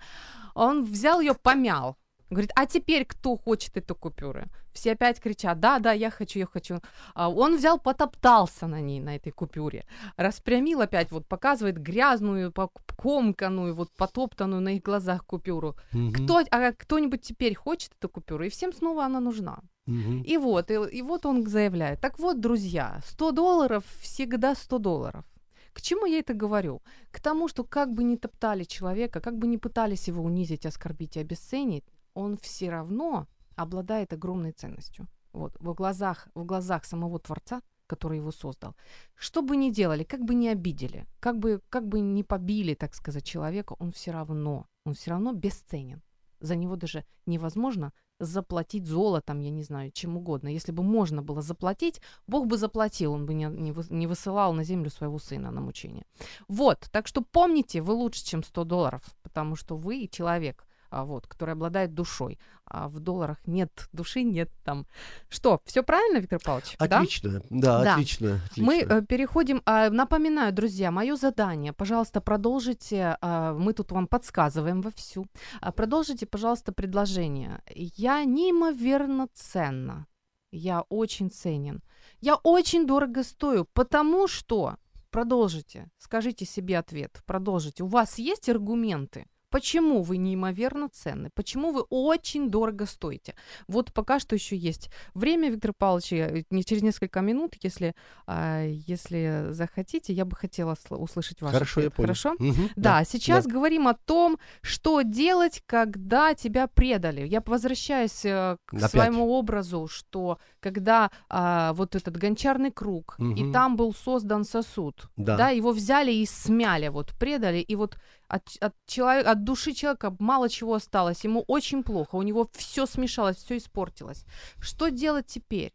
Он 0.56 0.84
взял 0.84 1.22
ее, 1.22 1.36
помял. 1.36 1.96
Говорит, 2.30 2.52
а 2.56 2.66
теперь 2.66 3.06
кто 3.06 3.38
хочет 3.38 3.78
эту 3.78 3.96
купюру? 3.96 4.44
Все 4.74 4.94
опять 4.94 5.20
кричат, 5.20 5.60
да, 5.60 5.80
да, 5.80 5.94
я 5.94 6.10
хочу, 6.10 6.40
я 6.40 6.46
хочу. 6.46 6.82
А 7.14 7.30
он 7.30 7.58
взял, 7.58 7.80
потоптался 7.80 8.68
на 8.68 8.82
ней, 8.82 9.00
на 9.00 9.16
этой 9.16 9.32
купюре. 9.32 9.86
Распрямил 10.18 10.82
опять, 10.82 11.12
вот 11.12 11.28
показывает 11.28 11.78
грязную, 11.78 12.52
комканую, 12.98 13.76
вот 13.76 13.92
потоптанную 13.92 14.62
на 14.62 14.76
их 14.76 14.82
глазах 14.82 15.26
купюру. 15.26 15.76
Кто, 16.14 16.42
а 16.52 16.72
кто-нибудь 16.72 17.22
теперь 17.22 17.56
хочет 17.56 17.92
эту 18.00 18.10
купюру? 18.10 18.46
И 18.46 18.50
всем 18.50 18.74
снова 18.74 19.06
она 19.06 19.20
нужна. 19.20 19.60
Мгм. 19.86 20.24
И 20.24 20.38
вот, 20.38 20.72
и, 20.72 20.74
и 20.74 21.02
вот 21.04 21.26
он 21.26 21.46
заявляет. 21.48 22.02
Так 22.02 22.20
вот, 22.20 22.40
друзья, 22.40 23.02
100 23.06 23.32
долларов 23.32 23.84
всегда 24.02 24.56
100 24.56 24.80
долларов. 24.80 25.26
К 25.74 25.82
чему 25.82 26.06
я 26.06 26.20
это 26.20 26.34
говорю? 26.34 26.82
К 27.12 27.20
тому, 27.20 27.48
что 27.48 27.64
как 27.64 27.94
бы 27.94 28.04
ни 28.04 28.16
топтали 28.16 28.64
человека, 28.64 29.20
как 29.20 29.38
бы 29.38 29.46
ни 29.46 29.58
пытались 29.58 30.08
его 30.08 30.24
унизить, 30.24 30.66
оскорбить 30.66 31.18
и 31.18 31.20
обесценить, 31.20 31.84
он 32.16 32.38
все 32.38 32.72
равно 32.72 33.28
обладает 33.56 34.12
огромной 34.14 34.52
ценностью. 34.52 35.08
Вот, 35.32 35.56
в 35.60 35.74
глазах, 35.74 36.28
в 36.34 36.46
глазах 36.46 36.86
самого 36.86 37.20
Творца, 37.20 37.62
который 37.88 38.18
его 38.18 38.32
создал. 38.32 38.76
Что 39.16 39.42
бы 39.42 39.56
ни 39.56 39.70
делали, 39.70 40.04
как 40.04 40.24
бы 40.24 40.34
ни 40.34 40.48
обидели, 40.48 41.06
как 41.20 41.38
бы, 41.38 41.62
как 41.70 41.88
бы 41.88 42.00
ни 42.00 42.24
побили, 42.24 42.74
так 42.74 42.96
сказать, 42.96 43.24
человека, 43.24 43.76
он 43.78 43.92
все 43.92 44.12
равно, 44.12 44.66
он 44.86 44.94
все 44.94 45.12
равно 45.12 45.34
бесценен. 45.34 46.02
За 46.40 46.56
него 46.56 46.76
даже 46.76 47.06
невозможно 47.26 47.94
заплатить 48.20 48.86
золотом, 48.86 49.40
я 49.40 49.50
не 49.50 49.64
знаю, 49.64 49.92
чем 49.92 50.18
угодно. 50.18 50.48
Если 50.48 50.72
бы 50.72 50.84
можно 50.84 51.22
было 51.22 51.42
заплатить, 51.42 52.02
Бог 52.28 52.48
бы 52.48 52.58
заплатил, 52.58 53.14
он 53.14 53.26
бы 53.26 53.34
не, 53.34 53.46
не, 53.46 53.74
не 53.90 54.08
высылал 54.08 54.54
на 54.54 54.64
землю 54.64 54.90
своего 54.90 55.20
сына 55.20 55.52
на 55.52 55.62
мучение. 55.62 56.06
Вот, 56.48 56.88
так 56.92 57.08
что 57.08 57.22
помните, 57.22 57.82
вы 57.82 57.94
лучше, 57.94 58.24
чем 58.24 58.44
100 58.44 58.64
долларов, 58.64 59.04
потому 59.22 59.56
что 59.56 59.76
вы 59.76 60.08
человек, 60.08 60.66
вот, 61.04 61.28
который 61.28 61.52
обладает 61.52 61.94
душой. 61.94 62.40
А 62.66 62.88
в 62.88 63.00
долларах 63.00 63.38
нет 63.46 63.90
души, 63.94 64.24
нет 64.24 64.50
там. 64.64 64.88
Что, 65.30 65.62
все 65.66 65.84
правильно, 65.84 66.18
Виктор 66.18 66.40
Павлович? 66.44 66.76
Отлично, 66.80 67.42
да, 67.50 67.80
да, 67.80 67.84
да. 67.84 67.94
Отлично, 67.94 68.42
отлично. 68.46 68.64
Мы 68.64 68.80
э, 68.82 69.02
переходим, 69.04 69.62
э, 69.66 69.90
напоминаю, 69.90 70.52
друзья, 70.52 70.92
мое 70.92 71.16
задание, 71.16 71.74
пожалуйста, 71.74 72.22
продолжите, 72.22 73.18
э, 73.22 73.56
мы 73.58 73.74
тут 73.74 73.92
вам 73.92 74.08
подсказываем 74.08 74.82
вовсю, 74.82 75.28
продолжите, 75.76 76.26
пожалуйста, 76.26 76.72
предложение. 76.72 77.62
Я 77.76 78.24
неимоверно 78.24 79.28
ценна, 79.34 80.08
я 80.52 80.82
очень 80.90 81.30
ценен, 81.30 81.84
я 82.22 82.36
очень 82.36 82.88
дорого 82.88 83.24
стою, 83.24 83.66
потому 83.74 84.28
что 84.28 84.78
продолжите, 85.12 85.90
скажите 85.98 86.46
себе 86.46 86.78
ответ, 86.78 87.22
продолжите. 87.26 87.84
У 87.84 87.88
вас 87.88 88.18
есть 88.18 88.50
аргументы? 88.50 89.28
Почему 89.50 90.02
вы 90.02 90.18
неимоверно 90.18 90.90
ценны? 90.90 91.30
Почему 91.34 91.72
вы 91.72 91.82
очень 91.90 92.50
дорого 92.50 92.86
стоите? 92.86 93.36
Вот 93.68 93.94
пока 93.94 94.20
что 94.20 94.36
еще 94.36 94.56
есть 94.56 94.90
время, 95.14 95.50
Виктор 95.50 95.74
Павлович, 95.78 96.46
не 96.50 96.64
через 96.64 96.82
несколько 96.82 97.22
минут, 97.22 97.56
если, 97.62 97.96
а, 98.28 98.64
если 98.66 99.48
захотите, 99.52 100.14
я 100.14 100.26
бы 100.26 100.36
хотела 100.36 100.76
услышать 100.90 101.42
ваш 101.42 101.54
Хорошо, 101.54 101.80
ответ. 101.80 101.92
я 101.92 101.96
понял. 101.96 102.08
Хорошо? 102.08 102.34
Угу, 102.34 102.70
да, 102.76 103.00
да, 103.00 103.04
сейчас 103.06 103.46
да. 103.46 103.52
говорим 103.52 103.88
о 103.88 103.94
том, 103.94 104.38
что 104.62 105.02
делать, 105.02 105.62
когда 105.66 106.34
тебя 106.34 106.68
предали. 106.68 107.28
Я 107.28 107.42
возвращаюсь 107.46 108.26
э, 108.26 108.58
к 108.66 108.74
Опять. 108.74 108.92
своему 108.92 109.30
образу, 109.32 109.88
что 109.88 110.40
когда 110.60 111.12
а, 111.30 111.74
вот 111.74 111.96
этот 111.96 112.18
гончарный 112.18 112.72
круг, 112.72 113.16
угу. 113.20 113.32
и 113.32 113.52
там 113.52 113.76
был 113.76 113.94
создан 113.94 114.44
сосуд, 114.44 115.10
да. 115.16 115.38
да, 115.38 115.50
его 115.50 115.72
взяли 115.72 116.12
и 116.12 116.26
смяли, 116.26 116.90
вот 116.90 117.14
предали, 117.18 117.60
и 117.60 117.76
вот 117.76 117.98
от, 118.28 118.58
от, 118.60 118.74
человека, 118.86 119.32
от 119.32 119.44
души 119.44 119.74
человека 119.74 120.16
мало 120.20 120.50
чего 120.50 120.74
осталось, 120.74 121.24
ему 121.24 121.44
очень 121.48 121.84
плохо, 121.84 122.16
у 122.16 122.22
него 122.22 122.50
все 122.54 122.86
смешалось, 122.86 123.38
все 123.38 123.58
испортилось. 123.58 124.26
Что 124.60 124.90
делать 124.90 125.28
теперь? 125.28 125.74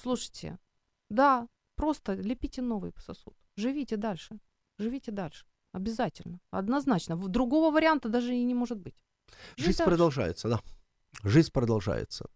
Слушайте, 0.00 0.58
да, 1.08 1.48
просто 1.76 2.14
лепите 2.14 2.62
новый 2.62 2.92
сосуд, 2.98 3.34
живите 3.56 3.96
дальше, 3.96 4.38
живите 4.78 5.10
дальше, 5.10 5.46
обязательно, 5.72 6.40
однозначно. 6.50 7.16
Другого 7.16 7.72
варианта 7.72 8.08
даже 8.08 8.34
и 8.34 8.44
не 8.44 8.54
может 8.54 8.78
быть. 8.78 8.94
Жить 9.56 9.66
Жизнь 9.66 9.78
дальше. 9.78 9.90
продолжается, 9.90 10.48
да 10.48 10.60
жизнь 11.22 11.50
продолжается. 11.52 12.26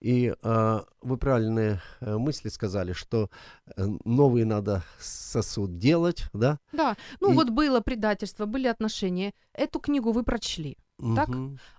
И 0.00 0.34
э, 0.42 0.80
вы 1.02 1.16
правильные 1.16 1.80
э, 2.00 2.18
мысли 2.18 2.50
сказали, 2.50 2.92
что 2.92 3.30
э, 3.76 3.86
новый 4.04 4.44
надо 4.44 4.82
сосуд 4.98 5.78
делать, 5.78 6.24
да? 6.32 6.58
Да. 6.72 6.96
Ну 7.20 7.32
и... 7.32 7.34
вот 7.34 7.50
было 7.50 7.80
предательство, 7.80 8.46
были 8.46 8.66
отношения. 8.66 9.32
Эту 9.52 9.80
книгу 9.80 10.12
вы 10.12 10.22
прочли. 10.24 10.76
Угу. 10.98 11.14
Так? 11.14 11.28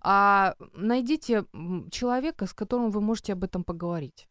А 0.01 0.56
найдите 0.74 1.45
человека, 1.91 2.45
с 2.45 2.53
которым 2.53 2.91
вы 2.91 3.01
можете 3.01 3.34
об 3.34 3.43
этом 3.43 3.64
поговорить. 3.64 4.28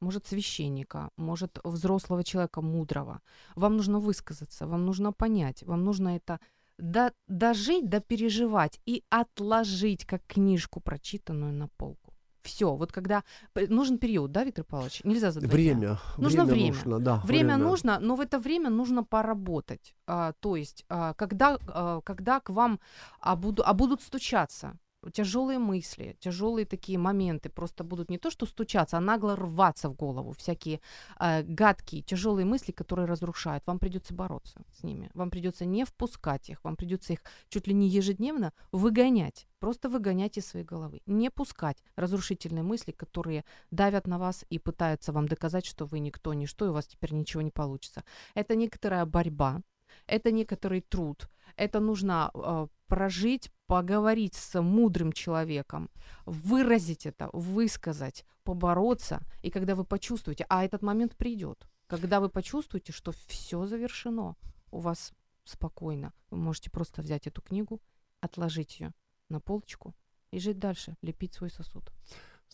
Может, 0.00 0.26
священника, 0.26 1.10
может, 1.16 1.58
взрослого 1.64 2.22
человека, 2.22 2.60
мудрого. 2.60 3.20
Вам 3.56 3.76
нужно 3.76 3.98
высказаться, 3.98 4.66
вам 4.66 4.86
нужно 4.86 5.12
понять, 5.12 5.64
вам 5.64 5.84
нужно 5.84 6.16
это 6.16 6.38
до, 6.78 7.12
дожить, 7.26 7.88
до 7.88 8.00
переживать 8.00 8.80
и 8.86 9.02
отложить 9.10 10.04
как 10.04 10.22
книжку, 10.26 10.80
прочитанную 10.80 11.52
на 11.52 11.68
полку. 11.68 12.14
Все, 12.42 12.74
вот 12.74 12.92
когда 12.92 13.24
нужен 13.68 13.98
период, 13.98 14.32
да, 14.32 14.44
Виктор 14.44 14.64
Павлович? 14.64 15.04
Нельзя 15.04 15.30
задать. 15.30 15.52
Время. 15.52 15.98
Нужно 16.16 16.44
время. 16.44 16.72
время. 16.72 16.74
Нужно, 16.74 16.98
да, 17.00 17.16
время, 17.24 17.26
время 17.26 17.56
нужно, 17.56 17.98
но 18.00 18.16
в 18.16 18.20
это 18.20 18.38
время 18.38 18.70
нужно 18.70 19.04
поработать. 19.04 19.94
А, 20.06 20.32
то 20.40 20.56
есть, 20.56 20.84
а, 20.88 21.12
когда, 21.14 21.58
а, 21.68 22.00
когда 22.00 22.40
к 22.40 22.50
вам 22.50 22.80
а, 23.20 23.36
буду, 23.36 23.62
а 23.66 23.74
будут 23.74 24.00
стучаться, 24.02 24.78
тяжелые 25.12 25.58
мысли, 25.58 26.16
тяжелые 26.20 26.66
такие 26.66 26.98
моменты 26.98 27.48
просто 27.48 27.84
будут 27.84 28.10
не 28.10 28.18
то 28.18 28.30
что 28.30 28.46
стучаться, 28.46 28.96
а 28.98 29.00
нагло 29.00 29.36
рваться 29.36 29.88
в 29.88 29.94
голову, 29.94 30.32
всякие 30.32 30.80
э, 31.20 31.42
гадкие, 31.42 32.02
тяжелые 32.02 32.44
мысли, 32.44 32.72
которые 32.72 33.06
разрушают. 33.06 33.66
Вам 33.66 33.78
придется 33.78 34.14
бороться 34.14 34.60
с 34.78 34.82
ними, 34.82 35.10
вам 35.14 35.30
придется 35.30 35.64
не 35.64 35.84
впускать 35.84 36.50
их, 36.50 36.64
вам 36.64 36.76
придется 36.76 37.12
их 37.12 37.20
чуть 37.48 37.66
ли 37.66 37.74
не 37.74 37.88
ежедневно 37.88 38.52
выгонять, 38.72 39.48
просто 39.60 39.88
выгонять 39.88 40.38
из 40.38 40.46
своей 40.46 40.66
головы, 40.66 41.00
не 41.06 41.30
пускать 41.30 41.82
разрушительные 41.96 42.62
мысли, 42.62 42.92
которые 42.92 43.44
давят 43.70 44.06
на 44.06 44.18
вас 44.18 44.44
и 44.50 44.58
пытаются 44.58 45.12
вам 45.12 45.28
доказать, 45.28 45.66
что 45.66 45.86
вы 45.86 46.00
никто, 46.00 46.34
ничто, 46.34 46.66
и 46.66 46.68
у 46.68 46.72
вас 46.72 46.86
теперь 46.86 47.12
ничего 47.12 47.42
не 47.42 47.50
получится. 47.50 48.02
Это 48.34 48.56
некоторая 48.56 49.06
борьба, 49.06 49.62
это 50.06 50.32
некоторый 50.32 50.80
труд, 50.80 51.28
это 51.56 51.80
нужно 51.80 52.30
э, 52.34 52.66
прожить, 52.86 53.50
поговорить 53.68 54.34
с 54.34 54.60
мудрым 54.60 55.12
человеком, 55.12 55.90
выразить 56.24 57.06
это, 57.06 57.28
высказать, 57.32 58.24
побороться. 58.42 59.20
И 59.42 59.50
когда 59.50 59.74
вы 59.74 59.84
почувствуете, 59.84 60.46
а 60.48 60.64
этот 60.64 60.82
момент 60.82 61.16
придет, 61.16 61.68
когда 61.86 62.18
вы 62.18 62.30
почувствуете, 62.30 62.92
что 62.92 63.12
все 63.26 63.66
завершено, 63.66 64.36
у 64.70 64.80
вас 64.80 65.12
спокойно, 65.44 66.12
вы 66.30 66.38
можете 66.38 66.70
просто 66.70 67.02
взять 67.02 67.26
эту 67.26 67.42
книгу, 67.42 67.80
отложить 68.20 68.80
ее 68.80 68.92
на 69.28 69.38
полочку 69.38 69.94
и 70.30 70.40
жить 70.40 70.58
дальше, 70.58 70.96
лепить 71.02 71.34
свой 71.34 71.50
сосуд. 71.50 71.92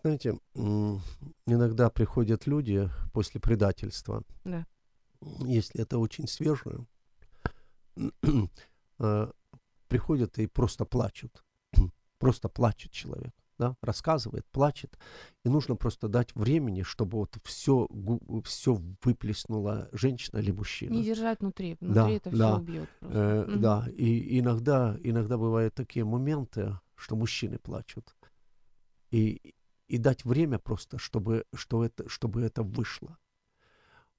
Знаете, 0.03 0.39
иногда 1.47 1.91
приходят 1.91 2.49
люди 2.49 2.91
после 3.13 3.41
предательства, 3.41 4.25
да. 4.45 4.67
если 5.21 5.81
это 5.81 5.99
очень 5.99 6.27
свежее, 6.27 6.87
э, 7.97 9.29
приходят 9.95 10.39
и 10.39 10.47
просто 10.49 10.85
плачут. 10.85 11.45
Просто 12.19 12.49
плачет 12.49 12.91
человек, 12.91 13.33
да, 13.59 13.77
рассказывает, 13.83 14.45
плачет. 14.51 14.99
И 15.47 15.49
нужно 15.49 15.77
просто 15.77 16.09
дать 16.09 16.35
времени, 16.35 16.83
чтобы 16.83 17.19
вот 17.19 17.37
все, 17.45 17.87
все 18.45 18.81
выплеснула 19.05 19.89
женщина 19.93 20.41
или 20.41 20.53
мужчина. 20.53 20.95
Не 20.95 21.05
держать 21.05 21.41
внутри, 21.41 21.77
внутри 21.81 21.95
да, 21.95 22.11
это 22.11 22.31
да, 22.31 22.37
все 22.37 22.61
убьет. 22.63 22.89
Э, 23.03 23.45
угу. 23.49 23.61
Да, 23.61 23.87
и 23.97 24.39
иногда, 24.41 24.97
иногда 25.05 25.37
бывают 25.37 25.75
такие 25.75 26.05
моменты, 26.05 26.79
что 26.97 27.17
мужчины 27.17 27.59
плачут. 27.59 28.17
И, 29.13 29.55
и 29.87 29.99
дать 29.99 30.25
время 30.25 30.59
просто, 30.59 30.99
чтобы, 30.99 31.45
что 31.55 31.85
это, 31.85 32.09
чтобы 32.09 32.43
это 32.43 32.63
вышло. 32.63 33.17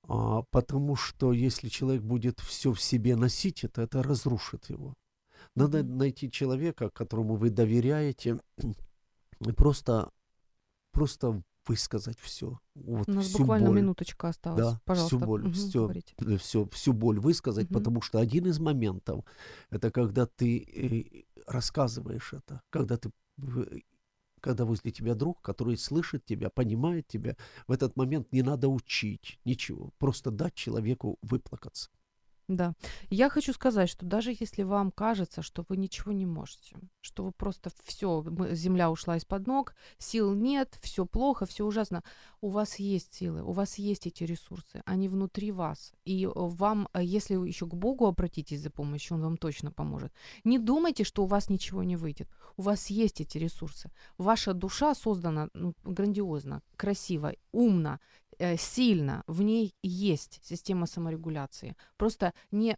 А, 0.08 0.44
потому 0.52 0.96
что 0.96 1.34
если 1.34 1.70
человек 1.70 2.02
будет 2.02 2.40
все 2.40 2.72
в 2.72 2.80
себе 2.80 3.16
носить, 3.16 3.66
это, 3.66 3.82
это 3.82 4.04
разрушит 4.04 4.70
его. 4.70 4.96
Надо 5.56 5.84
найти 5.84 6.30
человека, 6.30 6.90
которому 6.90 7.36
вы 7.36 7.50
доверяете, 7.50 8.40
и 8.58 9.52
просто, 9.52 10.12
просто 10.92 11.44
высказать 11.68 12.20
все. 12.20 12.60
Вот, 12.76 13.08
У 13.08 13.12
нас 13.12 13.26
всю 13.26 13.40
буквально 13.40 13.68
боль. 13.68 13.78
минуточка 13.78 14.30
осталась. 14.30 14.62
Да, 14.62 14.82
Пожалуйста. 14.86 15.16
всю 15.16 15.26
боль, 15.26 15.44
угу, 15.44 15.52
все, 15.52 16.38
все, 16.38 16.68
всю 16.70 16.94
боль 16.94 17.20
высказать, 17.20 17.66
угу. 17.66 17.76
потому 17.76 18.02
что 18.02 18.20
один 18.20 18.46
из 18.48 18.60
моментов 18.60 19.24
это 19.70 19.92
когда 19.92 20.26
ты 20.26 20.60
э, 20.60 21.42
рассказываешь 21.48 22.34
это, 22.34 22.62
когда 22.70 22.98
ты 22.98 23.12
когда 24.42 24.64
возле 24.64 24.92
тебя 24.92 25.16
друг, 25.16 25.42
который 25.42 25.76
слышит 25.76 26.24
тебя, 26.24 26.52
понимает 26.52 27.08
тебя, 27.08 27.36
в 27.68 27.72
этот 27.72 27.96
момент 27.96 28.32
не 28.32 28.44
надо 28.44 28.68
учить 28.68 29.40
ничего, 29.44 29.92
просто 29.98 30.30
дать 30.30 30.54
человеку 30.54 31.18
выплакаться. 31.24 31.90
Да. 32.48 32.74
Я 33.10 33.30
хочу 33.30 33.54
сказать, 33.54 33.90
что 33.90 34.06
даже 34.06 34.32
если 34.32 34.62
вам 34.62 34.92
кажется, 34.92 35.42
что 35.42 35.66
вы 35.68 35.78
ничего 35.78 36.12
не 36.12 36.28
можете, 36.28 36.76
что 37.02 37.24
вы 37.24 37.32
просто 37.32 37.72
все, 37.84 38.24
земля 38.52 38.92
ушла 38.92 39.18
из-под 39.18 39.48
ног, 39.48 39.76
сил 39.98 40.36
нет, 40.36 40.78
все 40.82 41.08
плохо, 41.08 41.48
все 41.48 41.66
ужасно, 41.66 42.04
у 42.42 42.50
вас 42.50 42.76
есть 42.76 43.16
силы, 43.16 43.42
у 43.42 43.52
вас 43.52 43.80
есть 43.80 44.06
эти 44.06 44.24
ресурсы, 44.24 44.84
они 44.86 45.10
внутри 45.10 45.52
вас. 45.52 45.94
И 46.06 46.30
вам, 46.32 46.88
э, 46.94 47.04
если 47.04 47.34
еще 47.34 47.66
к 47.66 47.74
Богу 47.74 48.06
обратитесь 48.06 48.62
за 48.62 48.70
помощью, 48.70 49.18
Он 49.18 49.24
вам 49.24 49.38
точно 49.38 49.72
поможет. 49.72 50.14
Не 50.44 50.60
думайте, 50.60 51.04
что 51.04 51.24
у 51.24 51.28
вас 51.28 51.50
ничего 51.50 51.82
не 51.84 51.96
выйдет. 51.96 52.30
У 52.58 52.62
вас 52.62 52.92
есть 52.92 53.22
эти 53.22 53.40
ресурсы. 53.40 53.90
Ваша 54.20 54.54
душа 54.54 54.94
создана 54.94 55.50
ну, 55.54 55.74
грандиозно, 55.84 56.62
красиво, 56.78 57.34
умно, 57.52 58.00
э, 58.00 58.25
сильно, 58.58 59.24
в 59.28 59.42
ней 59.42 59.76
есть 59.84 60.40
система 60.44 60.86
саморегуляции. 60.86 61.76
Просто 61.98 62.34
не, 62.52 62.78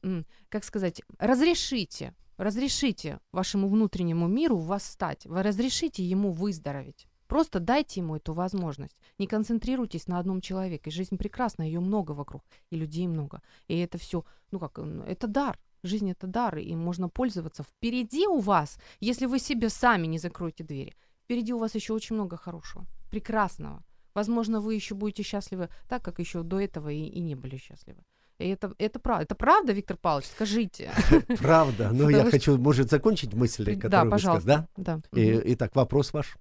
как 0.49 0.63
сказать, 0.63 1.01
разрешите, 1.19 2.13
разрешите 2.37 3.19
вашему 3.31 3.67
внутреннему 3.67 4.27
миру 4.27 4.57
восстать, 4.57 5.25
вы 5.25 5.43
разрешите 5.43 6.03
ему 6.03 6.31
выздороветь. 6.31 7.07
Просто 7.27 7.59
дайте 7.59 7.99
ему 7.99 8.15
эту 8.15 8.31
возможность. 8.33 8.97
Не 9.17 9.27
концентрируйтесь 9.27 10.07
на 10.07 10.19
одном 10.19 10.39
человеке. 10.39 10.91
Жизнь 10.91 11.17
прекрасна, 11.17 11.63
ее 11.63 11.81
много 11.81 12.13
вокруг, 12.13 12.41
и 12.69 12.77
людей 12.77 13.05
много. 13.05 13.41
И 13.67 13.77
это 13.77 13.97
все, 13.97 14.23
ну 14.51 14.59
как, 14.59 14.79
это 14.79 15.27
дар. 15.27 15.59
Жизнь 15.83 16.09
это 16.09 16.25
дар, 16.25 16.57
и 16.57 16.73
можно 16.73 17.09
пользоваться. 17.09 17.63
Впереди 17.63 18.27
у 18.27 18.39
вас, 18.39 18.79
если 19.01 19.25
вы 19.25 19.39
себе 19.39 19.69
сами 19.69 20.07
не 20.07 20.19
закроете 20.19 20.63
двери, 20.63 20.95
впереди 21.23 21.53
у 21.53 21.59
вас 21.59 21.75
еще 21.75 21.93
очень 21.93 22.15
много 22.15 22.37
хорошего, 22.37 22.85
прекрасного. 23.11 23.83
Возможно, 24.17 24.61
вы 24.61 24.73
еще 24.73 24.95
будете 24.95 25.21
счастливы 25.21 25.69
так, 25.87 26.01
как 26.01 26.17
еще 26.17 26.41
до 26.41 26.59
этого 26.59 26.89
и, 26.89 27.03
и 27.03 27.19
не 27.19 27.35
были 27.35 27.57
счастливы. 27.57 27.99
И 28.39 28.47
это, 28.47 28.73
это 28.79 28.97
правда. 28.99 29.23
Это 29.25 29.35
правда, 29.35 29.73
Виктор 29.73 29.95
Павлович? 29.97 30.25
Скажите. 30.27 30.89
Правда. 31.39 31.91
Но 31.93 32.09
я 32.09 32.25
хочу, 32.25 32.57
может, 32.57 32.89
закончить 32.89 33.35
мысль, 33.35 33.65
которую 33.75 33.89
Да, 33.91 34.03
вы 34.05 34.09
пожалуйста. 34.11 34.41
сказали, 34.43 34.67
да? 34.75 34.99
Да. 35.11 35.21
И- 35.21 35.33
Мгм. 35.33 35.41
Итак, 35.53 35.75
вопрос 35.75 36.13
ваш. 36.13 36.35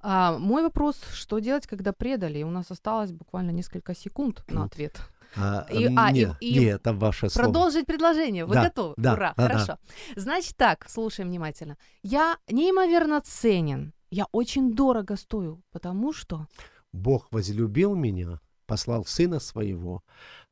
А, 0.00 0.38
мой 0.38 0.62
вопрос, 0.62 0.96
что 1.12 1.38
делать, 1.38 1.66
когда 1.66 1.92
предали? 1.92 2.38
И 2.38 2.44
у 2.44 2.50
нас 2.50 2.70
осталось 2.70 3.12
буквально 3.12 3.50
несколько 3.50 3.94
секунд 3.94 4.42
на 4.48 4.64
ответ. 4.64 4.96
А, 5.36 5.66
И- 5.70 5.84
а, 5.96 6.10
и- 6.10 6.12
не, 6.14 6.34
и 6.40 6.58
не, 6.60 6.64
это 6.64 6.94
ваше 6.94 7.28
слово. 7.28 7.44
Продолжить 7.44 7.84
предложение. 7.84 8.46
Вы 8.46 8.54
Да, 8.54 8.62
готовы? 8.64 8.94
да, 8.96 9.12
Ура, 9.12 9.34
да, 9.36 9.42
да. 9.48 9.52
хорошо. 9.52 9.78
Значит 10.16 10.56
так, 10.56 10.88
слушаем 10.88 11.28
внимательно. 11.28 11.76
Я 12.02 12.38
неимоверно 12.48 13.20
ценен. 13.20 13.92
Я 14.10 14.26
очень 14.32 14.74
дорого 14.74 15.16
стою, 15.16 15.60
потому 15.72 16.14
что... 16.14 16.46
Бог 16.92 17.30
возлюбил 17.32 17.94
меня, 17.94 18.40
послал 18.66 19.04
Сына 19.04 19.40
Своего 19.40 20.02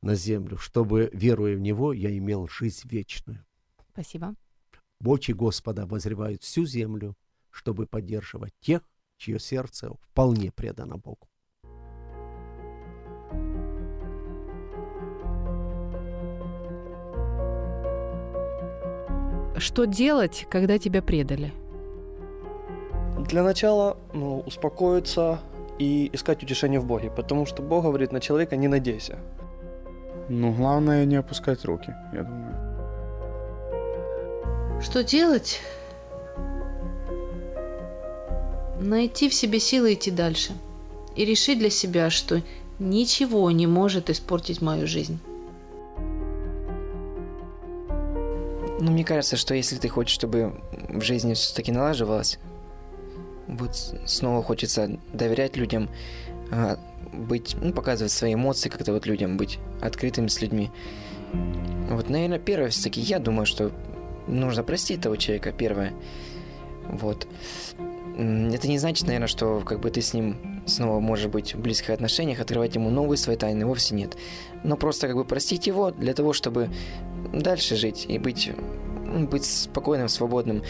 на 0.01 0.15
землю, 0.15 0.57
чтобы, 0.57 1.09
веруя 1.13 1.55
в 1.55 1.59
Него, 1.59 1.93
я 1.93 2.15
имел 2.17 2.47
жизнь 2.47 2.87
вечную. 2.89 3.45
Спасибо. 3.91 4.35
Очи 5.03 5.31
Господа 5.31 5.85
возревают 5.85 6.43
всю 6.43 6.65
землю, 6.65 7.15
чтобы 7.49 7.85
поддерживать 7.87 8.53
тех, 8.59 8.81
чье 9.17 9.39
сердце 9.39 9.91
вполне 10.01 10.51
предано 10.51 10.97
Богу. 10.97 11.27
Что 19.57 19.85
делать, 19.85 20.45
когда 20.51 20.77
тебя 20.77 21.01
предали? 21.01 21.51
Для 23.27 23.43
начала, 23.43 23.97
ну, 24.13 24.41
успокоиться 24.41 25.39
и 25.79 26.09
искать 26.13 26.43
утешение 26.43 26.79
в 26.79 26.85
Боге, 26.85 27.09
потому 27.09 27.45
что 27.45 27.61
Бог 27.61 27.83
говорит 27.83 28.11
на 28.11 28.19
человека 28.19 28.55
не 28.55 28.67
надейся. 28.67 29.19
Ну, 30.29 30.51
главное 30.51 31.05
не 31.05 31.15
опускать 31.15 31.63
руки, 31.65 31.93
я 32.13 32.23
думаю. 32.23 32.55
Что 34.81 35.03
делать? 35.03 35.61
Найти 38.79 39.29
в 39.29 39.33
себе 39.33 39.59
силы 39.59 39.93
идти 39.93 40.11
дальше. 40.11 40.53
И 41.15 41.25
решить 41.25 41.59
для 41.59 41.69
себя, 41.69 42.09
что 42.09 42.41
ничего 42.77 43.49
не 43.51 43.65
может 43.65 44.09
испортить 44.09 44.61
мою 44.61 44.85
жизнь. 44.85 45.19
Ну, 48.79 48.91
мне 48.91 49.03
кажется, 49.03 49.35
что 49.37 49.55
если 49.55 49.77
ты 49.77 49.89
хочешь, 49.89 50.13
чтобы 50.13 50.61
в 50.89 51.01
жизни 51.01 51.33
все-таки 51.33 51.71
налаживалось, 51.71 52.37
вот 53.47 53.75
снова 54.05 54.43
хочется 54.43 54.99
доверять 55.13 55.57
людям, 55.57 55.89
а, 56.51 56.77
быть, 57.13 57.55
ну, 57.61 57.73
показывать 57.73 58.11
свои 58.11 58.33
эмоции 58.33 58.69
как-то 58.69 58.93
вот 58.93 59.05
людям, 59.05 59.37
быть 59.37 59.59
открытым 59.81 60.29
с 60.29 60.41
людьми. 60.41 60.71
Вот, 61.89 62.09
наверное, 62.09 62.39
первое 62.39 62.69
все-таки, 62.69 63.01
я 63.01 63.19
думаю, 63.19 63.45
что 63.45 63.71
нужно 64.27 64.63
простить 64.63 65.01
того 65.01 65.15
человека, 65.15 65.51
первое. 65.51 65.93
Вот. 66.89 67.27
Это 68.17 68.67
не 68.67 68.79
значит, 68.79 69.05
наверное, 69.05 69.27
что 69.27 69.61
как 69.61 69.79
бы 69.79 69.89
ты 69.91 70.01
с 70.01 70.13
ним 70.13 70.61
снова 70.65 70.99
можешь 70.99 71.27
быть 71.27 71.53
в 71.53 71.59
близких 71.59 71.91
отношениях, 71.91 72.39
открывать 72.39 72.75
ему 72.75 72.89
новые 72.89 73.17
свои 73.17 73.35
тайны, 73.35 73.65
вовсе 73.65 73.95
нет. 73.95 74.17
Но 74.63 74.75
просто 74.75 75.07
как 75.07 75.15
бы 75.15 75.23
простить 75.23 75.67
его 75.67 75.91
для 75.91 76.13
того, 76.13 76.33
чтобы 76.33 76.69
дальше 77.31 77.75
жить 77.75 78.05
и 78.07 78.17
быть, 78.17 78.51
ну, 79.05 79.27
быть 79.27 79.45
спокойным, 79.45 80.09
свободным. 80.09 80.63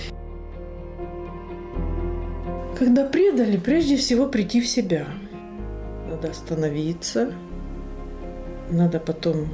Когда 2.78 3.06
предали, 3.06 3.58
прежде 3.58 3.98
всего 3.98 4.28
прийти 4.28 4.62
в 4.62 4.68
себя. 4.68 5.08
Надо 6.08 6.30
остановиться, 6.30 7.34
надо 8.70 9.00
потом 9.00 9.48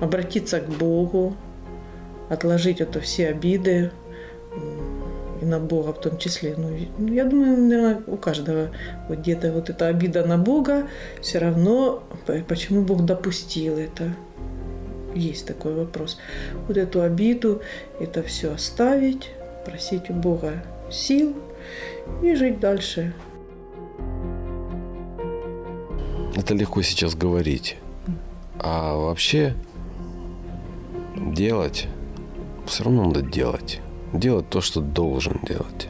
обратиться 0.00 0.60
к 0.60 0.68
Богу, 0.68 1.36
отложить 2.28 2.80
это 2.80 3.00
все 3.00 3.28
обиды, 3.28 3.90
и 5.42 5.44
на 5.44 5.58
Бога 5.58 5.92
в 5.92 6.00
том 6.00 6.16
числе. 6.18 6.54
Ну, 6.56 6.70
ну, 6.98 7.12
я 7.12 7.24
думаю, 7.24 7.56
наверное, 7.58 8.02
у 8.06 8.16
каждого 8.16 8.68
вот 9.08 9.18
где-то 9.18 9.52
вот 9.52 9.68
эта 9.68 9.88
обида 9.88 10.24
на 10.24 10.38
Бога, 10.38 10.86
все 11.20 11.38
равно 11.38 12.04
почему 12.46 12.82
Бог 12.82 13.04
допустил 13.04 13.78
это. 13.78 14.14
Есть 15.12 15.46
такой 15.46 15.74
вопрос. 15.74 16.18
Вот 16.68 16.76
эту 16.76 17.02
обиду, 17.02 17.62
это 17.98 18.22
все 18.22 18.52
оставить, 18.52 19.30
просить 19.64 20.08
у 20.08 20.12
Бога 20.12 20.62
сил 20.88 21.34
и 22.22 22.34
жить 22.34 22.60
дальше. 22.60 23.14
Это 26.34 26.54
легко 26.54 26.82
сейчас 26.82 27.14
говорить. 27.14 27.76
А 28.58 28.94
вообще 28.96 29.54
делать, 31.16 31.88
все 32.66 32.84
равно 32.84 33.06
надо 33.06 33.22
делать. 33.22 33.80
Делать 34.12 34.48
то, 34.48 34.60
что 34.60 34.80
должен 34.80 35.38
делать. 35.42 35.88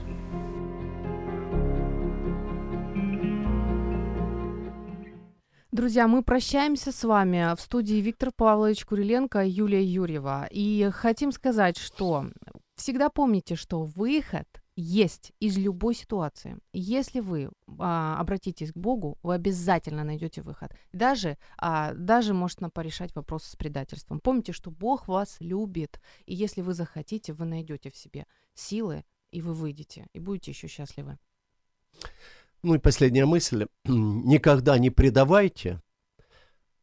Друзья, 5.70 6.08
мы 6.08 6.22
прощаемся 6.22 6.90
с 6.90 7.04
вами 7.04 7.54
в 7.54 7.60
студии 7.60 7.96
Виктор 7.96 8.30
Павлович 8.34 8.84
Куриленко 8.84 9.44
и 9.44 9.50
Юлия 9.50 9.84
Юрьева. 9.84 10.48
И 10.50 10.90
хотим 10.92 11.30
сказать, 11.30 11.78
что 11.78 12.26
всегда 12.74 13.10
помните, 13.10 13.54
что 13.54 13.84
выход 13.84 14.46
есть 14.80 15.32
из 15.40 15.58
любой 15.58 15.94
ситуации. 15.94 16.56
Если 16.72 17.18
вы 17.18 17.50
а, 17.80 18.16
обратитесь 18.20 18.70
к 18.70 18.76
Богу, 18.76 19.18
вы 19.24 19.34
обязательно 19.34 20.04
найдете 20.04 20.40
выход. 20.40 20.72
Даже, 20.92 21.36
а, 21.56 21.94
даже 21.94 22.32
можно 22.32 22.70
порешать 22.70 23.12
вопрос 23.16 23.42
с 23.42 23.56
предательством. 23.56 24.20
Помните, 24.20 24.52
что 24.52 24.70
Бог 24.70 25.08
вас 25.08 25.38
любит, 25.40 26.00
и 26.26 26.34
если 26.36 26.62
вы 26.62 26.74
захотите, 26.74 27.32
вы 27.32 27.44
найдете 27.44 27.90
в 27.90 27.96
себе 27.96 28.24
силы, 28.54 29.04
и 29.32 29.42
вы 29.42 29.52
выйдете, 29.52 30.06
и 30.12 30.20
будете 30.20 30.52
еще 30.52 30.68
счастливы. 30.68 31.18
Ну 32.62 32.76
и 32.76 32.78
последняя 32.78 33.26
мысль. 33.26 33.66
Никогда 33.84 34.78
не 34.78 34.90
предавайте, 34.90 35.82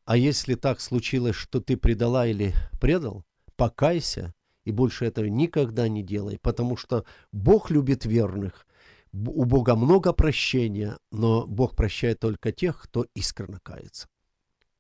а 0.03 0.17
если 0.17 0.55
так 0.55 0.81
случилось, 0.81 1.37
что 1.37 1.61
ты 1.61 1.77
предала 1.77 2.27
или 2.27 2.53
предал, 2.81 3.23
покайся 3.55 4.34
и 4.65 4.71
больше 4.71 5.05
этого 5.05 5.25
никогда 5.25 5.87
не 5.87 6.03
делай, 6.03 6.39
потому 6.41 6.75
что 6.75 7.05
Бог 7.31 7.69
любит 7.69 8.05
верных. 8.05 8.67
У 9.13 9.45
Бога 9.45 9.75
много 9.75 10.11
прощения, 10.11 10.97
но 11.11 11.47
Бог 11.47 11.75
прощает 11.75 12.19
только 12.19 12.51
тех, 12.51 12.81
кто 12.81 13.05
искренне 13.13 13.59
кается. 13.63 14.07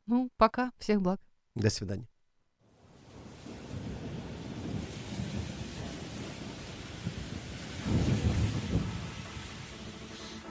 Ну, 0.07 0.29
пока, 0.35 0.71
всех 0.77 1.01
благ. 1.01 1.21
До 1.55 1.69
свидания. 1.69 2.09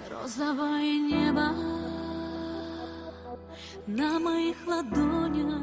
Розовое 0.08 0.98
небо 0.98 1.50
на 3.86 4.18
моих 4.18 4.56
ладонях 4.66 5.54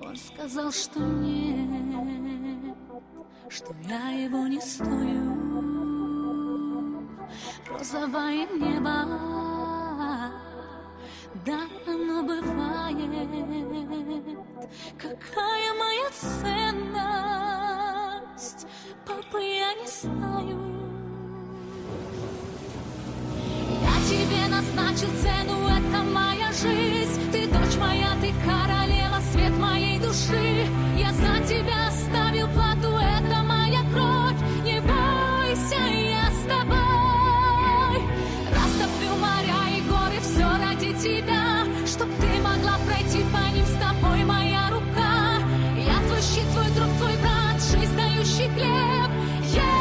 Он 0.00 0.16
сказал, 0.16 0.72
что 0.72 1.00
нет, 1.00 2.76
что 3.48 3.74
я 3.88 4.10
его 4.10 4.46
не 4.46 4.60
стою. 4.60 5.50
Розовое 7.68 8.46
небо, 8.58 9.06
да, 11.46 11.60
оно 11.86 12.22
бывает. 12.22 12.70
Какая 14.98 15.74
моя 15.74 16.10
ценность, 16.10 17.46
папа, 19.06 19.38
я 19.38 19.74
не 19.74 19.86
знаю. 19.86 20.58
Я 23.82 23.94
тебе 24.08 24.46
назначил 24.48 25.10
цену, 25.22 25.68
это 25.68 26.02
моя 26.02 26.52
жизнь. 26.52 27.30
Ты 27.30 27.46
дочь 27.46 27.76
моя, 27.78 28.14
ты 28.20 28.32
королева, 28.44 28.99
души. 30.10 30.66
Я 30.96 31.12
за 31.12 31.46
тебя 31.46 31.88
оставил 31.88 32.48
плату, 32.48 32.96
это 32.98 33.42
моя 33.42 33.80
кровь. 33.92 34.40
Не 34.64 34.80
бойся, 34.80 35.80
я 35.80 36.30
с 36.30 36.42
тобой. 36.48 38.02
Растоплю 38.50 39.12
моря 39.20 39.62
и 39.76 39.80
горы, 39.82 40.18
все 40.20 40.48
ради 40.64 40.92
тебя. 40.94 41.64
Чтоб 41.86 42.08
ты 42.20 42.42
могла 42.42 42.76
пройти 42.86 43.24
по 43.32 43.54
ним, 43.54 43.64
с 43.64 43.76
тобой 43.78 44.24
моя 44.24 44.68
рука. 44.70 45.38
Я 45.78 45.98
твой 46.06 46.22
щит, 46.22 46.48
твой 46.52 46.70
друг, 46.70 46.90
твой 46.98 47.16
брат, 47.18 47.62
жизнь 47.70 47.96
дающий 47.96 48.48
хлеб. 48.54 49.10
Я 49.54 49.74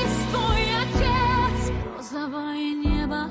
есть 0.00 0.30
твой 0.32 0.62
отец. 0.82 1.72
Розовое 1.96 2.74
небо, 2.74 3.28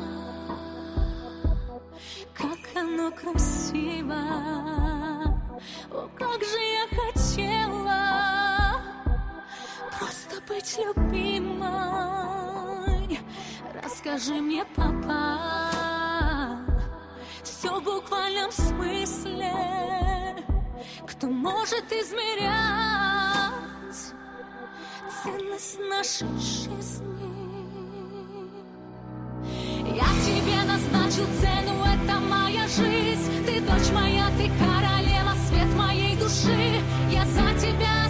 как 2.35 2.59
оно 2.75 3.11
красиво. 3.11 4.96
О, 5.91 6.07
как 6.17 6.43
же 6.43 6.59
я 6.59 6.87
хотела 6.89 8.81
Просто 9.97 10.39
быть 10.47 10.77
любимой. 10.77 11.89
Расскажи 13.83 14.35
мне, 14.35 14.65
папа 14.75 15.39
Все 17.43 17.79
в 17.79 17.83
буквальном 17.83 18.51
смысле. 18.51 19.53
Кто 21.07 21.27
может 21.27 21.91
измерять 21.91 22.53
Ценность 25.23 25.79
нашей 25.79 26.27
жизни? 26.37 27.16
Я 29.95 30.07
тебе 30.25 30.63
назначил 30.65 31.25
цену, 31.39 31.83
это 31.83 32.19
моя 32.19 32.67
жизнь. 32.67 33.45
Ты 33.45 33.61
дочь 33.61 33.91
моя, 33.93 34.27
ты 34.37 34.49
королева, 34.59 35.33
свет 35.47 35.73
моей 35.75 36.15
души. 36.15 36.81
Я 37.11 37.25
за 37.25 37.59
тебя 37.59 38.06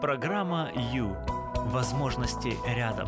программа 0.00 0.70
«Ю». 0.92 1.16
Возможности 1.54 2.56
рядом. 2.66 3.07